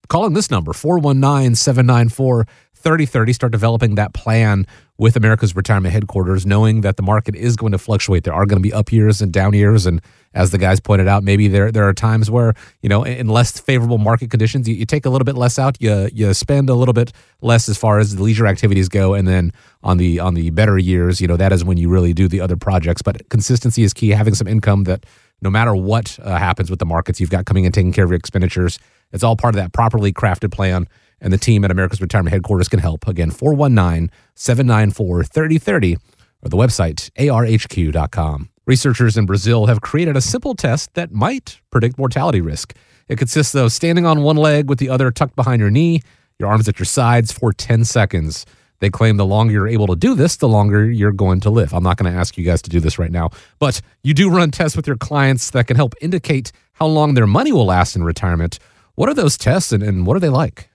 calling 0.08 0.34
this 0.34 0.50
number 0.50 0.72
419 0.72 1.56
794 1.56 2.46
3030. 2.74 3.32
Start 3.32 3.52
developing 3.52 3.96
that 3.96 4.14
plan 4.14 4.66
with 5.00 5.16
America's 5.16 5.56
retirement 5.56 5.94
headquarters, 5.94 6.44
knowing 6.44 6.82
that 6.82 6.98
the 6.98 7.02
market 7.02 7.34
is 7.34 7.56
going 7.56 7.72
to 7.72 7.78
fluctuate. 7.78 8.22
There 8.22 8.34
are 8.34 8.44
going 8.44 8.58
to 8.58 8.62
be 8.62 8.70
up 8.70 8.92
years 8.92 9.22
and 9.22 9.32
down 9.32 9.54
years. 9.54 9.86
And 9.86 10.02
as 10.34 10.50
the 10.50 10.58
guys 10.58 10.78
pointed 10.78 11.08
out, 11.08 11.24
maybe 11.24 11.48
there 11.48 11.72
there 11.72 11.88
are 11.88 11.94
times 11.94 12.30
where, 12.30 12.52
you 12.82 12.90
know, 12.90 13.02
in 13.02 13.26
less 13.26 13.58
favorable 13.58 13.96
market 13.96 14.30
conditions, 14.30 14.68
you, 14.68 14.74
you 14.74 14.84
take 14.84 15.06
a 15.06 15.08
little 15.08 15.24
bit 15.24 15.36
less 15.36 15.58
out, 15.58 15.78
you 15.80 16.10
you 16.12 16.34
spend 16.34 16.68
a 16.68 16.74
little 16.74 16.92
bit 16.92 17.14
less 17.40 17.66
as 17.66 17.78
far 17.78 17.98
as 17.98 18.14
the 18.14 18.22
leisure 18.22 18.46
activities 18.46 18.90
go. 18.90 19.14
And 19.14 19.26
then 19.26 19.54
on 19.82 19.96
the 19.96 20.20
on 20.20 20.34
the 20.34 20.50
better 20.50 20.76
years, 20.76 21.18
you 21.18 21.26
know, 21.26 21.38
that 21.38 21.50
is 21.50 21.64
when 21.64 21.78
you 21.78 21.88
really 21.88 22.12
do 22.12 22.28
the 22.28 22.42
other 22.42 22.56
projects. 22.56 23.00
But 23.00 23.26
consistency 23.30 23.82
is 23.82 23.94
key, 23.94 24.10
having 24.10 24.34
some 24.34 24.46
income 24.46 24.84
that 24.84 25.06
no 25.40 25.48
matter 25.48 25.74
what 25.74 26.18
uh, 26.22 26.36
happens 26.36 26.68
with 26.68 26.78
the 26.78 26.84
markets, 26.84 27.20
you've 27.20 27.30
got 27.30 27.46
coming 27.46 27.64
and 27.64 27.72
taking 27.72 27.94
care 27.94 28.04
of 28.04 28.10
your 28.10 28.18
expenditures 28.18 28.78
it's 29.12 29.24
all 29.24 29.36
part 29.36 29.54
of 29.54 29.60
that 29.60 29.72
properly 29.72 30.12
crafted 30.12 30.52
plan. 30.52 30.88
And 31.20 31.32
the 31.32 31.38
team 31.38 31.64
at 31.64 31.70
America's 31.70 32.00
Retirement 32.00 32.32
Headquarters 32.32 32.68
can 32.68 32.80
help. 32.80 33.06
Again, 33.06 33.30
419 33.30 34.10
794 34.34 35.24
3030 35.24 35.96
or 36.42 36.48
the 36.48 36.56
website 36.56 37.10
arhq.com. 37.18 38.48
Researchers 38.66 39.16
in 39.16 39.26
Brazil 39.26 39.66
have 39.66 39.80
created 39.80 40.16
a 40.16 40.20
simple 40.20 40.54
test 40.54 40.94
that 40.94 41.12
might 41.12 41.60
predict 41.70 41.98
mortality 41.98 42.40
risk. 42.40 42.74
It 43.08 43.18
consists 43.18 43.54
of 43.54 43.72
standing 43.72 44.06
on 44.06 44.22
one 44.22 44.36
leg 44.36 44.68
with 44.68 44.78
the 44.78 44.88
other 44.88 45.10
tucked 45.10 45.34
behind 45.34 45.60
your 45.60 45.70
knee, 45.70 46.00
your 46.38 46.48
arms 46.48 46.68
at 46.68 46.78
your 46.78 46.86
sides 46.86 47.32
for 47.32 47.52
10 47.52 47.84
seconds. 47.84 48.46
They 48.78 48.88
claim 48.88 49.16
the 49.16 49.26
longer 49.26 49.52
you're 49.52 49.68
able 49.68 49.88
to 49.88 49.96
do 49.96 50.14
this, 50.14 50.36
the 50.36 50.48
longer 50.48 50.90
you're 50.90 51.12
going 51.12 51.40
to 51.40 51.50
live. 51.50 51.74
I'm 51.74 51.82
not 51.82 51.98
going 51.98 52.10
to 52.10 52.18
ask 52.18 52.38
you 52.38 52.44
guys 52.44 52.62
to 52.62 52.70
do 52.70 52.80
this 52.80 52.98
right 52.98 53.10
now, 53.10 53.30
but 53.58 53.80
you 54.02 54.14
do 54.14 54.30
run 54.30 54.50
tests 54.50 54.76
with 54.76 54.86
your 54.86 54.96
clients 54.96 55.50
that 55.50 55.66
can 55.66 55.76
help 55.76 55.94
indicate 56.00 56.52
how 56.74 56.86
long 56.86 57.14
their 57.14 57.26
money 57.26 57.52
will 57.52 57.66
last 57.66 57.94
in 57.94 58.04
retirement 58.04 58.58
what 58.94 59.08
are 59.08 59.14
those 59.14 59.38
tests 59.38 59.72
and, 59.72 59.82
and 59.82 60.06
what 60.06 60.16
are 60.16 60.20
they 60.20 60.28
like? 60.28 60.69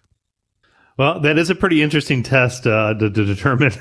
Well, 0.97 1.19
that 1.21 1.38
is 1.38 1.49
a 1.49 1.55
pretty 1.55 1.81
interesting 1.81 2.23
test 2.23 2.65
uh, 2.65 2.93
to, 2.93 3.10
to, 3.10 3.25
determine 3.25 3.71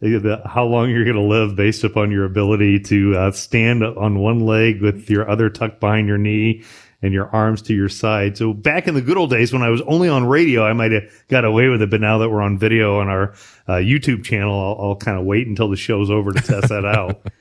how 0.46 0.66
long 0.66 0.88
you're 0.90 1.04
going 1.04 1.16
to 1.16 1.22
live 1.22 1.56
based 1.56 1.82
upon 1.82 2.12
your 2.12 2.24
ability 2.24 2.78
to 2.80 3.16
uh, 3.16 3.32
stand 3.32 3.82
on 3.82 4.20
one 4.20 4.46
leg 4.46 4.80
with 4.80 5.10
your 5.10 5.28
other 5.28 5.50
tucked 5.50 5.80
behind 5.80 6.06
your 6.06 6.18
knee 6.18 6.62
and 7.02 7.12
your 7.12 7.28
arms 7.34 7.62
to 7.62 7.74
your 7.74 7.88
side. 7.88 8.36
So 8.36 8.52
back 8.52 8.86
in 8.86 8.94
the 8.94 9.00
good 9.00 9.16
old 9.16 9.30
days 9.30 9.52
when 9.52 9.62
I 9.62 9.70
was 9.70 9.80
only 9.82 10.08
on 10.08 10.26
radio, 10.26 10.64
I 10.64 10.72
might 10.72 10.92
have 10.92 11.10
got 11.26 11.44
away 11.44 11.68
with 11.68 11.82
it. 11.82 11.90
But 11.90 12.00
now 12.00 12.18
that 12.18 12.28
we're 12.28 12.42
on 12.42 12.56
video 12.56 13.00
on 13.00 13.08
our 13.08 13.32
uh, 13.66 13.80
YouTube 13.80 14.22
channel, 14.22 14.54
I'll, 14.54 14.90
I'll 14.90 14.96
kind 14.96 15.18
of 15.18 15.24
wait 15.24 15.48
until 15.48 15.68
the 15.68 15.76
show's 15.76 16.08
over 16.08 16.32
to 16.32 16.40
test 16.40 16.68
that 16.68 16.84
out. 16.84 17.20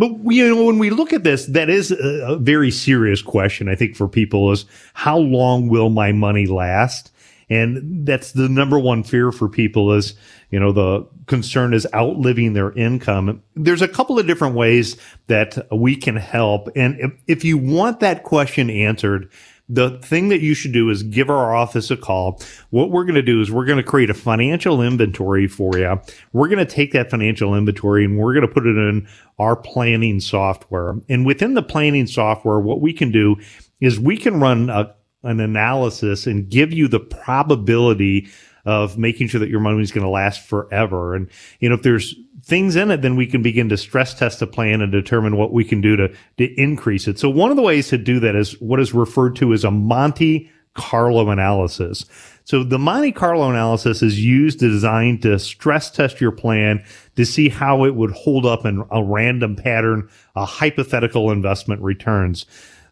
But 0.00 0.12
you 0.26 0.54
know, 0.54 0.64
when 0.64 0.78
we 0.78 0.90
look 0.90 1.12
at 1.12 1.24
this, 1.24 1.46
that 1.46 1.68
is 1.68 1.90
a, 1.90 2.36
very 2.36 2.70
serious 2.70 3.20
question. 3.20 3.68
I 3.68 3.74
think 3.74 3.96
for 3.96 4.06
people 4.06 4.52
is 4.52 4.64
how 4.94 5.18
long 5.18 5.66
will 5.66 5.90
my 5.90 6.12
money 6.12 6.46
last? 6.46 7.10
And 7.50 8.06
that's 8.06 8.32
the 8.32 8.48
number 8.48 8.78
one 8.78 9.02
fear 9.02 9.32
for 9.32 9.48
people 9.48 9.92
is, 9.92 10.14
you 10.50 10.60
know, 10.60 10.72
the 10.72 11.06
concern 11.26 11.72
is 11.72 11.86
outliving 11.94 12.52
their 12.52 12.72
income. 12.72 13.42
There's 13.54 13.82
a 13.82 13.88
couple 13.88 14.18
of 14.18 14.26
different 14.26 14.54
ways 14.54 14.96
that 15.28 15.66
we 15.72 15.96
can 15.96 16.16
help. 16.16 16.68
And 16.76 17.00
if, 17.00 17.12
if 17.26 17.44
you 17.44 17.56
want 17.56 18.00
that 18.00 18.22
question 18.22 18.68
answered, 18.68 19.30
the 19.68 19.98
thing 19.98 20.30
that 20.30 20.40
you 20.40 20.54
should 20.54 20.72
do 20.72 20.88
is 20.88 21.02
give 21.02 21.28
our 21.28 21.54
office 21.54 21.90
a 21.90 21.96
call. 21.96 22.40
What 22.70 22.90
we're 22.90 23.04
going 23.04 23.16
to 23.16 23.22
do 23.22 23.40
is 23.40 23.50
we're 23.50 23.66
going 23.66 23.76
to 23.76 23.82
create 23.82 24.08
a 24.08 24.14
financial 24.14 24.80
inventory 24.80 25.46
for 25.46 25.76
you. 25.76 26.00
We're 26.32 26.48
going 26.48 26.58
to 26.58 26.64
take 26.64 26.92
that 26.92 27.10
financial 27.10 27.54
inventory 27.54 28.04
and 28.04 28.18
we're 28.18 28.32
going 28.32 28.46
to 28.46 28.52
put 28.52 28.66
it 28.66 28.76
in 28.76 29.06
our 29.38 29.56
planning 29.56 30.20
software. 30.20 30.94
And 31.08 31.26
within 31.26 31.52
the 31.52 31.62
planning 31.62 32.06
software, 32.06 32.58
what 32.58 32.80
we 32.80 32.94
can 32.94 33.10
do 33.10 33.36
is 33.80 34.00
we 34.00 34.16
can 34.16 34.40
run 34.40 34.70
a, 34.70 34.94
an 35.22 35.40
analysis 35.40 36.26
and 36.26 36.48
give 36.48 36.72
you 36.72 36.88
the 36.88 37.00
probability 37.00 38.28
of 38.64 38.98
making 38.98 39.28
sure 39.28 39.40
that 39.40 39.48
your 39.48 39.60
money 39.60 39.80
is 39.80 39.92
going 39.92 40.04
to 40.04 40.10
last 40.10 40.46
forever. 40.46 41.14
And, 41.14 41.28
you 41.60 41.68
know, 41.68 41.74
if 41.74 41.82
there's 41.82 42.14
things 42.44 42.76
in 42.76 42.90
it, 42.90 43.02
then 43.02 43.16
we 43.16 43.26
can 43.26 43.42
begin 43.42 43.68
to 43.70 43.76
stress 43.76 44.14
test 44.14 44.40
the 44.40 44.46
plan 44.46 44.80
and 44.80 44.92
determine 44.92 45.36
what 45.36 45.52
we 45.52 45.64
can 45.64 45.80
do 45.80 45.96
to, 45.96 46.14
to 46.36 46.60
increase 46.60 47.08
it. 47.08 47.18
So 47.18 47.30
one 47.30 47.50
of 47.50 47.56
the 47.56 47.62
ways 47.62 47.88
to 47.88 47.98
do 47.98 48.20
that 48.20 48.36
is 48.36 48.60
what 48.60 48.80
is 48.80 48.92
referred 48.92 49.36
to 49.36 49.52
as 49.52 49.64
a 49.64 49.70
Monte 49.70 50.50
Carlo 50.74 51.30
analysis. 51.30 52.04
So 52.44 52.62
the 52.62 52.78
Monte 52.78 53.12
Carlo 53.12 53.50
analysis 53.50 54.02
is 54.02 54.24
used 54.24 54.60
to 54.60 54.70
design 54.70 55.18
to 55.20 55.38
stress 55.38 55.90
test 55.90 56.20
your 56.20 56.30
plan 56.30 56.84
to 57.16 57.26
see 57.26 57.48
how 57.48 57.84
it 57.84 57.94
would 57.94 58.12
hold 58.12 58.46
up 58.46 58.64
in 58.64 58.84
a 58.90 59.02
random 59.02 59.56
pattern, 59.56 60.08
a 60.36 60.44
hypothetical 60.44 61.30
investment 61.30 61.82
returns. 61.82 62.46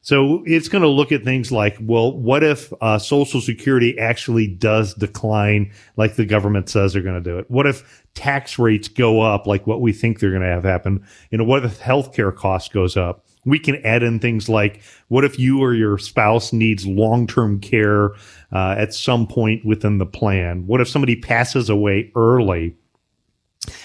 So 0.06 0.44
it's 0.46 0.68
going 0.68 0.82
to 0.82 0.88
look 0.88 1.10
at 1.10 1.24
things 1.24 1.50
like, 1.50 1.76
well, 1.80 2.16
what 2.16 2.44
if 2.44 2.72
uh, 2.80 2.96
Social 2.96 3.40
Security 3.40 3.98
actually 3.98 4.46
does 4.46 4.94
decline 4.94 5.72
like 5.96 6.14
the 6.14 6.24
government 6.24 6.68
says 6.68 6.92
they're 6.92 7.02
going 7.02 7.20
to 7.20 7.30
do 7.30 7.40
it? 7.40 7.50
What 7.50 7.66
if 7.66 8.04
tax 8.14 8.56
rates 8.56 8.86
go 8.86 9.20
up 9.20 9.48
like 9.48 9.66
what 9.66 9.80
we 9.80 9.92
think 9.92 10.20
they're 10.20 10.30
going 10.30 10.42
to 10.42 10.48
have 10.48 10.62
happen? 10.62 11.04
You 11.32 11.38
know, 11.38 11.44
what 11.44 11.64
if 11.64 11.80
healthcare 11.80 12.32
cost 12.32 12.72
goes 12.72 12.96
up? 12.96 13.26
We 13.44 13.58
can 13.58 13.84
add 13.84 14.04
in 14.04 14.20
things 14.20 14.48
like, 14.48 14.80
what 15.08 15.24
if 15.24 15.40
you 15.40 15.60
or 15.60 15.74
your 15.74 15.98
spouse 15.98 16.52
needs 16.52 16.86
long-term 16.86 17.58
care 17.58 18.10
uh, 18.52 18.76
at 18.78 18.94
some 18.94 19.26
point 19.26 19.66
within 19.66 19.98
the 19.98 20.06
plan? 20.06 20.68
What 20.68 20.80
if 20.80 20.88
somebody 20.88 21.16
passes 21.16 21.68
away 21.68 22.12
early? 22.14 22.76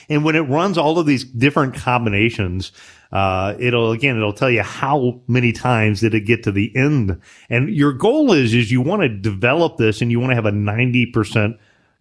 And 0.09 0.23
when 0.23 0.35
it 0.35 0.41
runs 0.41 0.77
all 0.77 0.99
of 0.99 1.05
these 1.05 1.23
different 1.23 1.75
combinations, 1.75 2.71
uh, 3.11 3.55
it'll 3.59 3.91
again, 3.91 4.15
it'll 4.15 4.33
tell 4.33 4.49
you 4.49 4.63
how 4.63 5.21
many 5.27 5.51
times 5.51 5.99
did 6.01 6.13
it 6.13 6.21
get 6.21 6.43
to 6.43 6.51
the 6.51 6.75
end. 6.75 7.19
And 7.49 7.69
your 7.69 7.93
goal 7.93 8.31
is, 8.31 8.53
is 8.53 8.71
you 8.71 8.81
want 8.81 9.01
to 9.01 9.09
develop 9.09 9.77
this 9.77 10.01
and 10.01 10.11
you 10.11 10.19
want 10.19 10.31
to 10.31 10.35
have 10.35 10.45
a 10.45 10.51
90% 10.51 11.57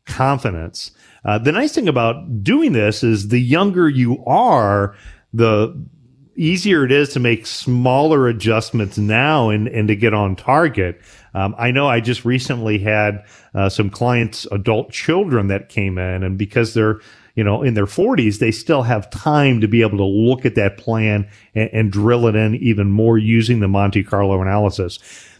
confidence. 0.07 0.93
Uh, 1.25 1.39
the 1.39 1.53
nice 1.53 1.75
thing 1.75 1.89
about 1.89 2.43
doing 2.43 2.73
this 2.73 3.03
is 3.03 3.29
the 3.29 3.41
younger 3.41 3.89
you 3.89 4.25
are, 4.25 4.97
the 5.33 5.77
easier 6.37 6.85
it 6.85 6.93
is 6.93 7.11
to 7.11 7.21
make 7.21 7.45
smaller 7.45 8.27
adjustments 8.27 8.97
now 8.97 9.51
and, 9.51 9.69
and 9.69 9.89
to 9.89 9.97
get 9.97 10.15
on 10.15 10.35
target. 10.35 11.01
Um, 11.35 11.55
I 11.59 11.71
know 11.71 11.87
I 11.87 12.01
just 12.01 12.25
recently 12.25 12.79
had 12.79 13.25
uh, 13.55 13.69
some 13.69 13.91
clients, 13.91 14.47
adult 14.47 14.91
children 14.91 15.49
that 15.49 15.69
came 15.69 15.99
in, 15.99 16.23
and 16.23 16.39
because 16.39 16.73
they're 16.73 17.01
you 17.41 17.45
know 17.45 17.63
in 17.63 17.73
their 17.73 17.87
40s, 17.87 18.39
they 18.39 18.51
still 18.51 18.83
have 18.83 19.09
time 19.09 19.63
to 19.63 19.67
be 19.67 19.81
able 19.81 19.97
to 19.97 20.05
look 20.05 20.45
at 20.45 20.57
that 20.57 20.77
plan 20.77 21.27
and, 21.55 21.71
and 21.73 21.91
drill 21.91 22.27
it 22.27 22.37
in 22.37 22.55
even 22.57 22.91
more 22.91 23.17
using 23.17 23.61
the 23.61 23.67
Monte 23.67 24.05
Carlo 24.05 24.43
analysis. 24.43 24.99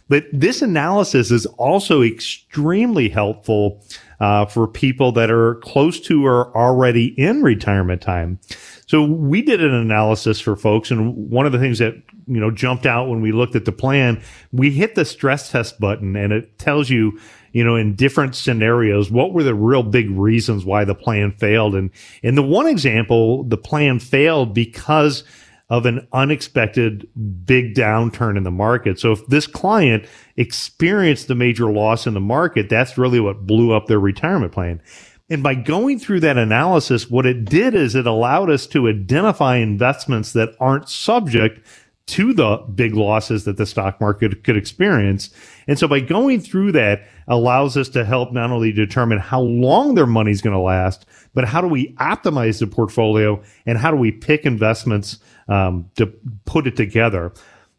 But 0.09 0.25
this 0.33 0.63
analysis 0.63 1.29
is 1.29 1.45
also 1.45 2.01
extremely 2.01 3.07
helpful 3.07 3.85
uh, 4.19 4.47
for 4.47 4.67
people 4.67 5.11
that 5.11 5.29
are 5.29 5.55
close 5.57 5.99
to 6.01 6.25
or 6.25 6.57
already 6.57 7.13
in 7.19 7.43
retirement 7.43 8.01
time. 8.01 8.39
So 8.87 9.03
we 9.03 9.43
did 9.43 9.63
an 9.63 9.75
analysis 9.75 10.39
for 10.39 10.55
folks, 10.55 10.89
and 10.89 11.29
one 11.29 11.45
of 11.45 11.51
the 11.51 11.59
things 11.59 11.77
that 11.77 11.93
you 12.25 12.39
know 12.39 12.49
jumped 12.49 12.87
out 12.87 13.09
when 13.09 13.21
we 13.21 13.31
looked 13.31 13.55
at 13.55 13.65
the 13.65 13.71
plan, 13.71 14.23
we 14.51 14.71
hit 14.71 14.95
the 14.95 15.05
stress 15.05 15.51
test 15.51 15.79
button, 15.79 16.15
and 16.15 16.33
it 16.33 16.57
tells 16.57 16.89
you, 16.89 17.19
you 17.51 17.63
know, 17.63 17.75
in 17.75 17.95
different 17.95 18.35
scenarios, 18.35 19.11
what 19.11 19.33
were 19.33 19.43
the 19.43 19.55
real 19.55 19.83
big 19.83 20.09
reasons 20.11 20.65
why 20.65 20.85
the 20.85 20.95
plan 20.95 21.31
failed. 21.33 21.75
And 21.75 21.89
in 22.23 22.35
the 22.35 22.43
one 22.43 22.67
example, 22.67 23.43
the 23.43 23.57
plan 23.57 23.99
failed 23.99 24.53
because 24.53 25.23
of 25.69 25.85
an 25.85 26.05
unexpected 26.11 27.07
big 27.45 27.73
downturn 27.73 28.35
in 28.35 28.43
the 28.43 28.51
market. 28.51 28.99
So 28.99 29.13
if 29.13 29.25
this 29.27 29.47
client 29.47 30.05
experienced 30.35 31.29
a 31.29 31.35
major 31.35 31.71
loss 31.71 32.05
in 32.05 32.13
the 32.13 32.19
market, 32.19 32.67
that's 32.67 32.97
really 32.97 33.21
what 33.21 33.47
blew 33.47 33.71
up 33.71 33.87
their 33.87 33.99
retirement 33.99 34.51
plan. 34.51 34.81
And 35.29 35.41
by 35.41 35.55
going 35.55 35.97
through 35.97 36.19
that 36.21 36.37
analysis, 36.37 37.09
what 37.09 37.25
it 37.25 37.45
did 37.45 37.73
is 37.73 37.95
it 37.95 38.05
allowed 38.05 38.49
us 38.49 38.67
to 38.67 38.89
identify 38.89 39.55
investments 39.55 40.33
that 40.33 40.49
aren't 40.59 40.89
subject 40.89 41.65
to 42.11 42.33
the 42.33 42.57
big 42.75 42.93
losses 42.93 43.45
that 43.45 43.57
the 43.57 43.65
stock 43.65 43.99
market 43.99 44.43
could 44.43 44.57
experience. 44.57 45.29
And 45.67 45.79
so 45.79 45.87
by 45.87 45.99
going 45.99 46.41
through 46.41 46.73
that 46.73 47.07
allows 47.27 47.77
us 47.77 47.89
to 47.89 48.03
help 48.03 48.31
not 48.31 48.51
only 48.51 48.71
determine 48.71 49.19
how 49.19 49.41
long 49.41 49.95
their 49.95 50.05
money 50.05 50.31
is 50.31 50.41
going 50.41 50.55
to 50.55 50.59
last, 50.59 51.05
but 51.33 51.45
how 51.45 51.61
do 51.61 51.67
we 51.67 51.93
optimize 51.95 52.59
the 52.59 52.67
portfolio 52.67 53.41
and 53.65 53.77
how 53.77 53.91
do 53.91 53.97
we 53.97 54.11
pick 54.11 54.45
investments 54.45 55.19
um, 55.51 55.89
to 55.95 56.07
put 56.45 56.65
it 56.65 56.75
together. 56.75 57.33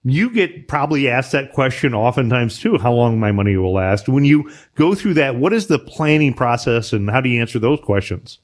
You 0.04 0.30
get 0.30 0.68
probably 0.68 1.08
asked 1.08 1.32
that 1.32 1.52
question 1.52 1.94
oftentimes 1.94 2.58
too 2.58 2.76
how 2.76 2.92
long 2.92 3.18
my 3.18 3.32
money 3.32 3.56
will 3.56 3.72
last. 3.72 4.08
When 4.08 4.24
you 4.24 4.50
go 4.74 4.94
through 4.94 5.14
that 5.14 5.36
what 5.36 5.52
is 5.52 5.68
the 5.68 5.78
planning 5.78 6.34
process 6.34 6.92
and 6.92 7.08
how 7.08 7.20
do 7.20 7.28
you 7.28 7.40
answer 7.40 7.58
those 7.58 7.80
questions? 7.80 8.38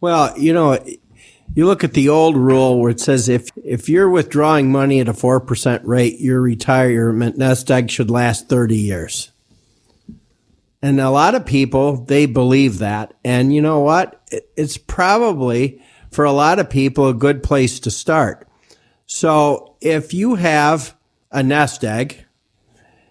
Well 0.00 0.36
you 0.38 0.52
know 0.52 0.82
you 1.54 1.66
look 1.66 1.84
at 1.84 1.94
the 1.94 2.08
old 2.08 2.36
rule 2.36 2.80
where 2.80 2.90
it 2.90 3.00
says 3.00 3.28
if 3.28 3.48
if 3.56 3.88
you're 3.88 4.08
withdrawing 4.08 4.72
money 4.72 5.00
at 5.00 5.08
a 5.08 5.12
4% 5.12 5.80
rate 5.84 6.18
your 6.18 6.40
retirement 6.40 7.36
nest 7.36 7.70
egg 7.70 7.90
should 7.90 8.10
last 8.10 8.48
30 8.48 8.76
years. 8.76 9.30
And 10.80 11.00
a 11.00 11.10
lot 11.10 11.34
of 11.34 11.46
people 11.46 12.04
they 12.04 12.26
believe 12.26 12.78
that. 12.78 13.14
And 13.24 13.54
you 13.54 13.60
know 13.60 13.80
what? 13.80 14.20
It's 14.56 14.76
probably 14.76 15.82
for 16.10 16.24
a 16.24 16.32
lot 16.32 16.58
of 16.58 16.70
people 16.70 17.08
a 17.08 17.14
good 17.14 17.42
place 17.42 17.80
to 17.80 17.90
start. 17.90 18.48
So 19.06 19.76
if 19.80 20.14
you 20.14 20.36
have 20.36 20.96
a 21.30 21.42
nest 21.42 21.84
egg 21.84 22.24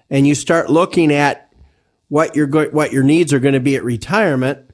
and 0.09 0.25
you 0.25 0.35
start 0.35 0.69
looking 0.69 1.11
at 1.13 1.51
what 2.09 2.35
your 2.35 2.47
what 2.71 2.91
your 2.91 3.03
needs 3.03 3.33
are 3.33 3.39
going 3.39 3.53
to 3.53 3.59
be 3.59 3.75
at 3.75 3.83
retirement, 3.83 4.70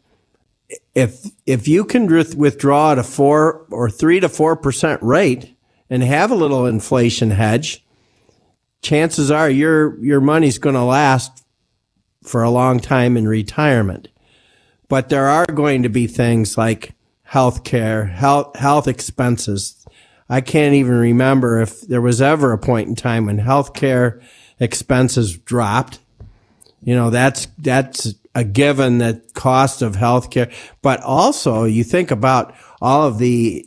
if 0.98 1.26
if 1.45 1.68
you 1.68 1.86
can 1.86 2.08
withdraw 2.08 2.91
at 2.91 3.00
a 3.00 3.04
four 3.04 3.66
or 3.70 3.89
three 3.89 4.20
to 4.20 4.30
four 4.30 4.56
percent 4.56 5.02
rate 5.04 5.56
and 5.89 6.04
have 6.04 6.32
a 6.32 6.36
little 6.36 6.66
inflation 6.66 7.32
hedge, 7.32 7.86
chances 8.82 9.30
are 9.30 9.50
your 9.50 9.98
your 10.04 10.20
money's 10.20 10.58
going 10.58 10.76
to 10.76 10.84
last 10.84 11.45
for 12.24 12.43
a 12.43 12.50
long 12.50 12.80
time 12.80 13.16
in 13.16 13.28
retirement. 13.28 14.08
But 14.89 15.10
there 15.10 15.28
are 15.28 15.45
going 15.45 15.84
to 15.84 15.89
be 15.89 16.08
things 16.08 16.58
like 16.58 16.93
health 17.24 17.64
care, 17.64 18.06
health 18.06 18.56
health 18.56 18.88
expenses, 18.88 19.78
I 20.30 20.41
can't 20.41 20.74
even 20.76 20.93
remember 20.93 21.62
if 21.62 21.82
there 21.82 22.02
was 22.02 22.22
ever 22.22 22.52
a 22.52 22.58
point 22.58 22.89
in 22.89 22.95
time 22.95 23.26
when 23.26 23.39
healthcare 23.39 24.22
expenses 24.60 25.38
dropped. 25.38 26.00
You 26.84 26.95
know, 26.95 27.10
that's, 27.10 27.48
that's 27.58 28.14
a 28.38 28.44
given 28.44 29.00
that 29.00 29.34
cost 29.34 29.82
of 29.82 29.96
healthcare. 29.96 30.54
But 30.84 31.02
also 31.02 31.64
you 31.64 31.84
think 31.84 32.12
about 32.12 32.54
all 32.80 33.08
of 33.08 33.18
the 33.18 33.66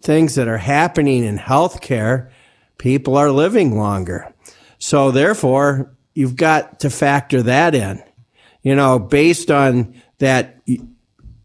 things 0.00 0.36
that 0.36 0.46
are 0.46 0.56
happening 0.56 1.24
in 1.24 1.36
healthcare. 1.36 2.30
People 2.78 3.16
are 3.16 3.32
living 3.32 3.76
longer. 3.76 4.32
So 4.78 5.10
therefore 5.10 5.96
you've 6.14 6.36
got 6.36 6.78
to 6.80 6.90
factor 6.90 7.42
that 7.42 7.74
in. 7.74 8.00
You 8.62 8.76
know, 8.76 9.00
based 9.00 9.50
on 9.50 10.00
that, 10.18 10.60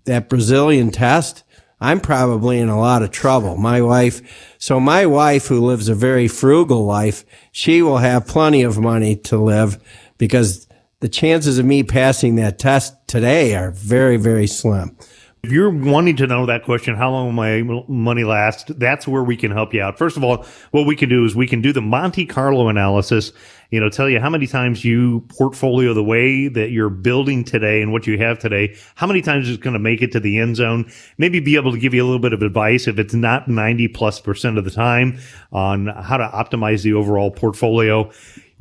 that 0.06 0.30
Brazilian 0.30 0.92
test, 0.92 1.44
I'm 1.82 2.00
probably 2.00 2.60
in 2.60 2.70
a 2.70 2.80
lot 2.80 3.02
of 3.02 3.10
trouble. 3.10 3.58
My 3.58 3.82
wife, 3.82 4.56
so 4.60 4.80
my 4.80 5.08
wife 5.08 5.48
who 5.48 5.60
lives 5.60 5.90
a 5.90 5.96
very 5.96 6.28
frugal 6.28 6.86
life, 6.86 7.26
she 7.52 7.82
will 7.82 7.98
have 7.98 8.28
plenty 8.28 8.62
of 8.62 8.78
money 8.78 9.16
to 9.16 9.38
live 9.40 9.84
because 10.20 10.68
the 11.04 11.10
chances 11.10 11.58
of 11.58 11.66
me 11.66 11.84
passing 11.84 12.36
that 12.38 12.58
test 12.58 12.96
today 13.10 13.56
are 13.56 13.72
very, 13.72 14.16
very 14.16 14.48
slim. 14.48 14.96
If 15.44 15.52
you're 15.52 15.70
wanting 15.70 16.16
to 16.16 16.28
know 16.28 16.46
that 16.46 16.64
question, 16.64 16.96
how 16.96 17.12
long 17.12 17.26
will 17.26 17.34
my 17.34 17.62
money 17.90 18.24
last? 18.24 18.80
That's 18.80 19.06
where 19.06 19.22
we 19.22 19.36
can 19.36 19.52
help 19.52 19.74
you 19.74 19.82
out. 19.82 19.98
First 19.98 20.16
of 20.16 20.24
all, 20.24 20.46
what 20.72 20.88
we 20.88 20.96
can 20.96 21.10
do 21.10 21.26
is 21.26 21.36
we 21.36 21.46
can 21.46 21.62
do 21.62 21.74
the 21.74 21.82
Monte 21.82 22.26
Carlo 22.28 22.70
analysis, 22.70 23.34
you 23.70 23.82
know, 23.82 23.90
tell 23.90 24.10
you 24.10 24.22
how 24.22 24.30
many 24.30 24.48
times 24.48 24.86
you 24.86 25.28
portfolio 25.38 25.94
the 25.94 26.02
way 26.02 26.48
that 26.48 26.72
you're 26.72 26.90
building 26.90 27.44
today 27.44 27.82
and 27.82 27.92
what 27.92 28.08
you 28.08 28.18
have 28.20 28.40
today, 28.40 28.74
how 28.96 29.06
many 29.06 29.22
times 29.22 29.50
it's 29.50 29.62
going 29.62 29.74
to 29.74 29.80
make 29.80 30.02
it 30.02 30.14
to 30.14 30.22
the 30.22 30.40
end 30.40 30.56
zone, 30.56 30.90
maybe 31.18 31.42
be 31.42 31.58
able 31.58 31.74
to 31.74 31.78
give 31.78 31.94
you 31.94 32.02
a 32.02 32.06
little 32.06 32.22
bit 32.22 32.32
of 32.32 32.42
advice 32.42 32.88
if 32.88 32.98
it's 32.98 33.14
not 33.14 33.50
90 33.50 33.90
plus 33.90 34.22
percent 34.22 34.58
of 34.58 34.64
the 34.64 34.72
time 34.72 35.20
on 35.52 35.88
how 35.88 36.16
to 36.16 36.30
optimize 36.30 36.84
the 36.84 36.94
overall 36.94 37.30
portfolio 37.30 38.10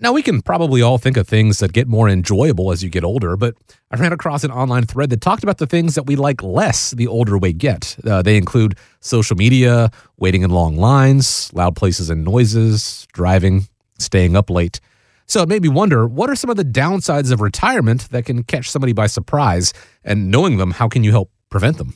Now, 0.00 0.12
we 0.12 0.22
can 0.22 0.42
probably 0.42 0.80
all 0.80 0.96
think 0.96 1.16
of 1.16 1.26
things 1.26 1.58
that 1.58 1.72
get 1.72 1.88
more 1.88 2.08
enjoyable 2.08 2.70
as 2.70 2.84
you 2.84 2.88
get 2.88 3.02
older, 3.02 3.36
but 3.36 3.56
I 3.90 3.96
ran 3.96 4.12
across 4.12 4.44
an 4.44 4.52
online 4.52 4.84
thread 4.86 5.10
that 5.10 5.20
talked 5.20 5.42
about 5.42 5.58
the 5.58 5.66
things 5.66 5.96
that 5.96 6.04
we 6.04 6.14
like 6.14 6.40
less 6.40 6.92
the 6.92 7.08
older 7.08 7.36
we 7.36 7.52
get. 7.52 7.96
Uh, 8.04 8.22
they 8.22 8.36
include 8.36 8.78
social 9.00 9.36
media, 9.36 9.90
waiting 10.16 10.42
in 10.42 10.50
long 10.50 10.76
lines, 10.76 11.52
loud 11.52 11.74
places 11.74 12.10
and 12.10 12.24
noises, 12.24 13.08
driving, 13.12 13.66
staying 13.98 14.36
up 14.36 14.50
late. 14.50 14.78
So 15.26 15.42
it 15.42 15.48
made 15.48 15.62
me 15.62 15.68
wonder 15.68 16.06
what 16.06 16.30
are 16.30 16.36
some 16.36 16.48
of 16.48 16.56
the 16.56 16.64
downsides 16.64 17.32
of 17.32 17.40
retirement 17.40 18.08
that 18.10 18.24
can 18.24 18.44
catch 18.44 18.70
somebody 18.70 18.92
by 18.92 19.08
surprise? 19.08 19.72
And 20.04 20.30
knowing 20.30 20.58
them, 20.58 20.70
how 20.70 20.86
can 20.86 21.02
you 21.02 21.10
help 21.10 21.32
prevent 21.50 21.76
them? 21.76 21.94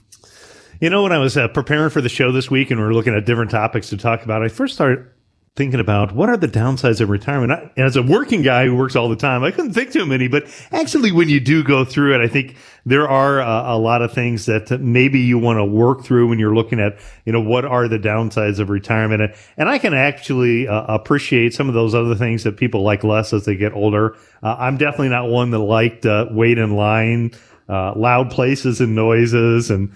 You 0.80 0.90
know, 0.90 1.05
when 1.05 1.12
I 1.12 1.18
was 1.18 1.36
uh, 1.36 1.46
preparing 1.46 1.90
for 1.90 2.00
the 2.00 2.09
show 2.09 2.32
this 2.32 2.50
week 2.50 2.72
and 2.72 2.80
we 2.80 2.84
are 2.84 2.92
looking 2.92 3.14
at 3.14 3.26
different 3.26 3.53
topics 3.53 3.88
to 3.90 3.96
talk 3.96 4.24
about, 4.24 4.42
I 4.42 4.48
first 4.48 4.74
started 4.74 5.07
thinking 5.55 5.80
about 5.80 6.14
what 6.14 6.30
are 6.30 6.36
the 6.38 6.48
downsides 6.48 7.03
of 7.03 7.11
retirement. 7.11 7.53
I, 7.53 7.70
as 7.78 7.94
a 7.94 8.03
working 8.03 8.40
guy 8.40 8.64
who 8.64 8.74
works 8.74 8.96
all 8.96 9.11
the 9.11 9.16
time, 9.16 9.44
I 9.44 9.50
couldn't 9.50 9.74
think 9.74 9.92
too 9.92 10.07
many, 10.07 10.26
but 10.26 10.44
actually 10.70 11.12
when 11.12 11.28
you 11.28 11.40
do 11.40 11.62
go 11.62 11.84
through 11.84 12.14
it, 12.14 12.22
I 12.22 12.28
think 12.28 12.57
there 12.86 13.07
are 13.07 13.42
uh, 13.42 13.74
a 13.74 13.76
lot 13.76 14.00
of 14.00 14.14
things 14.14 14.46
that 14.46 14.70
maybe 14.80 15.20
you 15.20 15.38
want 15.38 15.59
to 15.59 15.64
work 15.64 16.05
through 16.05 16.28
when 16.28 16.38
you're 16.38 16.55
looking 16.55 16.80
at, 16.80 16.98
you 17.26 17.32
know, 17.34 17.40
what 17.40 17.66
are 17.66 17.86
the 17.86 17.98
downsides 17.98 18.61
of 18.61 18.70
retirement. 18.70 19.20
And, 19.20 19.34
and 19.59 19.68
I 19.68 19.78
can 19.78 19.92
actually 19.92 20.68
uh, 20.68 20.86
appreciate 20.86 21.53
some 21.53 21.68
of 21.68 21.74
those 21.74 21.94
other 21.94 22.14
things 22.14 22.44
that 22.44 22.57
people 22.57 22.82
like 22.82 23.05
less 23.05 23.34
as 23.34 23.44
they 23.44 23.55
get 23.55 23.74
older. 23.74 24.16
Uh, 24.42 24.57
I'm 24.59 24.78
definitely 24.78 25.11
not 25.11 25.28
one 25.28 25.50
that 25.50 25.59
liked 25.59 26.07
uh, 26.07 26.28
wait 26.30 26.57
in 26.57 26.76
line. 26.76 27.32
Uh, 27.68 27.94
loud 27.96 28.30
places 28.30 28.80
and 28.80 28.94
noises 28.94 29.70
and 29.70 29.94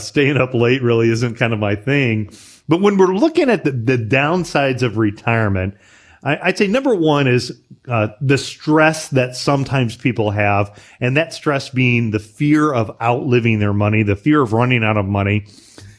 staying 0.00 0.36
up 0.38 0.54
late 0.54 0.82
really 0.82 1.10
isn't 1.10 1.34
kind 1.34 1.52
of 1.52 1.58
my 1.58 1.74
thing. 1.74 2.30
But 2.68 2.80
when 2.80 2.98
we're 2.98 3.14
looking 3.14 3.48
at 3.48 3.64
the, 3.64 3.72
the 3.72 3.96
downsides 3.96 4.82
of 4.82 4.98
retirement, 4.98 5.74
I, 6.22 6.48
would 6.48 6.58
say 6.58 6.66
number 6.66 6.94
one 6.94 7.26
is 7.26 7.58
uh, 7.86 8.08
the 8.20 8.38
stress 8.38 9.08
that 9.08 9.36
sometimes 9.36 9.96
people 9.96 10.32
have, 10.32 10.78
and 11.00 11.16
that 11.16 11.32
stress 11.32 11.70
being 11.70 12.10
the 12.10 12.18
fear 12.18 12.72
of 12.72 12.90
outliving 13.00 13.60
their 13.60 13.72
money, 13.72 14.02
the 14.02 14.16
fear 14.16 14.42
of 14.42 14.52
running 14.52 14.84
out 14.84 14.96
of 14.96 15.06
money. 15.06 15.46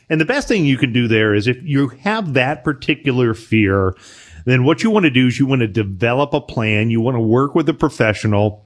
And 0.09 0.19
the 0.19 0.25
best 0.25 0.47
thing 0.47 0.65
you 0.65 0.77
can 0.77 0.91
do 0.91 1.07
there 1.07 1.33
is 1.33 1.47
if 1.47 1.61
you 1.63 1.89
have 1.89 2.33
that 2.33 2.63
particular 2.63 3.33
fear, 3.33 3.95
then 4.45 4.63
what 4.63 4.83
you 4.83 4.89
want 4.89 5.05
to 5.05 5.09
do 5.09 5.27
is 5.27 5.39
you 5.39 5.45
want 5.45 5.61
to 5.61 5.67
develop 5.67 6.33
a 6.33 6.41
plan. 6.41 6.89
You 6.89 7.01
want 7.01 7.15
to 7.15 7.21
work 7.21 7.55
with 7.55 7.69
a 7.69 7.73
professional 7.73 8.65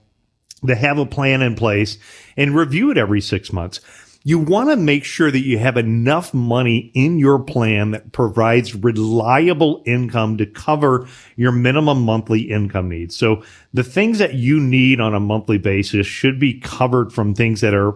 to 0.65 0.75
have 0.75 0.97
a 0.97 1.05
plan 1.05 1.41
in 1.41 1.55
place 1.55 1.97
and 2.37 2.55
review 2.55 2.89
it 2.91 2.97
every 2.97 3.21
six 3.21 3.51
months 3.51 3.79
you 4.23 4.39
want 4.39 4.69
to 4.69 4.77
make 4.77 5.03
sure 5.03 5.29
that 5.29 5.45
you 5.45 5.57
have 5.57 5.75
enough 5.75 6.33
money 6.33 6.91
in 6.93 7.19
your 7.19 7.39
plan 7.39 7.91
that 7.91 8.13
provides 8.13 8.73
reliable 8.73 9.83
income 9.85 10.37
to 10.37 10.45
cover 10.45 11.07
your 11.35 11.51
minimum 11.51 12.01
monthly 12.01 12.41
income 12.41 12.87
needs. 12.87 13.15
So 13.15 13.43
the 13.73 13.83
things 13.83 14.19
that 14.19 14.35
you 14.35 14.59
need 14.61 15.01
on 15.01 15.13
a 15.13 15.19
monthly 15.19 15.57
basis 15.57 16.07
should 16.07 16.39
be 16.39 16.59
covered 16.59 17.11
from 17.11 17.35
things 17.35 17.59
that 17.61 17.73
are 17.73 17.95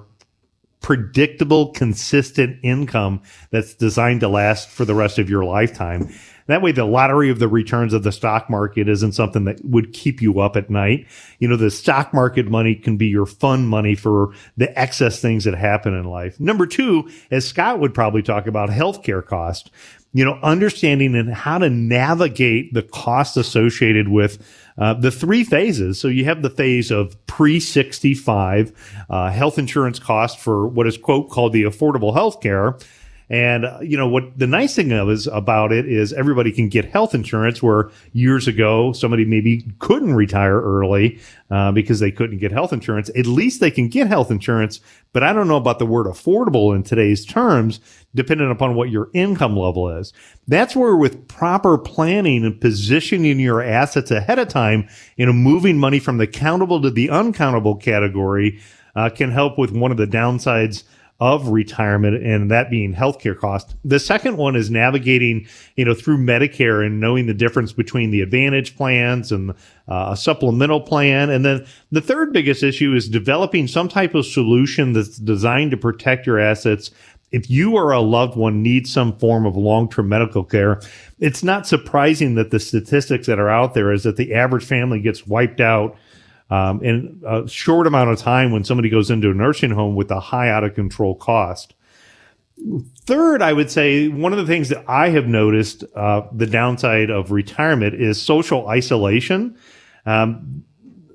predictable, 0.82 1.72
consistent 1.72 2.60
income 2.62 3.22
that's 3.50 3.74
designed 3.74 4.20
to 4.22 4.28
last 4.28 4.70
for 4.70 4.86
the 4.86 4.96
rest 4.96 5.18
of 5.20 5.30
your 5.30 5.46
lifetime. 5.46 6.14
That 6.48 6.62
way, 6.62 6.72
the 6.72 6.86
lottery 6.86 7.30
of 7.30 7.40
the 7.40 7.48
returns 7.48 7.94
of 7.94 8.04
the 8.04 8.12
stock 8.12 8.50
market 8.50 8.90
isn't 8.90 9.14
something 9.14 9.46
that 9.46 9.64
would 9.64 9.94
keep 9.94 10.22
you 10.22 10.40
up 10.40 10.56
at 10.56 10.70
night. 10.70 11.06
You 11.40 11.48
know, 11.48 11.58
the 11.58 11.72
stock 11.72 12.14
market 12.14 12.48
money 12.48 12.76
can 12.76 12.98
be 12.98 13.08
your 13.08 13.26
fun 13.26 13.68
money 13.68 13.96
for 13.96 14.34
the 14.56 14.78
excess 14.78 15.22
things 15.22 15.44
that 15.44 15.56
happen 15.56 15.94
in 15.94 16.06
life. 16.06 16.40
Number 16.40 16.66
two, 16.66 17.10
as 17.32 17.46
Scott 17.46 17.80
would 17.80 17.94
probably 17.94 18.22
talk 18.22 18.48
about, 18.48 18.70
healthcare 18.70 19.26
cost. 19.26 19.70
You 20.14 20.26
know, 20.26 20.40
understanding 20.42 21.16
and 21.16 21.32
how 21.32 21.60
to 21.60 21.70
navigate 21.70 22.74
the 22.74 22.82
costs 22.82 23.38
associated 23.38 24.08
with 24.08 24.42
uh, 24.78 24.94
the 24.94 25.12
three 25.12 25.44
phases. 25.44 26.00
So 26.00 26.08
you 26.08 26.26
have 26.26 26.42
the 26.42 26.50
phase 26.50 26.92
of 26.92 27.24
pre 27.28 27.60
65 27.60 29.06
uh, 29.10 29.30
health 29.30 29.60
insurance 29.60 30.00
cost 30.00 30.40
for 30.40 30.68
what 30.68 30.88
is 30.88 30.98
quote 30.98 31.30
called 31.30 31.54
the 31.54 31.64
affordable 31.64 32.14
health 32.14 32.42
care. 32.42 32.78
And 33.30 33.66
uh, 33.66 33.80
you 33.82 33.98
know 33.98 34.08
what 34.08 34.38
the 34.38 34.48
nice 34.48 34.76
thing 34.76 34.94
of 34.94 35.10
is 35.10 35.28
about 35.28 35.74
it 35.74 35.86
is 35.86 36.14
everybody 36.14 36.52
can 36.52 36.70
get 36.70 36.86
health 36.86 37.14
insurance. 37.14 37.62
Where 37.62 37.92
years 38.14 38.48
ago 38.48 38.94
somebody 38.94 39.26
maybe 39.26 39.66
couldn't 39.80 40.14
retire 40.14 40.62
early 40.62 41.20
uh, 41.52 41.72
because 41.74 42.00
they 42.00 42.12
couldn't 42.12 42.38
get 42.38 42.52
health 42.52 42.72
insurance. 42.72 43.10
At 43.18 43.26
least 43.26 43.60
they 43.60 43.72
can 43.72 43.90
get 43.90 44.08
health 44.08 44.32
insurance. 44.32 44.80
But 45.12 45.24
I 45.24 45.34
don't 45.34 45.48
know 45.48 45.58
about 45.58 45.80
the 45.80 45.86
word 45.86 46.06
affordable 46.06 46.74
in 46.74 46.84
today's 46.84 47.26
terms, 47.26 47.80
depending 48.16 48.50
upon 48.50 48.76
what 48.76 48.90
your 48.90 49.10
income 49.14 49.58
level 49.58 49.90
is. 49.90 50.14
That's 50.48 50.76
where 50.76 50.96
with 50.96 51.28
proper 51.28 51.78
planning 51.78 52.46
and 52.46 52.60
positioning 52.62 53.40
your 53.40 53.62
assets 53.62 54.12
ahead 54.12 54.40
of 54.40 54.48
time, 54.48 54.88
you 55.18 55.26
know, 55.26 55.34
moving 55.34 55.78
money 55.78 56.00
from 56.00 56.18
the 56.18 56.28
countable 56.28 56.82
to 56.82 56.90
the 56.90 57.10
uncountable 57.10 57.76
category 57.76 58.62
uh, 58.96 59.10
can 59.10 59.32
help 59.32 59.58
with 59.58 59.72
one 59.72 59.92
of 59.92 59.98
the 59.98 60.08
downsides 60.08 60.84
of 61.20 61.48
retirement 61.48 62.24
and 62.24 62.52
that 62.52 62.70
being 62.70 62.94
healthcare 62.94 63.38
cost. 63.38 63.76
The 63.84 64.00
second 64.00 64.38
one 64.38 64.56
is 64.56 64.70
navigating, 64.70 65.48
you 65.76 65.84
know, 65.84 65.96
through 65.96 66.20
Medicare 66.20 66.86
and 66.86 67.00
knowing 67.00 67.26
the 67.26 67.34
difference 67.34 67.74
between 67.74 68.12
the 68.12 68.22
advantage 68.22 68.76
plans 68.76 69.32
and 69.32 69.52
uh, 69.88 70.10
a 70.12 70.18
supplemental 70.18 70.80
plan. 70.80 71.32
And 71.32 71.44
then 71.44 71.66
the 71.92 72.02
third 72.02 72.34
biggest 72.34 72.62
issue 72.62 72.94
is 72.94 73.10
developing 73.10 73.68
some 73.68 73.88
type 73.88 74.14
of 74.14 74.28
solution 74.28 74.94
that's 74.94 75.18
designed 75.18 75.72
to 75.72 75.78
protect 75.78 76.28
your 76.28 76.40
assets 76.40 76.92
if 77.32 77.50
you 77.50 77.76
or 77.76 77.92
a 77.92 78.00
loved 78.00 78.38
one 78.38 78.64
needs 78.64 78.92
some 78.92 79.18
form 79.18 79.46
of 79.46 79.58
long-term 79.58 80.08
medical 80.08 80.44
care, 80.44 80.80
it's 81.20 81.44
not 81.44 81.68
surprising 81.68 82.36
that 82.36 82.52
the 82.52 82.60
statistics 82.60 83.28
that 83.28 83.40
are 83.40 83.50
out 83.50 83.74
there 83.74 83.92
is 83.92 84.04
that 84.04 84.16
the 84.16 84.34
average 84.34 84.64
family 84.64 85.02
gets 85.02 85.28
wiped 85.28 85.60
out 85.60 85.98
um, 86.50 86.84
in 86.84 87.22
a 87.26 87.48
short 87.48 87.88
amount 87.88 88.10
of 88.10 88.20
time 88.20 88.52
when 88.52 88.64
somebody 88.64 88.90
goes 88.90 89.12
into 89.12 89.30
a 89.30 89.34
nursing 89.34 89.72
home 89.72 89.96
with 89.96 90.12
a 90.12 90.20
high 90.20 90.50
out 90.50 90.64
of 90.64 90.76
control 90.76 91.16
cost. 91.16 91.74
Third, 93.02 93.42
I 93.42 93.54
would 93.54 93.70
say 93.70 94.08
one 94.08 94.34
of 94.34 94.40
the 94.40 94.46
things 94.46 94.70
that 94.70 94.84
I 94.88 95.10
have 95.10 95.28
noticed 95.28 95.84
uh, 95.96 96.24
the 96.32 96.48
downside 96.48 97.10
of 97.10 97.32
retirement 97.32 97.94
is 97.94 98.20
social 98.22 98.68
isolation. 98.68 99.58
Um, 100.06 100.64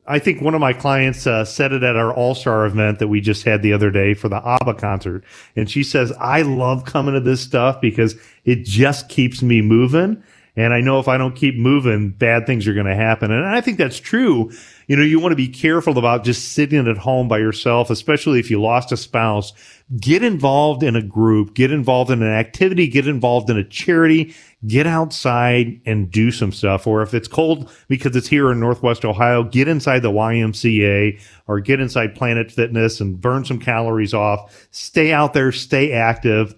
I 0.07 0.19
think 0.19 0.43
one 0.43 0.55
of 0.55 0.61
my 0.61 0.73
clients 0.73 1.27
uh, 1.27 1.45
said 1.45 1.73
it 1.73 1.83
at 1.83 1.97
our 1.97 2.13
All 2.13 2.35
Star 2.35 2.67
event 2.67 2.99
that 2.99 3.09
we 3.09 3.21
just 3.21 3.45
had 3.45 3.63
the 3.63 3.73
other 3.73 3.91
day 3.91 4.15
for 4.15 4.29
the 4.29 4.45
ABBA 4.45 4.75
concert. 4.75 5.25
And 5.57 5.71
she 5.71 5.83
says, 5.83 6.13
I 6.13 6.43
love 6.43 6.85
coming 6.85 7.15
to 7.15 7.21
this 7.21 7.41
stuff 7.41 7.81
because 7.81 8.17
it 8.45 8.65
just 8.65 9.09
keeps 9.09 9.43
me 9.43 9.63
moving. 9.63 10.23
And 10.55 10.75
I 10.75 10.83
know 10.83 10.99
if 10.99 11.09
I 11.09 11.17
don't 11.17 11.35
keep 11.35 11.57
moving, 11.57 12.11
bad 12.11 12.47
things 12.47 12.69
are 12.69 12.75
going 12.75 12.87
to 12.87 12.95
happen. 12.95 13.31
And 13.31 13.47
I 13.47 13.63
think 13.63 13.79
that's 13.79 13.99
true. 13.99 14.53
You 14.87 14.97
know, 14.97 15.03
you 15.03 15.19
want 15.19 15.33
to 15.33 15.37
be 15.37 15.49
careful 15.49 15.97
about 15.97 16.25
just 16.25 16.53
sitting 16.53 16.87
at 16.87 16.99
home 16.99 17.27
by 17.27 17.39
yourself, 17.39 17.89
especially 17.89 18.39
if 18.39 18.51
you 18.51 18.61
lost 18.61 18.93
a 18.93 18.99
spouse. 18.99 19.55
Get 19.99 20.23
involved 20.23 20.83
in 20.83 20.95
a 20.95 21.03
group, 21.03 21.55
get 21.55 21.73
involved 21.73 22.11
in 22.11 22.23
an 22.23 22.29
activity, 22.29 22.87
get 22.87 23.09
involved 23.09 23.49
in 23.49 23.57
a 23.57 23.65
charity, 23.65 24.35
get 24.67 24.87
outside 24.87 25.81
and 25.87 26.11
do 26.11 26.31
some 26.31 26.53
stuff. 26.53 26.87
Or 26.87 27.01
if 27.01 27.15
it's 27.15 27.29
cold 27.29 27.71
because 27.89 28.15
it's 28.15 28.29
here 28.29 28.53
in 28.53 28.61
Northwest 28.61 29.07
Ohio, 29.07 29.45
get 29.45 29.69
inside 29.69 30.01
the 30.01 30.13
YMCA 30.13 31.19
or 31.47 31.61
get 31.61 31.81
inside 31.81 32.15
Planet 32.15 32.51
Fitness 32.51 33.01
and 33.01 33.19
burn 33.19 33.47
some 33.47 33.59
calories 33.59 34.13
off. 34.13 34.67
Stay 34.71 35.13
out 35.13 35.33
there, 35.33 35.51
stay 35.51 35.93
active 35.93 36.55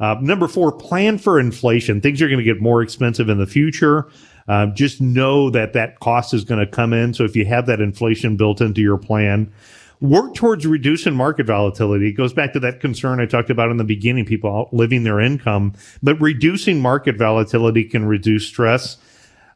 uh, 0.00 0.16
number 0.20 0.46
four, 0.46 0.72
plan 0.72 1.18
for 1.18 1.40
inflation. 1.40 2.00
Things 2.00 2.22
are 2.22 2.28
going 2.28 2.38
to 2.38 2.44
get 2.44 2.60
more 2.60 2.82
expensive 2.82 3.28
in 3.28 3.38
the 3.38 3.46
future. 3.46 4.08
Uh, 4.46 4.66
just 4.66 5.00
know 5.00 5.50
that 5.50 5.72
that 5.74 6.00
cost 6.00 6.32
is 6.32 6.44
going 6.44 6.60
to 6.60 6.66
come 6.66 6.92
in. 6.92 7.12
So 7.12 7.24
if 7.24 7.36
you 7.36 7.44
have 7.46 7.66
that 7.66 7.80
inflation 7.80 8.36
built 8.36 8.60
into 8.60 8.80
your 8.80 8.96
plan, 8.96 9.52
work 10.00 10.34
towards 10.34 10.66
reducing 10.66 11.14
market 11.14 11.46
volatility. 11.46 12.08
It 12.08 12.12
goes 12.12 12.32
back 12.32 12.52
to 12.52 12.60
that 12.60 12.80
concern 12.80 13.20
I 13.20 13.26
talked 13.26 13.50
about 13.50 13.70
in 13.70 13.76
the 13.76 13.84
beginning, 13.84 14.24
people 14.24 14.50
outliving 14.50 15.04
their 15.04 15.20
income, 15.20 15.74
but 16.02 16.20
reducing 16.20 16.80
market 16.80 17.16
volatility 17.16 17.84
can 17.84 18.06
reduce 18.06 18.46
stress. 18.46 18.96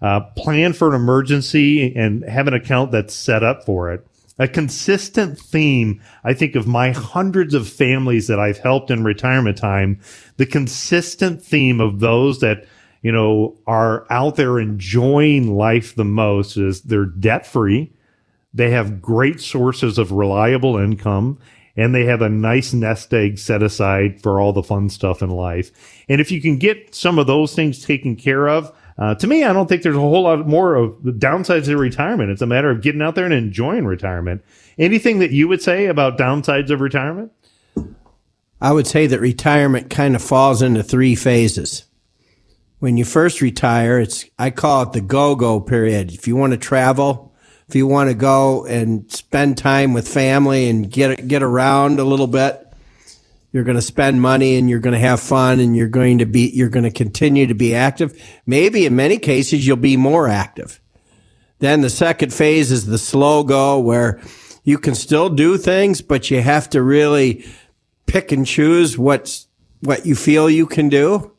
Uh, 0.03 0.21
plan 0.37 0.73
for 0.73 0.89
an 0.89 0.97
emergency 0.97 1.95
and 1.95 2.25
have 2.25 2.49
an 2.49 2.55
account 2.55 2.91
that's 2.91 3.15
set 3.15 3.45
up 3.45 3.65
for 3.65 3.93
it 3.93 4.05
a 4.39 4.49
consistent 4.49 5.39
theme, 5.39 6.01
I 6.25 6.35
think, 6.35 6.55
of 6.55 6.67
my 6.67 6.93
hundreds 6.93 7.55
of 7.55 7.69
families 7.69 8.27
that 8.29 8.41
I've 8.41 8.59
helped 8.59 8.91
in 8.91 9.05
retirement 9.05 9.59
time, 9.59 10.01
the 10.37 10.47
consistent 10.47 11.43
theme 11.43 11.81
of 11.81 12.01
those 12.01 12.41
that, 12.41 12.65
you 13.03 13.13
know, 13.13 13.57
are 13.67 14.07
out 14.11 14.37
there 14.37 14.59
enjoying 14.59 15.55
life 15.55 15.95
the 15.95 16.05
most 16.05 16.57
is 16.57 16.83
they're 16.83 17.05
debt 17.05 17.47
free. 17.47 17.93
They 18.55 18.71
have 18.71 19.03
great 19.03 19.41
sources 19.41 19.99
of 19.99 20.13
reliable 20.13 20.77
income 20.77 21.39
and 21.77 21.95
they 21.95 22.05
have 22.05 22.21
a 22.21 22.29
nice 22.29 22.73
nest 22.73 23.13
egg 23.15 23.39
set 23.39 23.63
aside 23.63 24.21
for 24.23 24.41
all 24.41 24.53
the 24.53 24.63
fun 24.63 24.91
stuff 24.91 25.23
in 25.23 25.31
life. 25.31 25.71
And 26.09 26.21
if 26.21 26.31
you 26.31 26.41
can 26.41 26.59
get 26.59 26.95
some 26.95 27.19
of 27.19 27.27
those 27.27 27.55
things 27.55 27.85
taken 27.85 28.17
care 28.17 28.49
of, 28.49 28.75
uh, 28.99 29.15
to 29.15 29.27
me, 29.27 29.43
I 29.45 29.53
don't 29.53 29.69
think 29.69 29.83
there's 29.83 29.97
a 29.97 30.01
whole 30.01 30.23
lot 30.23 30.47
more 30.47 30.75
of 30.75 31.03
the 31.03 31.13
downsides 31.13 31.69
of 31.73 31.79
retirement. 31.79 32.31
It's 32.31 32.43
a 32.43 32.47
matter 32.47 32.71
of 32.71 32.83
getting 32.83 33.03
out 33.03 33.15
there 33.15 33.25
and 33.25 33.35
enjoying 33.35 33.87
retirement. 33.87 34.43
Anything 34.79 35.19
that 35.21 35.31
you 35.31 35.49
would 35.49 35.63
say 35.63 35.87
about 35.87 36.19
downsides 36.19 36.71
of 36.71 36.81
retirement? 36.81 37.33
I 38.61 38.71
would 38.73 38.87
say 38.87 39.07
that 39.09 39.21
retirement 39.21 39.91
kind 39.91 40.15
of 40.15 40.23
falls 40.23 40.63
into 40.63 40.83
three 40.83 41.15
phases. 41.15 41.85
when 42.83 42.97
you 42.97 43.05
first 43.05 43.41
retire, 43.41 44.01
it's 44.01 44.25
I 44.41 44.51
call 44.51 44.83
it 44.83 44.93
the 44.93 45.01
go-go 45.01 45.61
period. 45.61 46.11
If 46.13 46.27
you 46.27 46.35
want 46.35 46.53
to 46.53 46.57
travel, 46.57 47.33
if 47.69 47.77
you 47.77 47.87
want 47.87 48.11
to 48.11 48.15
go 48.15 48.67
and 48.67 49.09
spend 49.09 49.57
time 49.57 49.93
with 49.95 50.09
family 50.09 50.69
and 50.69 50.91
get 50.91 51.29
get 51.29 51.45
around 51.45 52.01
a 52.01 52.05
little 52.05 52.27
bit, 52.27 52.72
you're 53.53 53.65
going 53.65 53.77
to 53.77 53.83
spend 53.83 54.21
money 54.21 54.57
and 54.57 54.69
you're 54.69 54.81
going 54.81 54.95
to 54.95 54.99
have 54.99 55.21
fun 55.21 55.61
and 55.61 55.77
you're 55.77 55.89
going 55.89 56.19
to 56.19 56.27
be 56.27 56.51
you're 56.51 56.71
going 56.71 56.85
to 56.85 56.91
continue 56.91 57.47
to 57.47 57.55
be 57.55 57.75
active. 57.75 58.21
Maybe 58.47 58.87
in 58.87 58.97
many 58.97 59.19
cases 59.19 59.67
you'll 59.67 59.77
be 59.77 59.97
more 59.97 60.27
active. 60.27 60.81
Then 61.59 61.83
the 61.83 61.91
second 61.91 62.33
phase 62.33 62.73
is 62.73 62.87
the 62.87 62.99
slow 62.99 63.45
go 63.45 63.79
where 63.79 64.21
you 64.65 64.79
can 64.79 64.95
still 64.95 65.29
do 65.29 65.59
things, 65.59 66.03
but 66.03 66.31
you 66.31 66.41
have 66.41 66.71
to 66.71 66.83
really 66.83 67.45
pick 68.07 68.33
and 68.33 68.47
choose 68.47 68.99
what's 68.99 69.47
what 69.81 70.07
you 70.07 70.15
feel 70.15 70.49
you 70.49 70.67
can 70.67 70.89
do. 70.89 71.33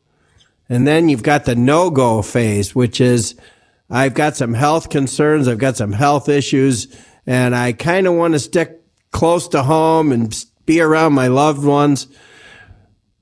And 0.68 0.86
then 0.86 1.08
you've 1.08 1.22
got 1.22 1.44
the 1.44 1.56
no 1.56 1.90
go 1.90 2.22
phase, 2.22 2.74
which 2.74 3.00
is 3.00 3.34
I've 3.90 4.14
got 4.14 4.36
some 4.36 4.54
health 4.54 4.88
concerns. 4.88 5.46
I've 5.46 5.58
got 5.58 5.76
some 5.76 5.92
health 5.92 6.28
issues 6.28 6.94
and 7.26 7.54
I 7.54 7.72
kind 7.72 8.06
of 8.06 8.14
want 8.14 8.34
to 8.34 8.38
stick 8.38 8.80
close 9.10 9.48
to 9.48 9.62
home 9.62 10.12
and 10.12 10.34
be 10.66 10.80
around 10.80 11.12
my 11.12 11.28
loved 11.28 11.64
ones. 11.64 12.06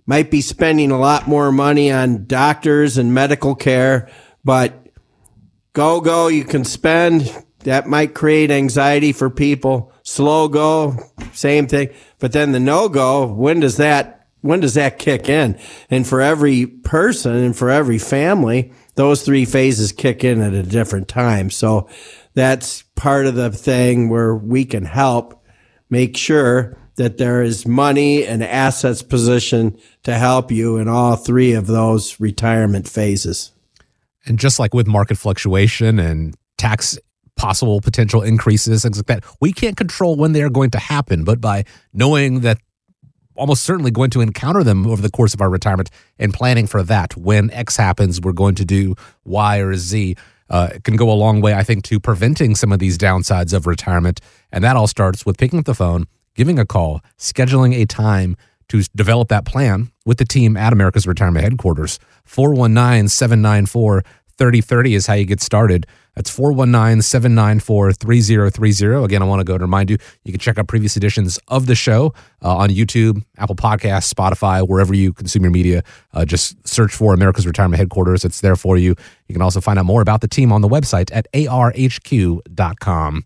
Might 0.06 0.30
be 0.30 0.40
spending 0.40 0.90
a 0.90 0.98
lot 0.98 1.28
more 1.28 1.52
money 1.52 1.92
on 1.92 2.26
doctors 2.26 2.98
and 2.98 3.14
medical 3.14 3.54
care, 3.54 4.10
but 4.44 4.88
go, 5.72 6.00
go, 6.00 6.26
you 6.28 6.44
can 6.44 6.64
spend. 6.64 7.32
That 7.60 7.86
might 7.86 8.14
create 8.14 8.50
anxiety 8.50 9.12
for 9.12 9.30
people. 9.30 9.92
Slow 10.02 10.48
go, 10.48 10.98
same 11.32 11.68
thing. 11.68 11.90
But 12.18 12.32
then 12.32 12.50
the 12.50 12.58
no 12.58 12.88
go, 12.88 13.32
when 13.32 13.60
does 13.60 13.76
that 13.76 14.22
when 14.42 14.58
does 14.58 14.74
that 14.74 14.98
kick 14.98 15.28
in? 15.28 15.58
And 15.88 16.06
for 16.06 16.20
every 16.20 16.66
person 16.66 17.36
and 17.36 17.56
for 17.56 17.70
every 17.70 17.98
family, 17.98 18.72
those 18.96 19.22
three 19.22 19.44
phases 19.44 19.92
kick 19.92 20.24
in 20.24 20.40
at 20.40 20.52
a 20.52 20.64
different 20.64 21.08
time. 21.08 21.48
So 21.48 21.88
that's 22.34 22.82
part 22.96 23.26
of 23.26 23.36
the 23.36 23.50
thing 23.50 24.08
where 24.08 24.34
we 24.34 24.64
can 24.64 24.84
help 24.84 25.44
make 25.88 26.16
sure 26.16 26.76
that 26.96 27.18
there 27.18 27.42
is 27.42 27.66
money 27.66 28.26
and 28.26 28.42
assets 28.42 29.02
positioned 29.02 29.80
to 30.02 30.14
help 30.14 30.50
you 30.50 30.76
in 30.76 30.88
all 30.88 31.16
three 31.16 31.52
of 31.52 31.66
those 31.66 32.20
retirement 32.20 32.88
phases. 32.88 33.52
And 34.26 34.38
just 34.38 34.58
like 34.58 34.74
with 34.74 34.86
market 34.86 35.18
fluctuation 35.18 35.98
and 35.98 36.36
tax 36.58 36.98
possible 37.36 37.80
potential 37.80 38.22
increases, 38.22 38.82
things 38.82 38.98
like 38.98 39.06
that, 39.06 39.24
we 39.40 39.52
can't 39.52 39.76
control 39.76 40.16
when 40.16 40.32
they 40.32 40.42
are 40.42 40.50
going 40.50 40.70
to 40.70 40.78
happen. 40.78 41.24
But 41.24 41.40
by 41.40 41.64
knowing 41.92 42.40
that 42.40 42.58
almost 43.34 43.62
certainly 43.62 43.90
going 43.90 44.10
to 44.10 44.20
encounter 44.20 44.62
them 44.62 44.86
over 44.86 45.00
the 45.00 45.10
course 45.10 45.34
of 45.34 45.40
our 45.40 45.50
retirement 45.50 45.90
and 46.18 46.32
planning 46.32 46.66
for 46.66 46.82
that. 46.82 47.16
When 47.16 47.50
X 47.50 47.76
happens, 47.76 48.20
we're 48.20 48.32
going 48.32 48.54
to 48.56 48.64
do 48.64 48.94
Y 49.24 49.58
or 49.58 49.74
Z. 49.74 50.16
Uh, 50.50 50.68
it 50.74 50.84
can 50.84 50.96
go 50.96 51.10
a 51.10 51.14
long 51.14 51.40
way, 51.40 51.54
I 51.54 51.62
think, 51.62 51.84
to 51.84 51.98
preventing 51.98 52.54
some 52.54 52.72
of 52.72 52.78
these 52.78 52.98
downsides 52.98 53.54
of 53.54 53.66
retirement. 53.66 54.20
And 54.52 54.62
that 54.62 54.76
all 54.76 54.86
starts 54.86 55.24
with 55.24 55.38
picking 55.38 55.58
up 55.58 55.64
the 55.64 55.74
phone, 55.74 56.06
giving 56.34 56.58
a 56.58 56.66
call, 56.66 57.00
scheduling 57.18 57.74
a 57.74 57.86
time 57.86 58.36
to 58.68 58.82
develop 58.96 59.28
that 59.28 59.44
plan 59.44 59.92
with 60.06 60.18
the 60.18 60.24
team 60.24 60.56
at 60.56 60.72
America's 60.72 61.06
Retirement 61.06 61.44
Headquarters. 61.44 61.98
419 62.24 63.08
794 63.08 64.02
3030 64.38 64.94
is 64.94 65.06
how 65.06 65.14
you 65.14 65.24
get 65.24 65.40
started. 65.40 65.86
That's 66.14 66.30
419 66.30 67.02
794 67.02 67.92
3030. 67.92 69.04
Again, 69.04 69.22
I 69.22 69.24
want 69.24 69.40
to 69.40 69.44
go 69.44 69.56
to 69.56 69.64
remind 69.64 69.88
you, 69.90 69.98
you 70.24 70.32
can 70.32 70.40
check 70.40 70.58
out 70.58 70.68
previous 70.68 70.96
editions 70.96 71.38
of 71.48 71.66
the 71.66 71.74
show 71.74 72.12
uh, 72.42 72.56
on 72.56 72.70
YouTube, 72.70 73.22
Apple 73.38 73.56
Podcasts, 73.56 74.12
Spotify, 74.12 74.66
wherever 74.66 74.94
you 74.94 75.12
consume 75.12 75.42
your 75.42 75.52
media. 75.52 75.82
Uh, 76.12 76.24
just 76.24 76.56
search 76.66 76.92
for 76.92 77.14
America's 77.14 77.46
Retirement 77.46 77.78
Headquarters. 77.78 78.24
It's 78.24 78.40
there 78.40 78.56
for 78.56 78.76
you. 78.76 78.94
You 79.28 79.32
can 79.34 79.42
also 79.42 79.60
find 79.60 79.78
out 79.78 79.86
more 79.86 80.02
about 80.02 80.20
the 80.22 80.28
team 80.28 80.52
on 80.52 80.60
the 80.60 80.68
website 80.68 81.10
at 81.14 81.26
arhq.com. 81.32 83.24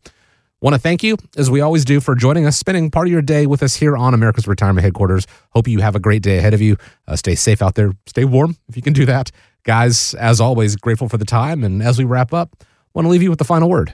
Want 0.63 0.73
to 0.73 0.79
thank 0.79 1.03
you, 1.03 1.19
as 1.37 1.51
we 1.51 1.61
always 1.61 1.85
do, 1.85 2.01
for 2.01 2.15
joining 2.15 2.47
us, 2.47 2.57
spending 2.57 2.91
part 2.91 3.09
of 3.09 3.13
your 3.13 3.21
day 3.21 3.45
with 3.45 3.63
us 3.63 3.75
here 3.75 3.95
on 3.95 4.15
America's 4.15 4.49
Retirement 4.49 4.83
Headquarters. 4.83 5.27
Hope 5.51 5.69
you 5.69 5.81
have 5.81 5.95
a 5.95 6.01
great 6.01 6.23
day 6.23 6.39
ahead 6.39 6.55
of 6.55 6.63
you. 6.63 6.79
Uh, 7.07 7.15
stay 7.15 7.35
safe 7.35 7.61
out 7.61 7.75
there. 7.75 7.93
Stay 8.07 8.25
warm 8.25 8.57
if 8.67 8.75
you 8.75 8.81
can 8.81 8.95
do 8.95 9.05
that. 9.05 9.31
Guys, 9.65 10.15
as 10.15 10.41
always, 10.41 10.75
grateful 10.75 11.11
for 11.11 11.19
the 11.19 11.27
time. 11.27 11.63
And 11.63 11.83
as 11.83 11.99
we 11.99 12.05
wrap 12.05 12.33
up, 12.33 12.65
want 12.95 13.05
to 13.05 13.11
leave 13.11 13.23
you 13.23 13.29
with 13.29 13.39
the 13.39 13.45
final 13.45 13.69
word. 13.69 13.93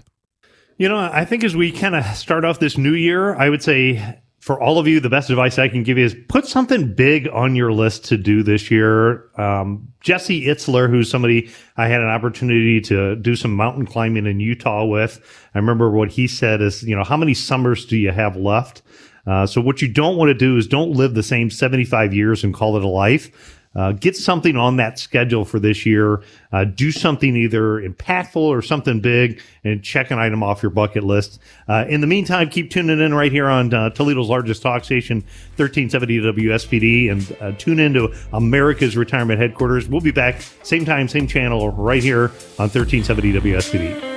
You 0.78 0.88
know, 0.88 0.98
I 0.98 1.24
think 1.24 1.42
as 1.42 1.56
we 1.56 1.72
kind 1.72 1.96
of 1.96 2.04
start 2.14 2.44
off 2.44 2.60
this 2.60 2.78
new 2.78 2.94
year, 2.94 3.34
I 3.34 3.48
would 3.48 3.62
say 3.64 4.20
for 4.42 4.60
all 4.60 4.80
of 4.80 4.88
you, 4.88 4.98
the 4.98 5.08
best 5.08 5.30
advice 5.30 5.56
I 5.56 5.68
can 5.68 5.84
give 5.84 5.98
you 5.98 6.04
is 6.04 6.16
put 6.28 6.46
something 6.46 6.94
big 6.94 7.28
on 7.28 7.54
your 7.54 7.72
list 7.72 8.04
to 8.06 8.16
do 8.16 8.42
this 8.42 8.72
year. 8.72 9.30
Um, 9.40 9.86
Jesse 10.00 10.46
Itzler, 10.46 10.90
who's 10.90 11.08
somebody 11.08 11.48
I 11.76 11.86
had 11.86 12.00
an 12.00 12.08
opportunity 12.08 12.80
to 12.80 13.14
do 13.14 13.36
some 13.36 13.54
mountain 13.54 13.86
climbing 13.86 14.26
in 14.26 14.40
Utah 14.40 14.84
with. 14.84 15.20
I 15.54 15.58
remember 15.58 15.92
what 15.92 16.10
he 16.10 16.26
said 16.26 16.60
is, 16.60 16.82
you 16.82 16.96
know, 16.96 17.04
how 17.04 17.16
many 17.16 17.34
summers 17.34 17.86
do 17.86 17.96
you 17.96 18.10
have 18.10 18.34
left? 18.34 18.82
Uh, 19.28 19.46
so 19.46 19.60
what 19.60 19.80
you 19.80 19.86
don't 19.86 20.16
want 20.16 20.30
to 20.30 20.34
do 20.34 20.56
is 20.56 20.66
don't 20.66 20.90
live 20.90 21.14
the 21.14 21.22
same 21.22 21.48
75 21.48 22.12
years 22.12 22.42
and 22.42 22.52
call 22.52 22.76
it 22.76 22.82
a 22.82 22.88
life. 22.88 23.61
Uh, 23.74 23.92
get 23.92 24.16
something 24.16 24.56
on 24.56 24.76
that 24.76 24.98
schedule 24.98 25.44
for 25.44 25.58
this 25.58 25.86
year. 25.86 26.22
Uh, 26.52 26.64
do 26.64 26.92
something 26.92 27.36
either 27.36 27.80
impactful 27.80 28.36
or 28.36 28.60
something 28.60 29.00
big 29.00 29.40
and 29.64 29.82
check 29.82 30.10
an 30.10 30.18
item 30.18 30.42
off 30.42 30.62
your 30.62 30.70
bucket 30.70 31.04
list. 31.04 31.40
Uh, 31.68 31.84
in 31.88 32.00
the 32.00 32.06
meantime, 32.06 32.48
keep 32.48 32.70
tuning 32.70 33.00
in 33.00 33.14
right 33.14 33.32
here 33.32 33.48
on 33.48 33.72
uh, 33.72 33.90
Toledo's 33.90 34.28
largest 34.28 34.62
talk 34.62 34.84
station, 34.84 35.18
1370 35.56 36.18
WSPD, 36.20 37.10
and 37.10 37.36
uh, 37.40 37.56
tune 37.58 37.78
into 37.78 38.14
America's 38.32 38.96
Retirement 38.96 39.40
Headquarters. 39.40 39.88
We'll 39.88 40.00
be 40.00 40.12
back 40.12 40.42
same 40.62 40.84
time, 40.84 41.08
same 41.08 41.26
channel, 41.26 41.70
right 41.70 42.02
here 42.02 42.24
on 42.58 42.68
1370 42.68 43.32
WSPD. 43.32 44.11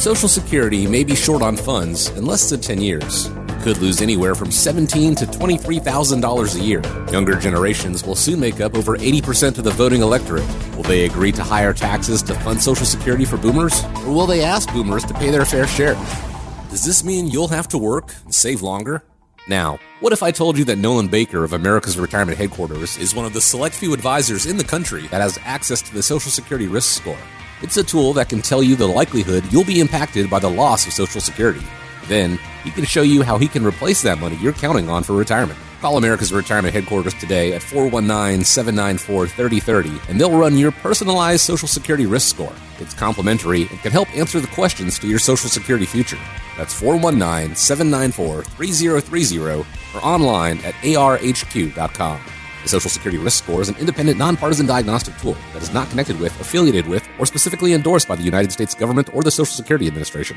Social 0.00 0.30
Security 0.30 0.86
may 0.86 1.04
be 1.04 1.14
short 1.14 1.42
on 1.42 1.58
funds 1.58 2.08
in 2.16 2.24
less 2.24 2.48
than 2.48 2.62
10 2.62 2.80
years. 2.80 3.30
Could 3.60 3.76
lose 3.76 4.00
anywhere 4.00 4.34
from 4.34 4.48
$17 4.48 5.14
to 5.18 5.26
$23,000 5.26 6.54
a 6.54 6.64
year. 6.64 6.82
Younger 7.12 7.36
generations 7.36 8.02
will 8.02 8.14
soon 8.14 8.40
make 8.40 8.62
up 8.62 8.74
over 8.74 8.96
80% 8.96 9.58
of 9.58 9.64
the 9.64 9.70
voting 9.70 10.00
electorate. 10.00 10.48
Will 10.74 10.84
they 10.84 11.04
agree 11.04 11.32
to 11.32 11.42
higher 11.42 11.74
taxes 11.74 12.22
to 12.22 12.34
fund 12.36 12.62
Social 12.62 12.86
Security 12.86 13.26
for 13.26 13.36
boomers? 13.36 13.84
Or 14.06 14.14
will 14.14 14.26
they 14.26 14.42
ask 14.42 14.72
boomers 14.72 15.04
to 15.04 15.12
pay 15.12 15.28
their 15.28 15.44
fair 15.44 15.66
share? 15.66 15.96
Does 16.70 16.82
this 16.82 17.04
mean 17.04 17.26
you'll 17.26 17.48
have 17.48 17.68
to 17.68 17.76
work 17.76 18.14
and 18.24 18.34
save 18.34 18.62
longer? 18.62 19.04
Now, 19.48 19.78
what 20.00 20.14
if 20.14 20.22
I 20.22 20.30
told 20.30 20.56
you 20.56 20.64
that 20.64 20.78
Nolan 20.78 21.08
Baker 21.08 21.44
of 21.44 21.52
America's 21.52 21.98
Retirement 21.98 22.38
Headquarters 22.38 22.96
is 22.96 23.14
one 23.14 23.26
of 23.26 23.34
the 23.34 23.40
select 23.42 23.74
few 23.74 23.92
advisors 23.92 24.46
in 24.46 24.56
the 24.56 24.64
country 24.64 25.08
that 25.08 25.20
has 25.20 25.38
access 25.44 25.82
to 25.82 25.92
the 25.92 26.02
Social 26.02 26.30
Security 26.30 26.68
risk 26.68 26.98
score? 26.98 27.18
It's 27.62 27.76
a 27.76 27.84
tool 27.84 28.14
that 28.14 28.30
can 28.30 28.40
tell 28.40 28.62
you 28.62 28.74
the 28.74 28.86
likelihood 28.86 29.44
you'll 29.52 29.64
be 29.64 29.80
impacted 29.80 30.30
by 30.30 30.38
the 30.38 30.48
loss 30.48 30.86
of 30.86 30.94
Social 30.94 31.20
Security. 31.20 31.60
Then, 32.08 32.38
he 32.64 32.70
can 32.70 32.84
show 32.84 33.02
you 33.02 33.22
how 33.22 33.36
he 33.36 33.48
can 33.48 33.64
replace 33.64 34.00
that 34.02 34.18
money 34.18 34.36
you're 34.36 34.54
counting 34.54 34.88
on 34.88 35.02
for 35.02 35.12
retirement. 35.12 35.58
Call 35.80 35.96
America's 35.96 36.32
Retirement 36.32 36.74
Headquarters 36.74 37.14
today 37.14 37.52
at 37.54 37.62
419 37.62 38.44
794 38.44 39.26
3030 39.28 40.00
and 40.10 40.20
they'll 40.20 40.36
run 40.36 40.56
your 40.58 40.72
personalized 40.72 41.42
Social 41.42 41.68
Security 41.68 42.06
risk 42.06 42.34
score. 42.34 42.52
It's 42.78 42.94
complimentary 42.94 43.62
and 43.62 43.78
can 43.80 43.92
help 43.92 44.14
answer 44.16 44.40
the 44.40 44.46
questions 44.48 44.98
to 44.98 45.06
your 45.06 45.18
Social 45.18 45.48
Security 45.48 45.86
future. 45.86 46.18
That's 46.56 46.74
419 46.74 47.56
794 47.56 48.44
3030 48.44 49.66
or 49.94 50.04
online 50.04 50.58
at 50.64 50.74
arhq.com. 50.74 52.20
The 52.62 52.68
Social 52.68 52.90
Security 52.90 53.18
Risk 53.18 53.44
Score 53.44 53.62
is 53.62 53.68
an 53.68 53.76
independent, 53.76 54.18
nonpartisan 54.18 54.66
diagnostic 54.66 55.16
tool 55.18 55.36
that 55.52 55.62
is 55.62 55.72
not 55.72 55.88
connected 55.90 56.20
with, 56.20 56.38
affiliated 56.40 56.86
with, 56.86 57.08
or 57.18 57.26
specifically 57.26 57.72
endorsed 57.72 58.06
by 58.06 58.16
the 58.16 58.22
United 58.22 58.52
States 58.52 58.74
government 58.74 59.14
or 59.14 59.22
the 59.22 59.30
Social 59.30 59.54
Security 59.54 59.86
Administration. 59.86 60.36